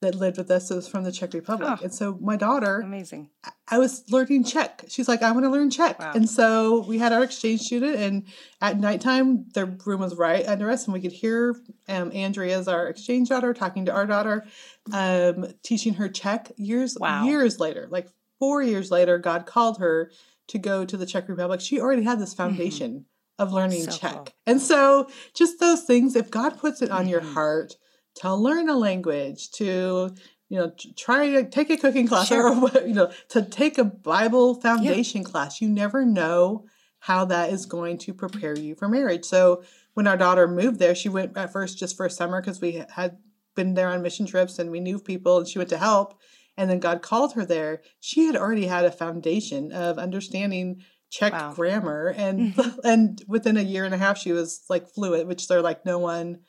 that 0.00 0.14
lived 0.14 0.38
with 0.38 0.50
us. 0.50 0.70
Was 0.70 0.88
from 0.88 1.04
the 1.04 1.12
Czech 1.12 1.34
Republic. 1.34 1.68
Oh. 1.72 1.78
And 1.82 1.92
so 1.92 2.16
my 2.20 2.36
daughter, 2.36 2.80
Amazing. 2.80 3.30
I 3.68 3.78
was 3.78 4.04
learning 4.10 4.44
Czech. 4.44 4.84
She's 4.88 5.08
like, 5.08 5.22
I 5.22 5.30
want 5.32 5.44
to 5.44 5.50
learn 5.50 5.70
Czech. 5.70 5.98
Wow. 5.98 6.12
And 6.14 6.28
so 6.28 6.84
we 6.86 6.98
had 6.98 7.12
our 7.12 7.22
exchange 7.22 7.60
student, 7.62 7.96
and 7.96 8.24
at 8.60 8.78
nighttime, 8.80 9.46
the 9.54 9.66
room 9.66 10.00
was 10.00 10.14
right 10.16 10.46
under 10.46 10.70
us, 10.70 10.84
and 10.86 10.94
we 10.94 11.00
could 11.00 11.12
hear 11.12 11.54
um, 11.88 12.10
Andrea's 12.14 12.66
our 12.68 12.86
exchange 12.88 13.28
daughter 13.28 13.52
talking 13.52 13.84
to 13.86 13.92
our 13.92 14.06
daughter, 14.06 14.46
um, 14.92 15.46
teaching 15.62 15.94
her 15.94 16.08
Czech. 16.08 16.52
Years 16.56 16.96
Wow. 16.98 17.24
years 17.24 17.60
later, 17.60 17.86
like 17.90 18.08
four 18.38 18.62
years 18.62 18.90
later, 18.90 19.18
God 19.18 19.46
called 19.46 19.78
her 19.78 20.10
to 20.48 20.58
go 20.58 20.84
to 20.84 20.96
the 20.96 21.06
Czech 21.06 21.28
Republic. 21.28 21.60
She 21.60 21.78
already 21.80 22.02
had 22.02 22.18
this 22.18 22.34
foundation 22.34 23.04
of 23.38 23.52
learning 23.52 23.82
Mm-hmm. 23.82 23.90
So 23.90 23.98
Czech, 23.98 24.12
cool. 24.14 24.28
and 24.46 24.60
so 24.60 25.08
just 25.34 25.60
those 25.60 25.82
things. 25.84 26.16
If 26.16 26.30
God 26.30 26.58
puts 26.58 26.82
it 26.82 26.90
on 26.90 27.06
your 27.08 27.20
Mhm. 27.20 27.32
heart 27.34 27.76
to 28.16 28.34
learn 28.34 28.68
a 28.68 28.76
language, 28.76 29.50
to 29.52 30.14
you 30.48 30.58
know, 30.58 30.72
try 30.96 31.28
to 31.28 31.44
take 31.48 31.70
a 31.70 31.76
cooking 31.76 32.08
class 32.08 32.26
Sure. 32.28 32.50
or 32.74 32.86
you 32.86 32.94
know, 32.94 33.10
to 33.28 33.42
take 33.42 33.78
a 33.78 33.84
Bible 33.84 34.54
foundation 34.56 35.22
class. 35.22 35.60
You 35.60 35.68
never 35.68 36.04
know 36.04 36.66
how 36.98 37.24
that 37.26 37.50
is 37.50 37.66
going 37.66 37.98
to 37.98 38.12
prepare 38.12 38.58
you 38.58 38.74
for 38.74 38.88
marriage. 38.88 39.24
So 39.24 39.62
when 39.94 40.06
our 40.06 40.16
daughter 40.16 40.46
moved 40.48 40.78
there, 40.78 40.94
she 40.94 41.08
went 41.08 41.36
at 41.36 41.52
first 41.52 41.78
just 41.78 41.96
for 41.96 42.04
a 42.04 42.10
summer 42.10 42.40
because 42.40 42.60
we 42.60 42.84
had 42.90 43.16
been 43.54 43.74
there 43.74 43.88
on 43.88 44.02
mission 44.02 44.26
trips 44.26 44.58
and 44.58 44.70
we 44.70 44.80
knew 44.80 44.98
people 44.98 45.38
and 45.38 45.48
she 45.48 45.58
went 45.58 45.70
to 45.70 45.78
help. 45.78 46.18
And 46.56 46.68
then 46.68 46.78
God 46.78 47.00
called 47.00 47.34
her 47.34 47.44
there. 47.46 47.80
She 48.00 48.26
had 48.26 48.36
already 48.36 48.66
had 48.66 48.84
a 48.84 48.90
foundation 48.90 49.72
of 49.72 49.98
understanding 49.98 50.82
Czech 51.10 51.32
Wow. 51.32 51.52
grammar 51.54 52.14
and 52.16 52.54
mm-hmm. 52.54 52.78
and 52.84 53.22
within 53.26 53.56
a 53.56 53.62
year 53.62 53.84
and 53.84 53.94
a 53.94 53.98
half 53.98 54.18
she 54.18 54.32
was 54.32 54.62
like 54.68 54.88
fluent, 54.88 55.26
which 55.26 55.48
they're 55.48 55.62
like 55.62 55.84
no 55.86 55.98
one 55.98 56.40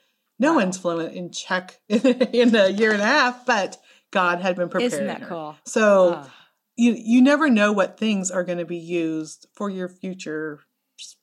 no 0.42 0.52
Wow. 0.52 0.58
one's 0.60 0.78
fluent 0.78 1.14
in 1.14 1.32
Czech 1.32 1.80
in 1.90 2.56
a 2.56 2.68
year 2.68 2.92
and 2.92 3.02
a 3.02 3.06
half, 3.06 3.46
but 3.46 3.78
God 4.12 4.42
had 4.42 4.58
been 4.58 4.68
preparing 4.70 4.94
Isn't 4.94 5.08
that 5.08 5.22
her. 5.22 5.28
cool? 5.30 5.56
So 5.66 6.26
you 6.76 6.94
you 6.98 7.22
never 7.22 7.50
know 7.50 7.72
what 7.72 7.98
things 7.98 8.30
are 8.32 8.44
going 8.44 8.58
to 8.58 8.66
be 8.66 8.78
used 8.78 9.48
for 9.54 9.70
your 9.70 9.88
future 9.88 10.60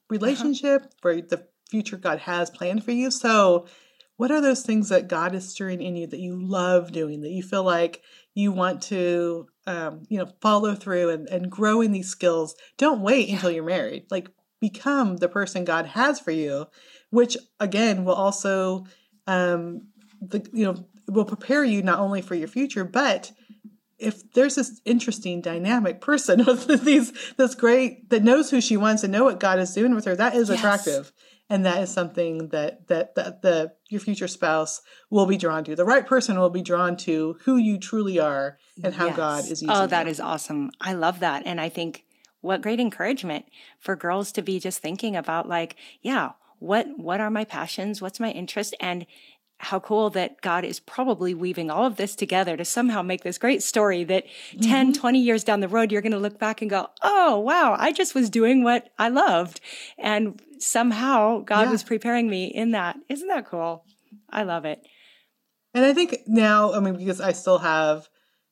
relationship, 0.08 0.92
for 1.02 1.20
the 1.20 1.46
future 1.68 1.96
God 1.96 2.20
has 2.20 2.50
planned 2.50 2.84
for 2.84 2.92
you. 2.92 3.10
So 3.10 3.66
what 4.16 4.30
are 4.30 4.40
those 4.40 4.62
things 4.62 4.88
that 4.88 5.08
God 5.08 5.34
is 5.34 5.48
stirring 5.48 5.80
in 5.82 5.94
you 5.96 6.06
that 6.06 6.18
you 6.20 6.34
love 6.40 6.92
doing, 6.92 7.20
that 7.20 7.30
you 7.30 7.42
feel 7.42 7.62
like 7.62 8.02
you 8.34 8.52
want 8.52 8.82
to 8.84 9.46
um, 9.66 10.02
you 10.08 10.18
know, 10.18 10.28
follow 10.40 10.74
through 10.74 11.10
and, 11.10 11.28
and 11.28 11.50
grow 11.50 11.80
in 11.82 11.92
these 11.92 12.08
skills? 12.08 12.54
Don't 12.78 13.00
wait 13.00 13.28
Yeah. 13.28 13.34
until 13.36 13.50
you're 13.50 13.64
married. 13.64 14.06
Like 14.10 14.30
become 14.60 15.16
the 15.18 15.28
person 15.28 15.64
God 15.64 15.86
has 15.86 16.18
for 16.18 16.32
you, 16.32 16.66
which 17.10 17.36
again 17.60 18.04
will 18.04 18.14
also 18.14 18.86
um 19.28 19.82
the 20.20 20.44
you 20.52 20.64
know 20.64 20.84
will 21.06 21.24
prepare 21.24 21.64
you 21.64 21.82
not 21.82 22.00
only 22.00 22.20
for 22.22 22.34
your 22.34 22.48
future, 22.48 22.84
but 22.84 23.30
if 23.98 24.32
there's 24.32 24.54
this 24.54 24.80
interesting 24.84 25.40
dynamic 25.40 26.00
person 26.00 26.44
with 26.46 26.84
these 26.84 27.12
this 27.36 27.54
great 27.54 28.10
that 28.10 28.22
knows 28.22 28.50
who 28.50 28.60
she 28.60 28.76
wants 28.76 29.02
and 29.04 29.12
know 29.12 29.24
what 29.24 29.40
God 29.40 29.58
is 29.58 29.72
doing 29.74 29.94
with 29.94 30.04
her, 30.06 30.16
that 30.16 30.34
is 30.34 30.48
Yes. 30.50 30.58
attractive. 30.58 31.12
And 31.50 31.64
that 31.64 31.82
is 31.82 31.90
something 31.90 32.48
that 32.48 32.88
that 32.88 33.14
that 33.14 33.42
the 33.42 33.72
your 33.88 34.00
future 34.00 34.28
spouse 34.28 34.82
will 35.10 35.24
be 35.26 35.38
drawn 35.38 35.64
to. 35.64 35.74
The 35.74 35.84
right 35.84 36.06
person 36.06 36.38
will 36.38 36.50
be 36.50 36.62
drawn 36.62 36.96
to 36.98 37.38
who 37.44 37.56
you 37.56 37.78
truly 37.78 38.18
are 38.18 38.58
and 38.84 38.94
how 38.94 39.10
God 39.10 39.44
is 39.46 39.62
using 39.62 39.70
Oh, 39.70 39.86
that 39.86 40.06
you. 40.06 40.10
is 40.10 40.20
awesome. 40.20 40.70
I 40.80 40.92
love 40.92 41.20
that. 41.20 41.42
And 41.46 41.58
I 41.60 41.68
think 41.70 42.04
what 42.42 42.60
great 42.62 42.80
encouragement 42.80 43.46
for 43.80 43.96
girls 43.96 44.30
to 44.32 44.42
be 44.42 44.60
just 44.60 44.80
thinking 44.80 45.16
about 45.16 45.48
like, 45.48 45.76
yeah, 46.02 46.32
what 46.58 46.86
what 46.98 47.20
are 47.20 47.30
my 47.30 47.44
passions? 47.44 48.00
What's 48.02 48.20
my 48.20 48.30
interest? 48.30 48.74
And 48.80 49.06
how 49.60 49.80
cool 49.80 50.08
that 50.10 50.40
God 50.40 50.64
is 50.64 50.78
probably 50.78 51.34
weaving 51.34 51.68
all 51.68 51.84
of 51.84 51.96
this 51.96 52.14
together 52.14 52.56
to 52.56 52.64
somehow 52.64 53.02
make 53.02 53.24
this 53.24 53.38
great 53.38 53.60
story 53.60 54.04
that 54.04 54.24
10, 54.62 54.92
Mm-hmm. 54.92 55.00
20 55.00 55.18
years 55.18 55.42
down 55.42 55.58
the 55.58 55.66
road, 55.66 55.90
you're 55.90 56.00
going 56.00 56.12
to 56.12 56.18
look 56.18 56.38
back 56.38 56.60
and 56.62 56.70
go, 56.70 56.86
oh, 57.02 57.40
wow, 57.40 57.74
I 57.76 57.90
just 57.90 58.14
was 58.14 58.30
doing 58.30 58.62
what 58.62 58.88
I 59.00 59.08
loved. 59.08 59.60
And 59.98 60.40
somehow 60.58 61.40
God 61.40 61.62
Yeah. 61.62 61.70
was 61.72 61.82
preparing 61.82 62.30
me 62.30 62.46
in 62.46 62.70
that. 62.70 62.98
Isn't 63.08 63.26
that 63.28 63.46
cool? 63.46 63.84
I 64.30 64.44
love 64.44 64.64
it. 64.64 64.80
And 65.74 65.84
I 65.84 65.92
think 65.92 66.18
now, 66.28 66.72
I 66.72 66.78
mean, 66.78 66.94
because 66.96 67.20
I 67.20 67.32
still 67.32 67.58
have 67.58 68.08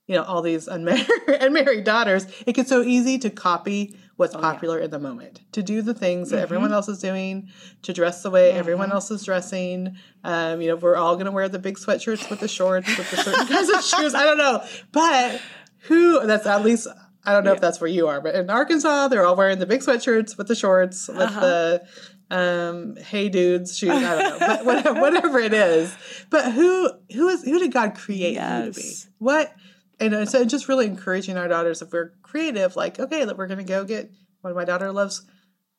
you 0.07 0.15
know 0.15 0.23
all 0.23 0.43
these 0.43 0.69
unmarried 0.69 1.07
unmarried 1.41 1.85
daughters 1.85 2.27
it 2.47 2.53
gets 2.55 2.69
so 2.69 2.83
easy 2.83 3.19
to 3.19 3.31
copy 3.31 3.97
what's 4.17 4.35
Oh, 4.35 4.39
yeah. 4.41 4.53
popular 4.53 4.79
in 4.79 4.91
the 4.91 4.99
moment 4.99 5.41
to 5.53 5.63
do 5.63 5.83
the 5.83 5.95
things 5.95 6.31
that 6.31 6.39
Mhm. 6.39 6.43
everyone 6.43 6.73
else 6.73 6.89
is 6.89 6.99
doing 7.01 7.49
to 7.83 7.93
dress 7.93 8.23
the 8.23 8.31
way 8.31 8.53
everyone 8.53 8.91
Mhm. 8.91 8.95
else 8.95 9.11
is 9.11 9.25
dressing 9.25 9.97
um, 10.25 10.61
you 10.61 10.69
know 10.69 10.77
we're 10.77 10.97
all 10.97 11.15
going 11.17 11.27
to 11.27 11.33
wear 11.33 11.49
the 11.49 11.59
big 11.59 11.77
sweatshirts 11.77 12.31
with 12.31 12.41
the 12.41 12.49
shorts 12.49 12.89
with 12.97 13.11
the 13.11 13.17
certain 13.17 13.47
kinds 13.47 13.69
of 13.69 13.83
shoes 13.85 14.15
i 14.15 14.23
don't 14.25 14.39
know 14.39 14.63
but 14.93 15.41
who 15.89 16.25
that's 16.27 16.47
at 16.47 16.63
least 16.65 16.87
i 17.25 17.33
don't 17.33 17.45
know 17.45 17.53
if 17.53 17.61
that's 17.61 17.81
where 17.81 17.91
you 17.91 18.07
are 18.07 18.21
but 18.21 18.35
in 18.35 18.49
arkansas 18.49 19.09
they're 19.09 19.27
all 19.27 19.37
wearing 19.37 19.59
the 19.59 19.67
big 19.67 19.81
sweatshirts 19.81 20.39
with 20.39 20.47
the 20.49 20.55
shorts 20.57 21.09
with 21.09 21.19
Uh-huh. 21.19 21.41
the 21.41 21.87
um 22.31 22.97
hey 22.97 23.29
dudes 23.29 23.77
shoes 23.79 23.91
i 23.91 24.01
don't 24.19 24.41
know 24.41 24.47
but 24.47 24.65
whatever, 24.65 25.01
whatever 25.05 25.39
it 25.39 25.53
is 25.55 25.95
but 26.31 26.53
who 26.53 26.91
who 27.13 27.29
is 27.29 27.45
who 27.45 27.59
did 27.59 27.73
god 27.73 27.95
create 27.95 28.35
you 28.35 28.41
to 28.41 28.73
be 28.75 28.93
what 29.19 29.53
and 30.01 30.15
uh, 30.15 30.27
so 30.27 30.45
just 30.45 30.69
really 30.69 30.87
encouraging 30.87 31.37
our 31.37 31.49
daughters 31.49 31.83
if 31.83 31.93
we're 31.93 32.13
creative 32.23 32.77
like 32.77 32.99
okay 33.01 33.25
that 33.25 33.37
we're 33.37 33.47
gonna 33.47 33.65
go 33.65 33.85
get 33.85 34.11
one 34.43 34.51
of 34.51 34.57
my 34.57 34.65
daughter 34.65 34.93
loves 34.93 35.23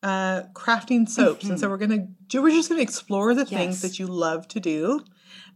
uh 0.04 0.44
crafting 0.54 1.08
soaps 1.10 1.46
and 1.50 1.60
so 1.60 1.68
we're 1.70 1.78
gonna 1.78 2.08
do 2.28 2.42
we're 2.42 2.52
just 2.52 2.70
gonna 2.70 2.82
explore 2.82 3.34
the 3.34 3.46
things 3.46 3.78
Mm-hmm. 3.78 3.88
That 3.88 4.00
you 4.00 4.08
love 4.08 4.48
to 4.50 4.60
do 4.60 5.04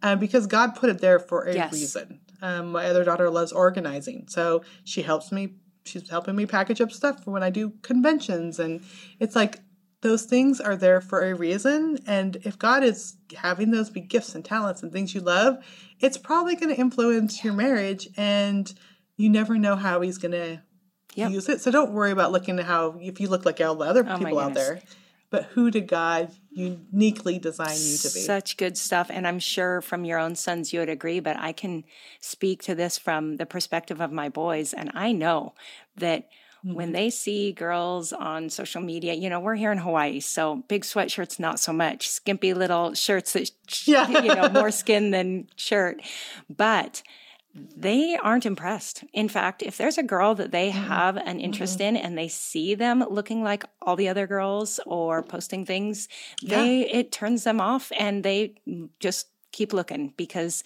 um, 0.01 0.20
because 0.20 0.47
god 0.47 0.76
put 0.76 0.89
it 0.89 0.99
there 0.99 1.20
for 1.20 1.43
a 1.47 1.53
Yes. 1.55 1.72
reason 1.74 2.22
um, 2.41 2.72
my 2.72 2.86
other 2.88 3.03
daughter 3.03 3.30
loves 3.30 3.51
organizing 3.51 4.26
so 4.28 4.64
she 4.84 5.03
helps 5.03 5.32
me 5.32 5.53
she's 5.86 6.09
helping 6.09 6.36
me 6.36 6.45
package 6.47 6.82
up 6.82 6.91
stuff 6.91 7.24
for 7.24 7.32
when 7.32 7.43
i 7.43 7.49
do 7.51 7.74
conventions 7.84 8.57
and 8.59 8.82
it's 9.20 9.36
like 9.36 9.59
those 10.01 10.24
things 10.24 10.59
are 10.59 10.76
there 10.76 10.99
for 11.01 11.22
a 11.24 11.36
reason 11.36 11.99
and 12.07 12.38
if 12.43 12.57
god 12.57 12.84
is 12.84 13.18
having 13.38 13.70
those 13.70 13.91
be 13.91 14.01
gifts 14.01 14.34
and 14.34 14.43
talents 14.43 14.82
and 14.82 14.91
things 14.91 15.14
you 15.14 15.22
love 15.22 15.57
it's 16.01 16.17
probably 16.17 16.55
going 16.55 16.73
to 16.73 16.79
influence 16.79 17.43
your 17.43 17.53
marriage 17.53 18.09
and 18.17 18.73
you 19.17 19.29
never 19.29 19.57
know 19.57 19.75
how 19.75 20.01
he's 20.01 20.17
going 20.17 20.31
to 20.33 20.61
Yep. 21.15 21.31
use 21.31 21.49
it 21.49 21.59
so 21.59 21.71
don't 21.71 21.91
worry 21.91 22.11
about 22.11 22.31
looking 22.31 22.57
at 22.57 22.65
how 22.65 22.95
if 23.01 23.19
you 23.19 23.27
look 23.27 23.45
like 23.45 23.59
all 23.59 23.75
the 23.75 23.85
other 23.85 24.05
Oh, 24.07 24.17
people 24.17 24.39
out 24.39 24.53
there 24.53 24.81
but 25.29 25.43
who 25.45 25.69
did 25.69 25.87
god 25.87 26.31
uniquely 26.51 27.37
design 27.39 27.75
you 27.77 27.97
to 27.97 28.13
be 28.13 28.19
Such 28.21 28.57
good 28.57 28.77
stuff. 28.77 29.07
And 29.09 29.27
I'm 29.27 29.39
sure 29.39 29.81
from 29.81 30.05
your 30.05 30.19
own 30.19 30.35
sons 30.35 30.73
you 30.73 30.79
would 30.79 30.89
agree, 30.89 31.19
but 31.19 31.37
I 31.37 31.51
can 31.53 31.83
speak 32.19 32.61
to 32.63 32.75
this 32.75 32.97
from 32.97 33.37
the 33.37 33.45
perspective 33.45 34.01
of 34.01 34.11
my 34.11 34.29
boys. 34.29 34.73
And 34.73 34.91
I 34.93 35.11
know 35.11 35.53
that 35.97 36.27
Mm-hmm. 36.64 36.76
when 36.76 36.91
they 36.91 37.09
see 37.09 37.51
girls 37.53 38.14
on 38.14 38.49
social 38.49 38.82
media, 38.82 39.14
you 39.16 39.30
know, 39.32 39.39
we're 39.39 39.55
here 39.55 39.72
in 39.72 39.80
Hawaii, 39.80 40.20
so 40.20 40.57
big 40.68 40.84
sweatshirts, 40.84 41.39
not 41.39 41.59
so 41.59 41.74
much. 41.74 42.07
Skimpy 42.07 42.53
little 42.53 42.93
shirts 42.93 43.34
that, 43.34 43.49
Yeah. 43.88 44.07
you 44.07 44.36
know, 44.36 44.47
more 44.49 44.70
skin 44.82 45.09
than 45.09 45.47
shirt. 45.55 46.01
But 46.55 47.01
they 47.53 48.16
aren't 48.16 48.45
impressed. 48.45 49.03
In 49.12 49.28
fact, 49.28 49.62
if 49.64 49.76
there's 49.78 49.97
a 49.97 50.03
girl 50.03 50.36
that 50.36 50.51
they 50.51 50.70
Mm-hmm. 50.70 50.88
have 50.88 51.18
an 51.18 51.39
interest 51.39 51.82
in 51.82 51.97
and 51.97 52.16
they 52.18 52.28
see 52.28 52.76
them 52.76 53.03
looking 53.09 53.41
like 53.43 53.66
all 53.82 53.95
the 53.95 54.07
other 54.09 54.28
girls 54.28 54.80
or 54.86 55.24
posting 55.24 55.66
things, 55.66 56.07
they 56.45 56.82
it 56.89 57.12
turns 57.12 57.43
them 57.43 57.59
off 57.59 57.91
and 57.97 58.24
they 58.24 58.53
just 58.99 59.28
keep 59.51 59.74
looking 59.74 60.14
because 60.16 60.64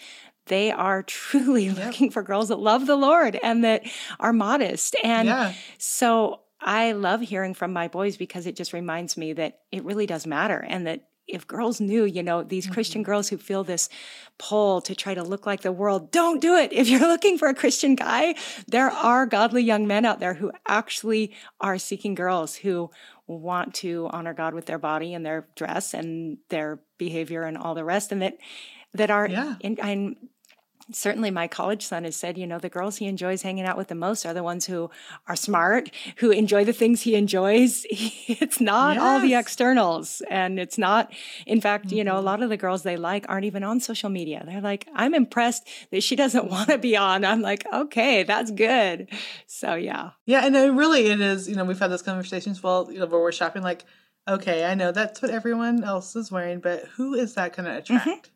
they 0.47 0.71
are 0.71 1.03
truly 1.19 1.69
looking 1.69 2.09
for 2.11 2.23
girls 2.23 2.49
that 2.49 2.59
love 2.59 2.85
the 2.87 2.95
Lord 2.95 3.39
and 3.41 3.63
that 3.63 3.83
are 4.19 4.33
modest. 4.33 4.95
And 5.03 5.27
yeah 5.27 5.53
so 5.77 6.41
I 6.61 6.93
love 6.93 7.21
hearing 7.21 7.53
from 7.53 7.73
my 7.73 7.87
boys 7.87 8.17
because 8.17 8.47
it 8.47 8.55
just 8.55 8.73
reminds 8.73 9.17
me 9.17 9.33
that 9.33 9.59
it 9.71 9.83
really 9.83 10.05
does 10.07 10.25
matter 10.25 10.65
and 10.67 10.87
that 10.87 11.07
if 11.27 11.47
girls 11.47 11.81
knew, 11.81 12.05
you 12.05 12.21
know, 12.21 12.43
these 12.43 12.67
Christian 12.67 13.01
Mm-hmm. 13.01 13.05
girls 13.11 13.29
who 13.29 13.37
feel 13.37 13.63
this 13.63 13.89
pull 14.37 14.79
to 14.81 14.93
try 14.95 15.13
to 15.15 15.23
look 15.23 15.45
like 15.47 15.61
the 15.61 15.71
world, 15.71 16.11
don't 16.11 16.39
do 16.39 16.55
it. 16.55 16.71
If 16.71 16.87
you're 16.87 16.99
looking 17.13 17.37
for 17.39 17.47
a 17.47 17.53
Christian 17.55 17.95
guy, 17.95 18.35
there 18.67 18.89
are 18.91 19.25
godly 19.25 19.63
young 19.63 19.87
men 19.87 20.05
out 20.05 20.19
there 20.19 20.35
who 20.35 20.51
actually 20.67 21.33
are 21.59 21.77
seeking 21.79 22.13
girls 22.15 22.55
who 22.55 22.89
want 23.27 23.73
to 23.75 24.07
honor 24.11 24.33
God 24.35 24.53
with 24.53 24.65
their 24.67 24.77
body 24.79 25.13
and 25.15 25.25
their 25.25 25.47
dress 25.55 25.93
and 25.95 26.37
their 26.49 26.79
behavior 26.99 27.41
and 27.43 27.57
all 27.57 27.73
the 27.75 27.83
rest 27.83 28.11
and 28.11 28.21
that 28.21 28.37
that 28.93 29.09
are 29.11 29.27
Yeah. 29.27 29.55
in, 29.61 29.77
and 29.81 30.15
certainly 30.91 31.31
my 31.31 31.47
college 31.47 31.83
son 31.85 32.03
has 32.03 32.15
said, 32.15 32.37
you 32.37 32.45
know, 32.45 32.59
the 32.59 32.69
girls 32.69 32.97
he 32.97 33.07
enjoys 33.07 33.41
hanging 33.41 33.65
out 33.65 33.77
with 33.77 33.87
the 33.87 33.95
most 33.95 34.25
are 34.25 34.33
the 34.33 34.43
ones 34.43 34.65
who 34.67 34.89
are 35.27 35.35
smart, 35.35 35.89
who 36.17 36.31
enjoy 36.31 36.63
the 36.63 36.73
things 36.73 37.01
he 37.01 37.15
enjoys. 37.15 37.85
It's 38.27 38.59
not 38.59 38.97
all 38.97 39.19
the 39.19 39.33
externals. 39.35 40.21
And 40.29 40.59
it's 40.59 40.77
not, 40.77 41.11
in 41.45 41.61
fact, 41.61 41.91
you 41.91 41.97
Mm-hmm. 41.99 42.05
know, 42.07 42.17
a 42.17 42.21
lot 42.21 42.41
of 42.43 42.49
the 42.49 42.57
girls 42.57 42.83
they 42.83 42.97
like 42.97 43.25
aren't 43.29 43.45
even 43.45 43.63
on 43.63 43.79
social 43.79 44.09
media. 44.09 44.43
They're 44.45 44.61
like, 44.61 44.87
I'm 44.93 45.13
impressed 45.13 45.67
that 45.91 46.03
she 46.03 46.15
doesn't 46.15 46.49
want 46.51 46.69
to 46.69 46.77
be 46.77 46.95
on. 46.97 47.23
I'm 47.25 47.41
like, 47.41 47.65
okay, 47.73 48.23
that's 48.23 48.51
good. 48.51 49.07
So, 49.47 49.75
yeah. 49.75 50.11
Yeah, 50.25 50.45
and 50.45 50.55
it 50.55 50.71
really 50.71 51.07
it 51.07 51.21
is, 51.21 51.47
you 51.49 51.55
know, 51.55 51.65
we've 51.65 51.79
had 51.79 51.91
those 51.91 52.01
conversations 52.01 52.61
well, 52.63 52.89
you 52.91 52.99
know, 52.99 53.05
where 53.05 53.21
we're 53.21 53.31
shopping 53.31 53.63
like, 53.63 53.85
okay, 54.27 54.65
I 54.65 54.73
know 54.75 54.91
that's 54.91 55.21
what 55.21 55.31
everyone 55.31 55.83
else 55.83 56.15
is 56.15 56.31
wearing, 56.31 56.59
but 56.59 56.85
who 56.95 57.13
is 57.13 57.35
that 57.35 57.55
gonna 57.55 57.77
attract? 57.77 58.31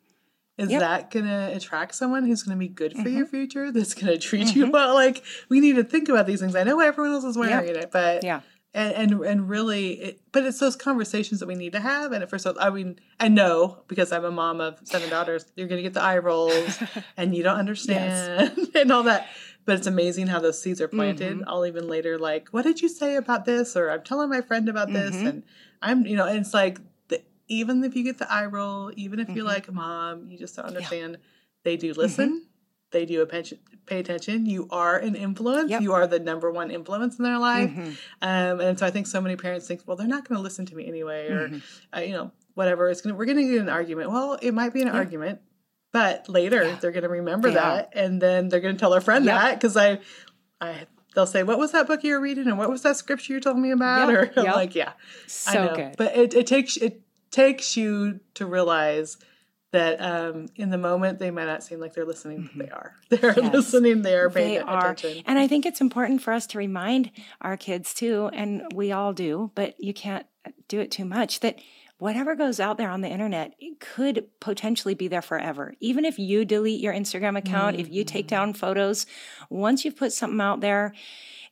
Is 0.60 0.66
Mm-hmm. 0.66 0.70
Yep. 0.72 0.80
that 0.80 1.10
gonna 1.10 1.50
attract 1.54 1.94
someone 1.94 2.24
who's 2.26 2.42
gonna 2.42 2.56
be 2.58 2.68
good 2.68 2.92
for 2.94 3.08
your 3.08 3.24
Mm-hmm. 3.26 3.30
future? 3.36 3.72
That's 3.72 3.94
gonna 3.94 4.18
treat 4.18 4.54
you 4.54 4.70
well? 4.70 4.94
Like 4.94 5.22
we 5.48 5.60
need 5.60 5.76
to 5.76 5.84
think 5.84 6.08
about 6.08 6.26
these 6.26 6.40
things. 6.40 6.54
I 6.54 6.64
know 6.64 6.78
everyone 6.80 7.12
else 7.14 7.24
is 7.24 7.36
wearing 7.38 7.74
it, 7.76 7.90
but 7.90 8.22
Yeah. 8.24 8.40
and 8.74 8.92
and, 9.12 9.24
and 9.24 9.48
really 9.48 9.92
it, 10.00 10.20
but 10.32 10.44
it's 10.44 10.58
those 10.60 10.76
conversations 10.76 11.40
that 11.40 11.46
we 11.46 11.54
need 11.56 11.72
to 11.72 11.80
have 11.80 12.12
and 12.12 12.22
at 12.22 12.30
first 12.30 12.46
i 12.60 12.70
mean 12.70 12.90
i 13.18 13.26
know 13.26 13.82
because 13.88 14.12
i'm 14.12 14.24
a 14.24 14.30
mom 14.30 14.60
of 14.60 14.78
seven 14.84 15.10
daughters 15.10 15.44
you're 15.56 15.66
going 15.66 15.78
to 15.78 15.82
get 15.82 15.92
the 15.94 16.00
eye 16.02 16.18
rolls 16.18 16.78
and 17.16 17.34
you 17.34 17.42
don't 17.42 17.58
understand 17.58 18.56
and 18.76 18.92
all 18.92 19.02
that 19.02 19.26
but 19.64 19.76
it's 19.78 19.88
amazing 19.88 20.28
how 20.28 20.38
those 20.38 20.62
seeds 20.62 20.80
are 20.80 20.86
planted 20.88 21.38
Mm-hmm. 21.38 21.48
i'll 21.48 21.66
even 21.66 21.88
later 21.88 22.16
like 22.16 22.48
what 22.50 22.62
did 22.62 22.80
you 22.80 22.88
say 22.88 23.16
about 23.16 23.44
this 23.44 23.76
or 23.76 23.90
i'm 23.90 24.02
telling 24.02 24.28
my 24.30 24.40
friend 24.40 24.68
about 24.68 24.92
this 24.92 25.16
Mm-hmm. 25.16 25.26
and 25.26 25.42
i'm 25.82 26.06
you 26.06 26.16
know 26.16 26.26
and 26.26 26.38
it's 26.38 26.54
like 26.54 26.78
even 27.50 27.84
if 27.84 27.94
you 27.96 28.02
get 28.04 28.16
the 28.18 28.30
eye 28.32 28.46
roll 28.46 28.90
even 28.96 29.18
if 29.20 29.28
you're 29.28 29.44
Mm-hmm. 29.44 29.46
like 29.46 29.72
mom 29.72 30.28
you 30.30 30.38
just 30.38 30.56
don't 30.56 30.66
understand 30.66 31.18
they 31.64 31.76
do 31.76 31.92
listen 31.92 32.46
they 32.92 33.04
do 33.06 33.22
attention, 33.22 33.58
pay 33.86 34.00
attention. 34.00 34.46
You 34.46 34.66
are 34.72 34.96
an 34.98 35.14
influence. 35.14 35.70
Yep. 35.70 35.80
You 35.82 35.92
are 35.92 36.08
the 36.08 36.18
number 36.18 36.50
one 36.50 36.72
influence 36.72 37.20
in 37.20 37.24
their 37.24 37.38
life. 37.38 37.70
Mhm. 37.70 37.96
Um, 38.20 38.60
and 38.60 38.76
so 38.76 38.84
I 38.84 38.90
think 38.90 39.06
so 39.06 39.20
many 39.20 39.36
parents 39.36 39.68
think, 39.68 39.82
well, 39.86 39.96
they're 39.96 40.08
not 40.08 40.28
going 40.28 40.36
to 40.38 40.42
listen 40.42 40.66
to 40.66 40.74
me 40.74 40.88
anyway, 40.88 41.28
or 41.28 41.48
Mm-hmm. 41.50 41.58
uh, 41.96 42.00
you 42.00 42.12
know, 42.14 42.32
whatever. 42.54 42.88
It's 42.90 43.00
gonna 43.00 43.14
we're 43.14 43.26
going 43.26 43.36
to 43.36 43.44
get 43.48 43.60
an 43.60 43.68
argument. 43.68 44.10
Well, 44.10 44.38
it 44.42 44.50
might 44.54 44.72
be 44.72 44.82
an 44.82 44.88
argument, 44.88 45.38
but 45.92 46.28
later 46.28 46.64
Yeah. 46.64 46.78
they're 46.80 46.90
going 46.90 47.04
to 47.04 47.08
remember 47.08 47.46
are. 47.50 47.52
that, 47.52 47.90
and 47.94 48.20
then 48.20 48.48
they're 48.48 48.58
going 48.58 48.74
to 48.74 48.80
tell 48.80 48.90
their 48.90 49.00
friend 49.00 49.24
Yep. 49.24 49.40
that 49.40 49.54
because 49.60 49.76
I, 49.76 50.00
I. 50.60 50.86
They'll 51.14 51.26
say, 51.26 51.44
"What 51.44 51.60
was 51.60 51.70
that 51.70 51.86
book 51.86 52.02
you 52.02 52.14
were 52.14 52.20
reading, 52.20 52.48
and 52.48 52.58
what 52.58 52.70
was 52.70 52.82
that 52.82 52.96
scripture 52.96 53.34
you 53.34 53.40
told 53.40 53.58
me 53.58 53.70
about?" 53.70 54.08
Yep, 54.08 54.16
Or 54.18 54.32
I'm 54.40 54.46
yep. 54.46 54.54
like, 54.56 54.74
"Yeah, 54.74 54.88
I 54.88 55.28
So 55.28 55.64
know." 55.66 55.76
good. 55.76 55.94
But 55.96 56.16
it, 56.16 56.34
it 56.34 56.46
takes 56.48 56.76
it 56.76 57.02
takes 57.30 57.76
you 57.76 58.20
to 58.34 58.46
realize 58.46 59.16
that 59.72 60.00
um, 60.00 60.46
in 60.56 60.70
the 60.70 60.78
moment 60.78 61.20
they 61.20 61.30
might 61.30 61.44
not 61.44 61.62
seem 61.62 61.78
like 61.78 61.94
they're 61.94 62.04
listening, 62.04 62.50
but 62.56 62.66
they 62.66 62.70
are. 62.72 62.94
They're 63.08 63.20
Mm-hmm. 63.34 63.44
Yes. 63.44 63.54
listening. 63.54 64.02
They 64.02 64.14
are 64.16 64.28
paying 64.28 64.54
They 64.54 64.58
are. 64.58 64.90
attention. 64.92 65.22
And 65.26 65.38
I 65.38 65.46
think 65.46 65.64
it's 65.64 65.80
important 65.80 66.22
for 66.22 66.32
us 66.32 66.46
to 66.48 66.58
remind 66.58 67.12
our 67.40 67.56
kids 67.56 67.94
too, 67.94 68.30
and 68.32 68.62
we 68.74 68.90
all 68.90 69.12
do, 69.12 69.52
but 69.54 69.74
you 69.82 69.94
can't 69.94 70.26
do 70.66 70.80
it 70.80 70.90
too 70.90 71.04
much, 71.04 71.38
that 71.40 71.60
whatever 71.98 72.34
goes 72.34 72.58
out 72.58 72.78
there 72.78 72.90
on 72.90 73.02
the 73.02 73.08
internet, 73.08 73.54
it 73.60 73.78
could 73.78 74.26
potentially 74.40 74.94
be 74.94 75.06
there 75.06 75.22
forever. 75.22 75.74
Even 75.80 76.04
if 76.04 76.18
you 76.18 76.44
delete 76.44 76.80
your 76.80 76.94
Instagram 76.94 77.36
account, 77.38 77.76
if 77.78 77.88
you 77.92 78.02
take 78.04 78.26
down 78.26 78.54
photos, 78.54 79.06
once 79.50 79.84
you've 79.84 79.96
put 79.96 80.12
something 80.12 80.40
out 80.40 80.60
there, 80.60 80.94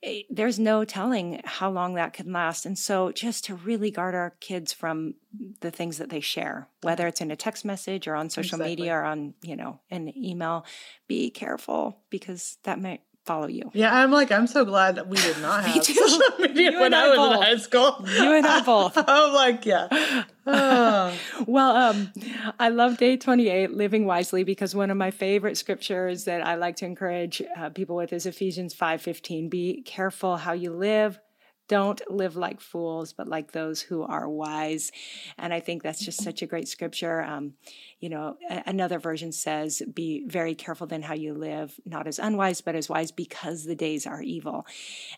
eh, 0.02 0.22
there's 0.30 0.58
no 0.58 0.84
telling 0.84 1.40
how 1.44 1.70
long 1.70 1.94
that 1.94 2.12
could 2.12 2.26
last. 2.30 2.66
And 2.66 2.78
so 2.78 3.12
just 3.12 3.44
to 3.46 3.54
really 3.54 3.90
guard 3.90 4.14
our 4.14 4.34
kids 4.40 4.72
from 4.72 5.14
the 5.60 5.70
things 5.70 5.98
that 5.98 6.10
they 6.10 6.20
share, 6.20 6.68
whether 6.82 7.06
it's 7.06 7.20
in 7.20 7.30
a 7.30 7.36
text 7.36 7.64
message 7.64 8.06
or 8.06 8.14
on 8.14 8.30
social 8.30 8.56
Exactly. 8.56 8.76
media 8.76 8.94
or 8.94 9.04
on, 9.04 9.34
you 9.42 9.56
know, 9.56 9.80
an 9.90 10.12
email, 10.16 10.64
be 11.06 11.30
careful 11.30 11.98
because 12.10 12.58
that 12.62 12.80
might 12.80 13.02
follow 13.28 13.46
you. 13.58 13.70
Yeah, 13.74 13.94
I'm 13.94 14.10
like, 14.10 14.32
I'm 14.32 14.46
so 14.46 14.64
glad 14.64 14.96
that 14.96 15.06
we 15.06 15.16
did 15.18 15.40
not 15.48 15.64
have 15.64 15.84
social 15.84 16.20
media 16.40 16.72
You 16.72 16.80
when 16.80 16.94
I 16.94 17.04
I 17.04 17.08
was 17.10 17.18
both. 17.18 17.34
in 17.36 17.42
high 17.42 17.56
school. 17.66 17.90
You 18.08 18.32
and 18.38 18.46
I 18.46 18.60
both. 18.72 18.94
I'm 18.96 19.32
like, 19.34 19.64
yeah. 19.66 20.24
Oh. 20.46 21.12
Well, 21.46 21.76
um, 21.76 22.12
I 22.58 22.70
love 22.70 22.96
day 22.96 23.16
28, 23.16 23.72
living 23.72 24.06
wisely, 24.06 24.44
because 24.44 24.74
one 24.74 24.90
of 24.90 24.96
my 24.96 25.10
favorite 25.10 25.56
scriptures 25.58 26.24
that 26.24 26.40
I 26.44 26.54
like 26.56 26.76
to 26.76 26.86
encourage 26.86 27.42
uh, 27.56 27.68
people 27.70 27.96
with 27.96 28.12
is 28.12 28.24
Ephesians 28.26 28.74
5:15. 28.74 29.50
Be 29.50 29.82
careful 29.82 30.36
how 30.38 30.54
you 30.54 30.70
live. 30.72 31.20
Don't 31.68 32.00
live 32.10 32.34
like 32.36 32.60
fools, 32.60 33.12
but 33.12 33.28
like 33.28 33.52
those 33.52 33.80
who 33.80 34.02
are 34.02 34.28
wise. 34.28 34.90
And 35.36 35.52
I 35.52 35.60
think 35.60 35.82
that's 35.82 36.04
just 36.04 36.22
such 36.22 36.42
a 36.42 36.46
great 36.46 36.66
scripture. 36.66 37.22
Um, 37.22 37.54
you 38.00 38.08
know, 38.08 38.36
another 38.66 38.98
version 38.98 39.32
says, 39.32 39.82
Be 39.92 40.24
very 40.26 40.54
careful 40.54 40.86
then 40.86 41.02
how 41.02 41.14
you 41.14 41.34
live, 41.34 41.78
not 41.84 42.06
as 42.06 42.18
unwise, 42.18 42.60
but 42.62 42.74
as 42.74 42.88
wise, 42.88 43.12
because 43.12 43.64
the 43.64 43.76
days 43.76 44.06
are 44.06 44.22
evil. 44.22 44.66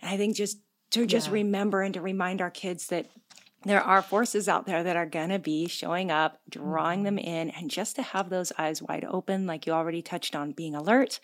And 0.03 0.11
I 0.11 0.17
think 0.17 0.37
just 0.37 0.59
to 0.91 1.07
just 1.07 1.29
Yeah. 1.29 1.35
remember 1.35 1.83
and 1.83 1.95
to 1.95 2.01
remind 2.01 2.41
our 2.41 2.51
kids 2.51 2.89
that 2.89 3.07
there 3.65 3.83
are 3.83 4.01
forces 4.01 4.49
out 4.49 4.67
there 4.67 4.83
that 4.83 4.97
are 4.97 5.07
going 5.07 5.29
to 5.29 5.39
be 5.39 5.69
showing 5.69 6.11
up, 6.11 6.41
drawing 6.49 7.03
them 7.03 7.19
in, 7.19 7.51
and 7.51 7.71
just 7.71 7.97
to 7.97 8.03
have 8.03 8.31
those 8.31 8.53
eyes 8.57 8.83
wide 8.83 9.07
open, 9.09 9.47
like 9.47 9.67
you 9.67 9.73
already 9.73 10.01
touched 10.01 10.35
on, 10.35 10.53
being 10.53 10.75
alert 10.75 11.21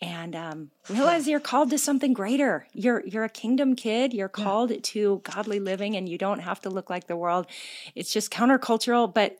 and 0.00 0.36
um, 0.36 0.70
realize 0.88 1.26
you're 1.28 1.40
called 1.40 1.70
to 1.70 1.78
something 1.78 2.12
greater. 2.12 2.66
You're 2.72 3.02
you're 3.06 3.24
a 3.24 3.28
kingdom 3.28 3.74
kid. 3.74 4.14
You're 4.14 4.28
called 4.28 4.70
yeah. 4.70 4.78
to 4.82 5.20
godly 5.24 5.58
living, 5.58 5.96
and 5.96 6.08
you 6.08 6.18
don't 6.18 6.40
have 6.40 6.60
to 6.62 6.70
look 6.70 6.90
like 6.90 7.06
the 7.06 7.16
world. 7.16 7.46
It's 7.94 8.12
just 8.12 8.30
countercultural, 8.30 9.12
but 9.12 9.38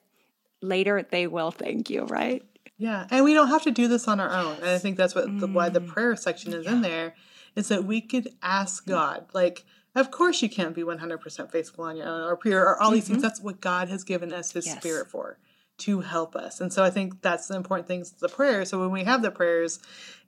later 0.61 1.07
they 1.09 1.27
will 1.27 1.51
thank 1.51 1.91
you, 1.91 2.05
right? 2.07 2.43
Yeah, 2.79 3.07
and 3.11 3.25
we 3.25 3.35
don't 3.35 3.49
have 3.49 3.63
to 3.63 3.71
do 3.71 3.89
this 3.89 4.07
on 4.07 4.21
our 4.21 4.31
own. 4.31 4.57
And 4.57 4.69
I 4.69 4.79
think 4.79 4.97
that's 4.97 5.15
what 5.15 5.41
the, 5.41 5.47
why 5.47 5.71
the 5.71 5.81
mm. 5.81 5.89
prayer 5.89 6.15
section 6.15 6.53
is 6.53 6.65
yeah. 6.65 6.73
in 6.73 6.81
there, 6.83 7.15
is 7.55 7.69
that 7.69 7.85
we 7.85 8.01
could 8.01 8.29
ask 8.43 8.85
God, 8.87 9.27
like 9.33 9.65
of 9.97 10.11
course, 10.11 10.43
you 10.43 10.51
can't 10.51 10.75
be 10.75 10.83
100% 10.83 11.51
faithful 11.51 11.85
on 11.85 11.97
your 11.97 12.07
own 12.07 12.23
or 12.23 12.37
pure 12.37 12.63
or 12.63 12.81
all 12.81 12.91
these 12.91 13.05
mm-hmm. 13.05 13.15
things. 13.15 13.23
That's 13.23 13.41
what 13.41 13.63
God 13.63 13.89
has 13.89 14.05
given 14.05 14.33
us 14.33 14.53
His 14.53 14.67
yes. 14.67 14.77
Spirit 14.77 15.09
for, 15.09 15.39
to 15.79 16.01
help 16.01 16.37
us. 16.37 16.61
And 16.61 16.71
so 16.71 16.85
I 16.85 16.91
think 16.91 17.23
that's 17.23 17.49
the 17.49 17.57
important 17.57 17.89
things, 17.89 18.13
the 18.13 18.29
prayer. 18.29 18.67
So 18.67 18.79
when 18.79 18.91
we 18.91 19.05
have 19.05 19.23
the 19.23 19.31
prayers, 19.31 19.79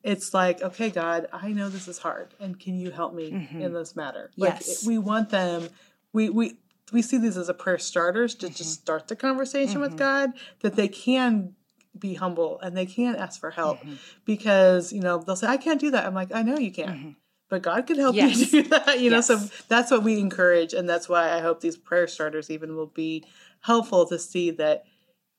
it's 0.02 0.32
like, 0.32 0.62
okay, 0.62 0.88
God, 0.88 1.28
I 1.32 1.52
know 1.52 1.68
this 1.68 1.86
is 1.86 1.98
hard, 1.98 2.34
and 2.40 2.58
can 2.58 2.78
you 2.78 2.90
help 2.90 3.12
me 3.12 3.30
mm-hmm. 3.30 3.60
in 3.60 3.74
this 3.74 3.94
matter? 3.94 4.30
Like, 4.38 4.54
yes. 4.54 4.86
we 4.86 4.96
want 4.96 5.28
them, 5.28 5.68
we, 6.14 6.30
we, 6.30 6.56
we 6.90 7.02
see 7.02 7.18
these 7.18 7.36
as 7.36 7.50
a 7.50 7.54
prayer 7.54 7.78
starters 7.78 8.34
to 8.36 8.46
mm-hmm. 8.46 8.54
just 8.54 8.72
start 8.72 9.08
the 9.08 9.16
conversation 9.16 9.80
with 9.80 9.90
mm-hmm. 9.90 9.98
God, 9.98 10.30
that 10.60 10.76
they 10.76 10.88
can 10.88 11.54
be 11.98 12.14
humble 12.14 12.58
and 12.60 12.74
they 12.74 12.86
can 12.86 13.16
ask 13.16 13.38
for 13.38 13.50
help 13.50 13.80
mm-hmm. 13.80 13.94
because, 14.24 14.94
you 14.94 15.00
know, 15.02 15.18
they'll 15.18 15.36
say, 15.36 15.48
I 15.48 15.58
can't 15.58 15.80
do 15.80 15.90
that. 15.90 16.06
I'm 16.06 16.14
like, 16.14 16.32
I 16.32 16.42
know 16.42 16.56
you 16.56 16.72
can 16.72 16.88
mm-hmm 16.88 17.10
but 17.49 17.62
God 17.62 17.86
can 17.86 17.99
help 17.99 18.14
yes. 18.14 18.53
you 18.53 18.62
do 18.62 18.68
that. 18.70 19.01
You 19.01 19.11
yes. 19.11 19.28
know, 19.28 19.36
so 19.36 19.51
that's 19.68 19.90
what 19.90 20.03
we 20.03 20.18
encourage, 20.18 20.74
and 20.74 20.88
that's 20.88 21.09
why 21.09 21.34
I 21.34 21.40
hope 21.40 21.61
these 21.61 21.76
prayer 21.76 22.07
starters 22.07 22.51
even 22.51 22.76
will 22.76 22.86
be 22.86 23.24
helpful 23.61 24.07
to 24.07 24.18
see 24.18 24.51
that 24.53 24.84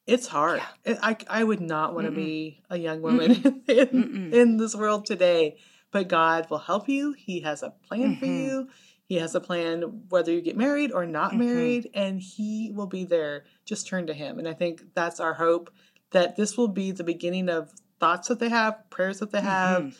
it's 0.07 0.27
hard. 0.27 0.61
Yeah. 0.85 0.97
I 1.01 1.17
I 1.29 1.43
would 1.43 1.61
not 1.61 1.93
want 1.93 2.07
to 2.07 2.11
be 2.11 2.61
a 2.69 2.77
young 2.77 3.01
woman 3.01 3.63
in, 3.67 4.33
in, 4.33 4.57
this 4.57 4.75
world 4.75 5.05
today, 5.05 5.57
but 5.91 6.07
God 6.07 6.49
will 6.49 6.57
help 6.57 6.89
you. 6.89 7.13
He 7.13 7.41
has 7.41 7.61
a 7.61 7.69
plan 7.69 8.15
mm-hmm. 8.15 8.19
for 8.19 8.25
you. 8.25 8.69
He 9.05 9.15
has 9.15 9.33
a 9.33 9.39
plan 9.39 10.03
whether 10.09 10.31
you 10.31 10.41
get 10.41 10.57
married 10.57 10.91
or 10.91 11.05
not 11.05 11.31
mm-hmm. 11.31 11.45
married, 11.45 11.89
and 11.93 12.19
He 12.19 12.71
will 12.73 12.87
be 12.87 13.05
there. 13.05 13.45
Just 13.65 13.87
turn 13.87 14.07
to 14.07 14.13
Him, 14.13 14.39
and 14.39 14.47
I 14.47 14.53
think 14.53 14.81
that's 14.95 15.19
our 15.19 15.35
hope 15.35 15.71
that 16.11 16.35
this 16.35 16.57
will 16.57 16.67
be 16.67 16.91
the 16.91 17.03
beginning 17.03 17.49
of 17.49 17.71
thoughts 17.99 18.29
that 18.29 18.39
they 18.39 18.49
have, 18.49 18.89
prayers 18.89 19.19
that 19.19 19.31
they 19.31 19.41
have. 19.41 19.83
Mm-hmm 19.83 19.99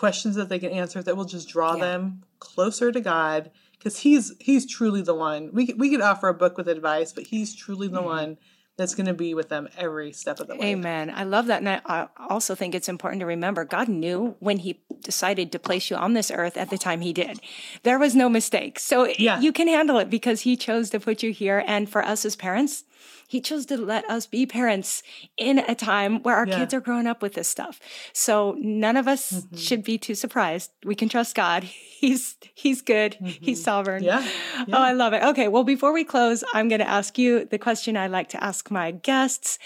questions 0.00 0.34
that 0.34 0.48
they 0.48 0.58
can 0.58 0.72
answer 0.72 1.02
that 1.02 1.14
will 1.14 1.26
just 1.26 1.46
draw 1.46 1.74
yeah. 1.74 1.84
them 1.84 2.22
closer 2.38 2.90
to 2.90 3.02
God 3.02 3.50
because 3.72 3.98
he's 3.98 4.32
he's 4.40 4.64
truly 4.64 5.02
the 5.02 5.14
one. 5.14 5.50
We 5.52 5.74
we 5.76 5.90
could 5.90 6.00
offer 6.00 6.28
a 6.28 6.34
book 6.34 6.56
with 6.56 6.68
advice, 6.68 7.12
but 7.12 7.26
he's 7.26 7.54
truly 7.54 7.86
the 7.86 7.98
mm-hmm. 7.98 8.06
one 8.06 8.38
that's 8.78 8.94
going 8.94 9.06
to 9.06 9.14
be 9.14 9.34
with 9.34 9.50
them 9.50 9.68
every 9.76 10.10
step 10.10 10.40
of 10.40 10.46
the 10.46 10.56
way. 10.56 10.68
Amen. 10.68 11.12
I 11.14 11.24
love 11.24 11.48
that. 11.48 11.60
And 11.60 11.68
I 11.84 12.08
also 12.30 12.54
think 12.54 12.74
it's 12.74 12.88
important 12.88 13.20
to 13.20 13.26
remember 13.26 13.66
God 13.66 13.88
knew 13.88 14.36
when 14.38 14.56
He 14.56 14.80
decided 15.02 15.52
to 15.52 15.58
place 15.58 15.90
you 15.90 15.96
on 15.96 16.14
this 16.14 16.30
earth 16.30 16.56
at 16.56 16.70
the 16.70 16.78
time 16.78 17.02
He 17.02 17.12
did. 17.12 17.38
There 17.82 17.98
was 17.98 18.16
no 18.16 18.30
mistake. 18.30 18.78
So 18.78 19.04
yeah. 19.18 19.38
you 19.38 19.52
can 19.52 19.68
handle 19.68 19.98
it 19.98 20.08
because 20.08 20.40
He 20.42 20.56
chose 20.56 20.88
to 20.90 20.98
put 20.98 21.22
you 21.22 21.30
here. 21.30 21.62
And 21.66 21.90
for 21.90 22.02
us 22.02 22.24
as 22.24 22.36
parents, 22.36 22.84
he 23.30 23.40
chose 23.40 23.64
to 23.66 23.76
let 23.76 24.04
us 24.10 24.26
be 24.26 24.44
parents 24.44 25.04
in 25.36 25.60
a 25.60 25.76
time 25.76 26.20
where 26.24 26.34
our 26.34 26.48
yeah. 26.48 26.58
kids 26.58 26.74
are 26.74 26.80
growing 26.80 27.06
up 27.06 27.22
with 27.22 27.34
this 27.34 27.46
stuff. 27.46 27.78
So 28.12 28.56
none 28.58 28.96
of 28.96 29.06
us 29.06 29.30
mm-hmm. 29.30 29.56
should 29.56 29.84
be 29.84 29.98
too 29.98 30.16
surprised. 30.16 30.72
We 30.84 30.96
can 30.96 31.08
trust 31.08 31.36
God. 31.36 31.62
He's 32.00 32.36
he's 32.54 32.80
good. 32.80 33.18
Mm-hmm. 33.20 33.44
He's 33.44 33.62
sovereign. 33.62 34.02
Yeah. 34.02 34.26
yeah. 34.66 34.74
Oh, 34.74 34.82
I 34.82 34.92
love 34.92 35.12
it. 35.12 35.22
Okay, 35.22 35.48
well 35.48 35.64
before 35.64 35.92
we 35.92 36.02
close, 36.02 36.42
I'm 36.54 36.68
going 36.68 36.80
to 36.80 36.88
ask 36.88 37.18
you 37.18 37.44
the 37.44 37.58
question 37.58 37.94
I 37.94 38.06
like 38.06 38.30
to 38.30 38.42
ask 38.42 38.70
my 38.70 38.90
guests 38.90 39.58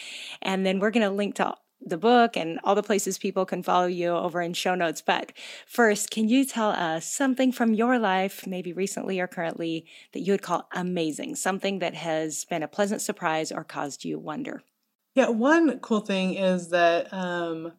and 0.42 0.66
then 0.66 0.80
we're 0.80 0.90
going 0.90 1.08
to 1.08 1.14
link 1.14 1.36
to 1.36 1.54
the 1.85 1.99
book 1.99 2.37
and 2.37 2.59
all 2.64 2.74
the 2.74 2.82
places 2.82 3.18
people 3.18 3.45
can 3.45 3.62
follow 3.62 3.87
you 3.87 4.09
over 4.09 4.41
in 4.41 4.55
show 4.55 4.74
notes. 4.74 5.03
But 5.03 5.32
first, 5.66 6.11
can 6.11 6.28
you 6.28 6.45
tell 6.45 6.70
us 6.70 7.07
something 7.07 7.53
from 7.53 7.74
your 7.74 7.99
life, 7.99 8.47
maybe 8.47 8.72
recently 8.72 9.20
or 9.20 9.26
currently, 9.26 9.87
that 10.12 10.20
you 10.20 10.32
would 10.32 10.43
call 10.43 10.68
amazing, 10.72 11.37
something 11.37 11.78
that 11.80 11.95
has 11.95 12.45
been 12.47 12.62
a 12.62 12.68
pleasant 12.68 13.03
surprise 13.03 13.53
or 13.53 13.64
caused 13.64 14.05
you 14.05 14.18
wonder? 14.18 14.62
Yeah, 15.14 15.28
one 15.28 15.78
cool 15.78 16.01
thing 16.01 16.35
is 16.35 16.70
that 16.70 17.12
um, 17.12 17.72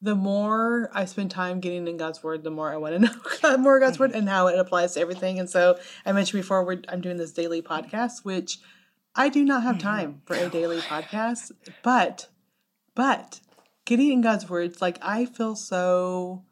the 0.00 0.14
more 0.14 0.90
I 0.94 1.04
spend 1.04 1.30
time 1.30 1.60
getting 1.60 1.86
in 1.86 1.96
God's 1.96 2.22
Word, 2.22 2.44
the 2.44 2.50
more 2.50 2.72
I 2.72 2.76
want 2.76 2.94
to 2.94 2.98
know 3.00 3.14
God, 3.42 3.60
more 3.60 3.80
God's 3.80 3.94
mm-hmm. 3.94 4.04
Word 4.04 4.12
and 4.12 4.28
how 4.28 4.46
it 4.46 4.58
applies 4.58 4.94
to 4.94 5.00
everything. 5.00 5.38
And 5.38 5.50
so 5.50 5.78
I 6.06 6.12
mentioned 6.12 6.40
before, 6.40 6.80
I'm 6.88 7.00
doing 7.00 7.16
this 7.16 7.32
daily 7.32 7.62
podcast, 7.62 8.24
which 8.24 8.58
I 9.14 9.28
do 9.28 9.44
not 9.44 9.64
have 9.64 9.76
mm-hmm. 9.76 9.88
time 9.88 10.22
for 10.24 10.34
a 10.34 10.48
daily 10.50 10.78
podcast, 10.78 11.52
but 11.82 12.28
but 12.94 13.40
getting 13.88 14.12
in 14.12 14.20
God's 14.20 14.48
words, 14.50 14.82
like 14.82 14.98
I 15.00 15.24
feel 15.24 15.56
so 15.56 16.44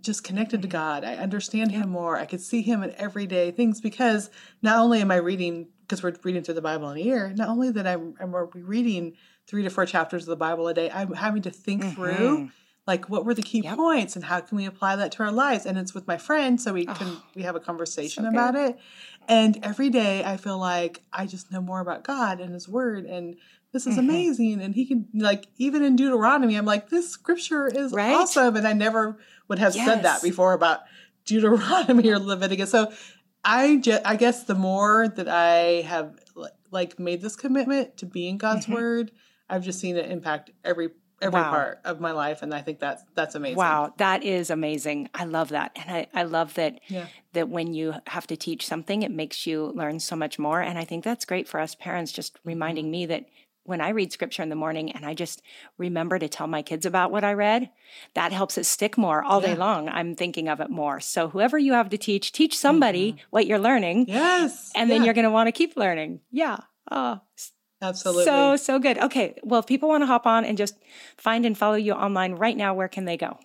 just 0.00 0.22
connected 0.22 0.62
to. 0.62 0.68
God. 0.68 1.02
I 1.04 1.16
understand 1.16 1.72
Him 1.72 1.88
more. 1.88 2.16
I 2.16 2.26
could 2.26 2.40
see 2.40 2.62
Him 2.62 2.84
in 2.84 2.94
everyday 2.96 3.50
things 3.50 3.80
because 3.80 4.30
not 4.62 4.78
only 4.78 5.00
am 5.00 5.10
I 5.10 5.16
reading, 5.16 5.68
because 5.80 6.02
we're 6.02 6.14
reading 6.22 6.44
through 6.44 6.54
the 6.54 6.62
Bible 6.62 6.88
in 6.90 6.98
a 6.98 7.00
year, 7.00 7.32
not 7.36 7.48
only 7.48 7.70
that 7.70 7.86
I'm, 7.88 8.14
I'm 8.20 8.32
reading 8.54 9.14
three 9.48 9.64
to 9.64 9.70
four 9.70 9.84
chapters 9.84 10.22
of 10.22 10.28
the 10.28 10.36
Bible 10.36 10.68
a 10.68 10.74
day, 10.74 10.90
I'm 10.92 11.12
having 11.12 11.42
to 11.42 11.50
think 11.50 11.82
mm-hmm. 11.82 11.94
through 11.94 12.50
like 12.86 13.08
what 13.08 13.24
were 13.24 13.34
the 13.34 13.42
key 13.42 13.62
yep. 13.62 13.76
points 13.76 14.14
and 14.14 14.24
how 14.24 14.40
can 14.40 14.56
we 14.56 14.66
apply 14.66 14.94
that 14.96 15.10
to 15.12 15.22
our 15.22 15.32
lives 15.32 15.66
and 15.66 15.78
it's 15.78 15.94
with 15.94 16.06
my 16.06 16.18
friend 16.18 16.60
so 16.60 16.72
we 16.72 16.84
can 16.84 17.08
oh, 17.08 17.22
we 17.34 17.42
have 17.42 17.56
a 17.56 17.60
conversation 17.60 18.24
so 18.24 18.28
about 18.28 18.54
it 18.54 18.78
and 19.26 19.58
every 19.62 19.88
day 19.88 20.22
i 20.22 20.36
feel 20.36 20.58
like 20.58 21.02
i 21.10 21.24
just 21.24 21.50
know 21.50 21.62
more 21.62 21.80
about 21.80 22.04
god 22.04 22.40
and 22.40 22.52
his 22.52 22.68
word 22.68 23.06
and 23.06 23.36
this 23.74 23.88
is 23.88 23.98
mm-hmm. 23.98 24.08
amazing. 24.08 24.62
And 24.62 24.72
he 24.72 24.86
can 24.86 25.08
like 25.12 25.48
even 25.58 25.82
in 25.82 25.96
Deuteronomy, 25.96 26.54
I'm 26.54 26.64
like, 26.64 26.90
this 26.90 27.10
scripture 27.10 27.66
is 27.66 27.92
right? 27.92 28.14
awesome. 28.14 28.54
And 28.54 28.66
I 28.66 28.72
never 28.72 29.18
would 29.48 29.58
have 29.58 29.74
yes. 29.74 29.84
said 29.84 30.04
that 30.04 30.22
before 30.22 30.52
about 30.52 30.82
Deuteronomy 31.26 32.08
or 32.08 32.20
Leviticus. 32.20 32.70
So 32.70 32.92
I 33.44 33.78
just 33.78 34.00
I 34.06 34.14
guess 34.14 34.44
the 34.44 34.54
more 34.54 35.08
that 35.08 35.28
I 35.28 35.82
have 35.82 36.14
like 36.70 37.00
made 37.00 37.20
this 37.20 37.34
commitment 37.34 37.96
to 37.96 38.06
being 38.06 38.38
God's 38.38 38.66
mm-hmm. 38.66 38.74
word, 38.74 39.10
I've 39.50 39.64
just 39.64 39.80
seen 39.80 39.96
it 39.96 40.08
impact 40.08 40.52
every 40.64 40.90
every 41.20 41.40
wow. 41.40 41.50
part 41.50 41.80
of 41.84 42.00
my 42.00 42.10
life 42.10 42.42
and 42.42 42.52
i 42.52 42.60
think 42.60 42.80
that's 42.80 43.02
that's 43.14 43.36
amazing 43.36 43.56
wow 43.56 43.92
that 43.98 44.24
is 44.24 44.50
amazing 44.50 45.08
i 45.14 45.24
love 45.24 45.50
that 45.50 45.70
and 45.76 45.96
i, 45.96 46.06
I 46.12 46.24
love 46.24 46.54
that 46.54 46.80
yeah. 46.88 47.06
that 47.34 47.48
when 47.48 47.72
you 47.72 47.94
have 48.08 48.26
to 48.26 48.36
teach 48.36 48.66
something 48.66 49.02
it 49.02 49.12
makes 49.12 49.46
you 49.46 49.72
learn 49.76 50.00
so 50.00 50.16
much 50.16 50.38
more 50.38 50.60
and 50.60 50.76
i 50.76 50.84
think 50.84 51.04
that's 51.04 51.24
great 51.24 51.48
for 51.48 51.60
us 51.60 51.76
parents 51.76 52.10
just 52.10 52.38
reminding 52.44 52.90
me 52.90 53.06
that 53.06 53.26
when 53.64 53.80
I 53.80 53.90
read 53.90 54.12
scripture 54.12 54.42
in 54.42 54.50
the 54.50 54.56
morning 54.56 54.92
and 54.92 55.04
I 55.04 55.14
just 55.14 55.42
remember 55.78 56.18
to 56.18 56.28
tell 56.28 56.46
my 56.46 56.62
kids 56.62 56.86
about 56.86 57.10
what 57.10 57.24
I 57.24 57.32
read, 57.32 57.70
that 58.14 58.32
helps 58.32 58.56
it 58.58 58.64
stick 58.64 58.96
more 58.96 59.24
all 59.24 59.40
yeah. 59.40 59.48
day 59.48 59.56
long. 59.56 59.88
I'm 59.88 60.14
thinking 60.14 60.48
of 60.48 60.60
it 60.60 60.70
more. 60.70 61.00
So 61.00 61.28
whoever 61.28 61.58
you 61.58 61.72
have 61.72 61.88
to 61.90 61.98
teach, 61.98 62.32
teach 62.32 62.56
somebody 62.56 63.12
mm-hmm. 63.12 63.26
what 63.30 63.46
you're 63.46 63.58
learning. 63.58 64.06
Yes. 64.08 64.70
And 64.74 64.88
yeah. 64.88 64.94
then 64.94 65.04
you're 65.04 65.14
going 65.14 65.24
to 65.24 65.30
want 65.30 65.48
to 65.48 65.52
keep 65.52 65.76
learning. 65.76 66.20
Yeah. 66.30 66.58
Oh, 66.90 67.20
absolutely. 67.80 68.24
So, 68.24 68.56
so 68.56 68.78
good. 68.78 68.98
Okay. 68.98 69.38
Well, 69.42 69.60
if 69.60 69.66
people 69.66 69.88
want 69.88 70.02
to 70.02 70.06
hop 70.06 70.26
on 70.26 70.44
and 70.44 70.58
just 70.58 70.76
find 71.16 71.46
and 71.46 71.56
follow 71.56 71.76
you 71.76 71.92
online 71.92 72.34
right 72.34 72.56
now, 72.56 72.74
where 72.74 72.88
can 72.88 73.06
they 73.06 73.16
go? 73.16 73.38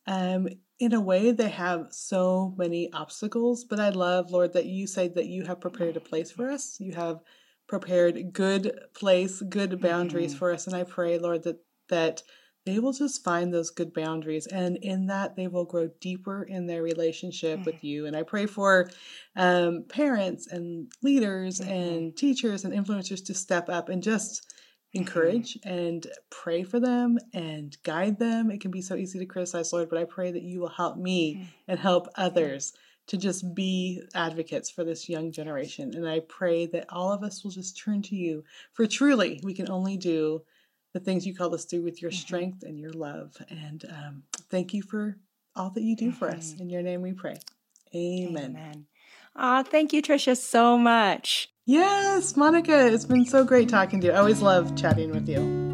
um, 0.06 0.48
in 0.78 0.92
a 0.92 1.00
way, 1.00 1.32
they 1.32 1.48
have 1.48 1.88
so 1.90 2.54
many 2.56 2.92
obstacles. 2.92 3.64
But 3.64 3.80
I 3.80 3.88
love, 3.90 4.30
Lord, 4.30 4.52
that 4.52 4.66
you 4.66 4.86
say 4.86 5.08
that 5.08 5.26
you 5.26 5.44
have 5.44 5.60
prepared 5.60 5.96
a 5.96 6.00
place 6.00 6.30
for 6.30 6.50
us. 6.50 6.76
You 6.78 6.94
have 6.94 7.20
prepared 7.66 8.32
good 8.32 8.78
place, 8.94 9.42
good 9.42 9.80
boundaries 9.80 10.30
mm-hmm. 10.30 10.38
for 10.38 10.52
us. 10.52 10.66
And 10.66 10.76
I 10.76 10.84
pray, 10.84 11.18
Lord, 11.18 11.42
that 11.44 11.58
that 11.88 12.22
they 12.68 12.78
will 12.78 12.92
just 12.92 13.24
find 13.24 13.52
those 13.52 13.70
good 13.70 13.94
boundaries. 13.94 14.46
And 14.46 14.76
in 14.82 15.06
that, 15.06 15.36
they 15.36 15.48
will 15.48 15.64
grow 15.64 15.88
deeper 16.02 16.42
in 16.42 16.66
their 16.66 16.82
relationship 16.82 17.60
mm-hmm. 17.60 17.64
with 17.64 17.82
you. 17.82 18.04
And 18.04 18.14
I 18.14 18.24
pray 18.24 18.44
for 18.44 18.90
um, 19.36 19.86
parents 19.88 20.48
and 20.48 20.92
leaders 21.02 21.60
mm-hmm. 21.60 21.72
and 21.72 22.16
teachers 22.16 22.64
and 22.64 22.74
influencers 22.74 23.24
to 23.24 23.32
step 23.32 23.70
up 23.70 23.88
and 23.88 24.02
just 24.02 24.42
mm-hmm. 24.42 24.98
encourage 24.98 25.54
mm-hmm. 25.54 25.78
and 25.78 26.06
pray 26.28 26.62
for 26.62 26.78
them 26.78 27.16
and 27.32 27.74
guide 27.84 28.18
them. 28.18 28.50
It 28.50 28.60
can 28.60 28.70
be 28.70 28.82
so 28.82 28.96
easy 28.96 29.18
to 29.18 29.24
criticize, 29.24 29.72
Lord, 29.72 29.88
but 29.88 29.98
I 29.98 30.04
pray 30.04 30.30
that 30.30 30.42
you 30.42 30.60
will 30.60 30.68
help 30.68 30.98
me 30.98 31.36
mm-hmm. 31.36 31.44
and 31.68 31.80
help 31.80 32.08
others 32.16 32.74
to 33.06 33.16
just 33.16 33.54
be 33.54 34.02
advocates 34.14 34.68
for 34.68 34.84
this 34.84 35.08
young 35.08 35.32
generation. 35.32 35.94
And 35.94 36.06
I 36.06 36.20
pray 36.20 36.66
that 36.66 36.92
all 36.92 37.12
of 37.14 37.22
us 37.22 37.42
will 37.42 37.50
just 37.50 37.82
turn 37.82 38.02
to 38.02 38.14
you, 38.14 38.44
for 38.74 38.86
truly 38.86 39.40
we 39.42 39.54
can 39.54 39.70
only 39.70 39.96
do 39.96 40.42
the 40.94 41.00
things 41.00 41.26
you 41.26 41.34
call 41.34 41.54
us 41.54 41.64
to 41.66 41.80
with 41.80 42.00
your 42.00 42.10
mm-hmm. 42.10 42.18
strength 42.18 42.62
and 42.62 42.78
your 42.78 42.92
love. 42.92 43.36
And 43.50 43.84
um, 43.88 44.22
thank 44.50 44.72
you 44.74 44.82
for 44.82 45.18
all 45.54 45.70
that 45.70 45.82
you 45.82 45.96
do 45.96 46.12
for 46.12 46.28
us. 46.28 46.52
Mm-hmm. 46.52 46.62
In 46.62 46.70
your 46.70 46.82
name 46.82 47.02
we 47.02 47.12
pray. 47.12 47.36
Amen. 47.94 48.56
Amen. 48.56 48.86
Aw, 49.36 49.62
thank 49.62 49.92
you, 49.92 50.02
Tricia, 50.02 50.36
so 50.36 50.76
much. 50.76 51.48
Yes, 51.64 52.36
Monica, 52.36 52.86
it's 52.86 53.04
been 53.04 53.24
so 53.24 53.44
great 53.44 53.68
talking 53.68 54.00
to 54.00 54.08
you. 54.08 54.12
I 54.12 54.16
always 54.16 54.42
love 54.42 54.74
chatting 54.76 55.10
with 55.10 55.28
you. 55.28 55.67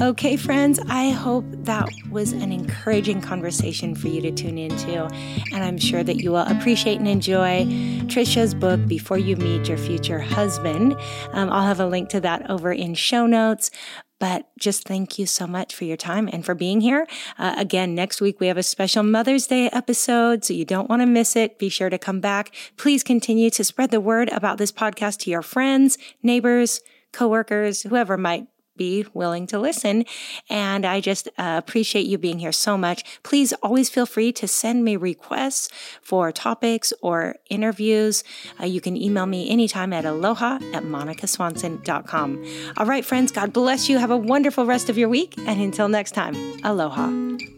Okay, 0.00 0.36
friends, 0.36 0.80
I 0.88 1.10
hope 1.10 1.44
that 1.48 1.88
was 2.10 2.32
an 2.32 2.50
encouraging 2.50 3.20
conversation 3.20 3.94
for 3.94 4.08
you 4.08 4.20
to 4.22 4.32
tune 4.32 4.58
into. 4.58 5.04
And 5.52 5.62
I'm 5.62 5.78
sure 5.78 6.02
that 6.02 6.16
you 6.16 6.32
will 6.32 6.38
appreciate 6.38 6.98
and 6.98 7.06
enjoy 7.06 7.64
Tricia's 8.06 8.54
book, 8.54 8.84
Before 8.88 9.18
You 9.18 9.36
Meet 9.36 9.68
Your 9.68 9.78
Future 9.78 10.18
Husband. 10.18 10.94
Um, 11.30 11.48
I'll 11.48 11.66
have 11.66 11.78
a 11.78 11.86
link 11.86 12.08
to 12.08 12.20
that 12.22 12.50
over 12.50 12.72
in 12.72 12.94
show 12.94 13.26
notes. 13.26 13.70
But 14.18 14.48
just 14.58 14.84
thank 14.84 15.16
you 15.18 15.26
so 15.26 15.46
much 15.46 15.74
for 15.74 15.84
your 15.84 15.96
time 15.96 16.28
and 16.32 16.44
for 16.44 16.56
being 16.56 16.80
here. 16.80 17.06
Uh, 17.38 17.54
again, 17.56 17.94
next 17.94 18.20
week 18.20 18.40
we 18.40 18.48
have 18.48 18.56
a 18.56 18.62
special 18.64 19.04
Mother's 19.04 19.46
Day 19.46 19.68
episode, 19.70 20.44
so 20.44 20.54
you 20.54 20.64
don't 20.64 20.90
want 20.90 21.02
to 21.02 21.06
miss 21.06 21.36
it. 21.36 21.58
Be 21.58 21.68
sure 21.68 21.90
to 21.90 21.98
come 21.98 22.20
back. 22.20 22.52
Please 22.76 23.04
continue 23.04 23.48
to 23.50 23.62
spread 23.62 23.92
the 23.92 24.00
word 24.00 24.28
about 24.30 24.58
this 24.58 24.72
podcast 24.72 25.18
to 25.20 25.30
your 25.30 25.42
friends, 25.42 25.98
neighbors, 26.22 26.80
coworkers, 27.12 27.82
whoever 27.82 28.16
might 28.16 28.48
be 28.76 29.06
willing 29.14 29.46
to 29.48 29.58
listen. 29.58 30.04
And 30.48 30.84
I 30.84 31.00
just 31.00 31.28
uh, 31.38 31.54
appreciate 31.58 32.06
you 32.06 32.18
being 32.18 32.38
here 32.38 32.52
so 32.52 32.76
much. 32.76 33.04
Please 33.22 33.52
always 33.62 33.88
feel 33.88 34.06
free 34.06 34.32
to 34.32 34.48
send 34.48 34.84
me 34.84 34.96
requests 34.96 35.68
for 36.02 36.32
topics 36.32 36.92
or 37.00 37.36
interviews. 37.50 38.24
Uh, 38.60 38.66
you 38.66 38.80
can 38.80 38.96
email 38.96 39.26
me 39.26 39.50
anytime 39.50 39.92
at 39.92 40.04
aloha 40.04 40.56
at 40.72 40.84
monicaswanson.com. 40.84 42.44
All 42.76 42.86
right, 42.86 43.04
friends, 43.04 43.32
God 43.32 43.52
bless 43.52 43.88
you. 43.88 43.98
Have 43.98 44.10
a 44.10 44.16
wonderful 44.16 44.66
rest 44.66 44.88
of 44.88 44.98
your 44.98 45.08
week. 45.08 45.34
And 45.38 45.60
until 45.60 45.88
next 45.88 46.12
time, 46.12 46.34
aloha. 46.64 47.53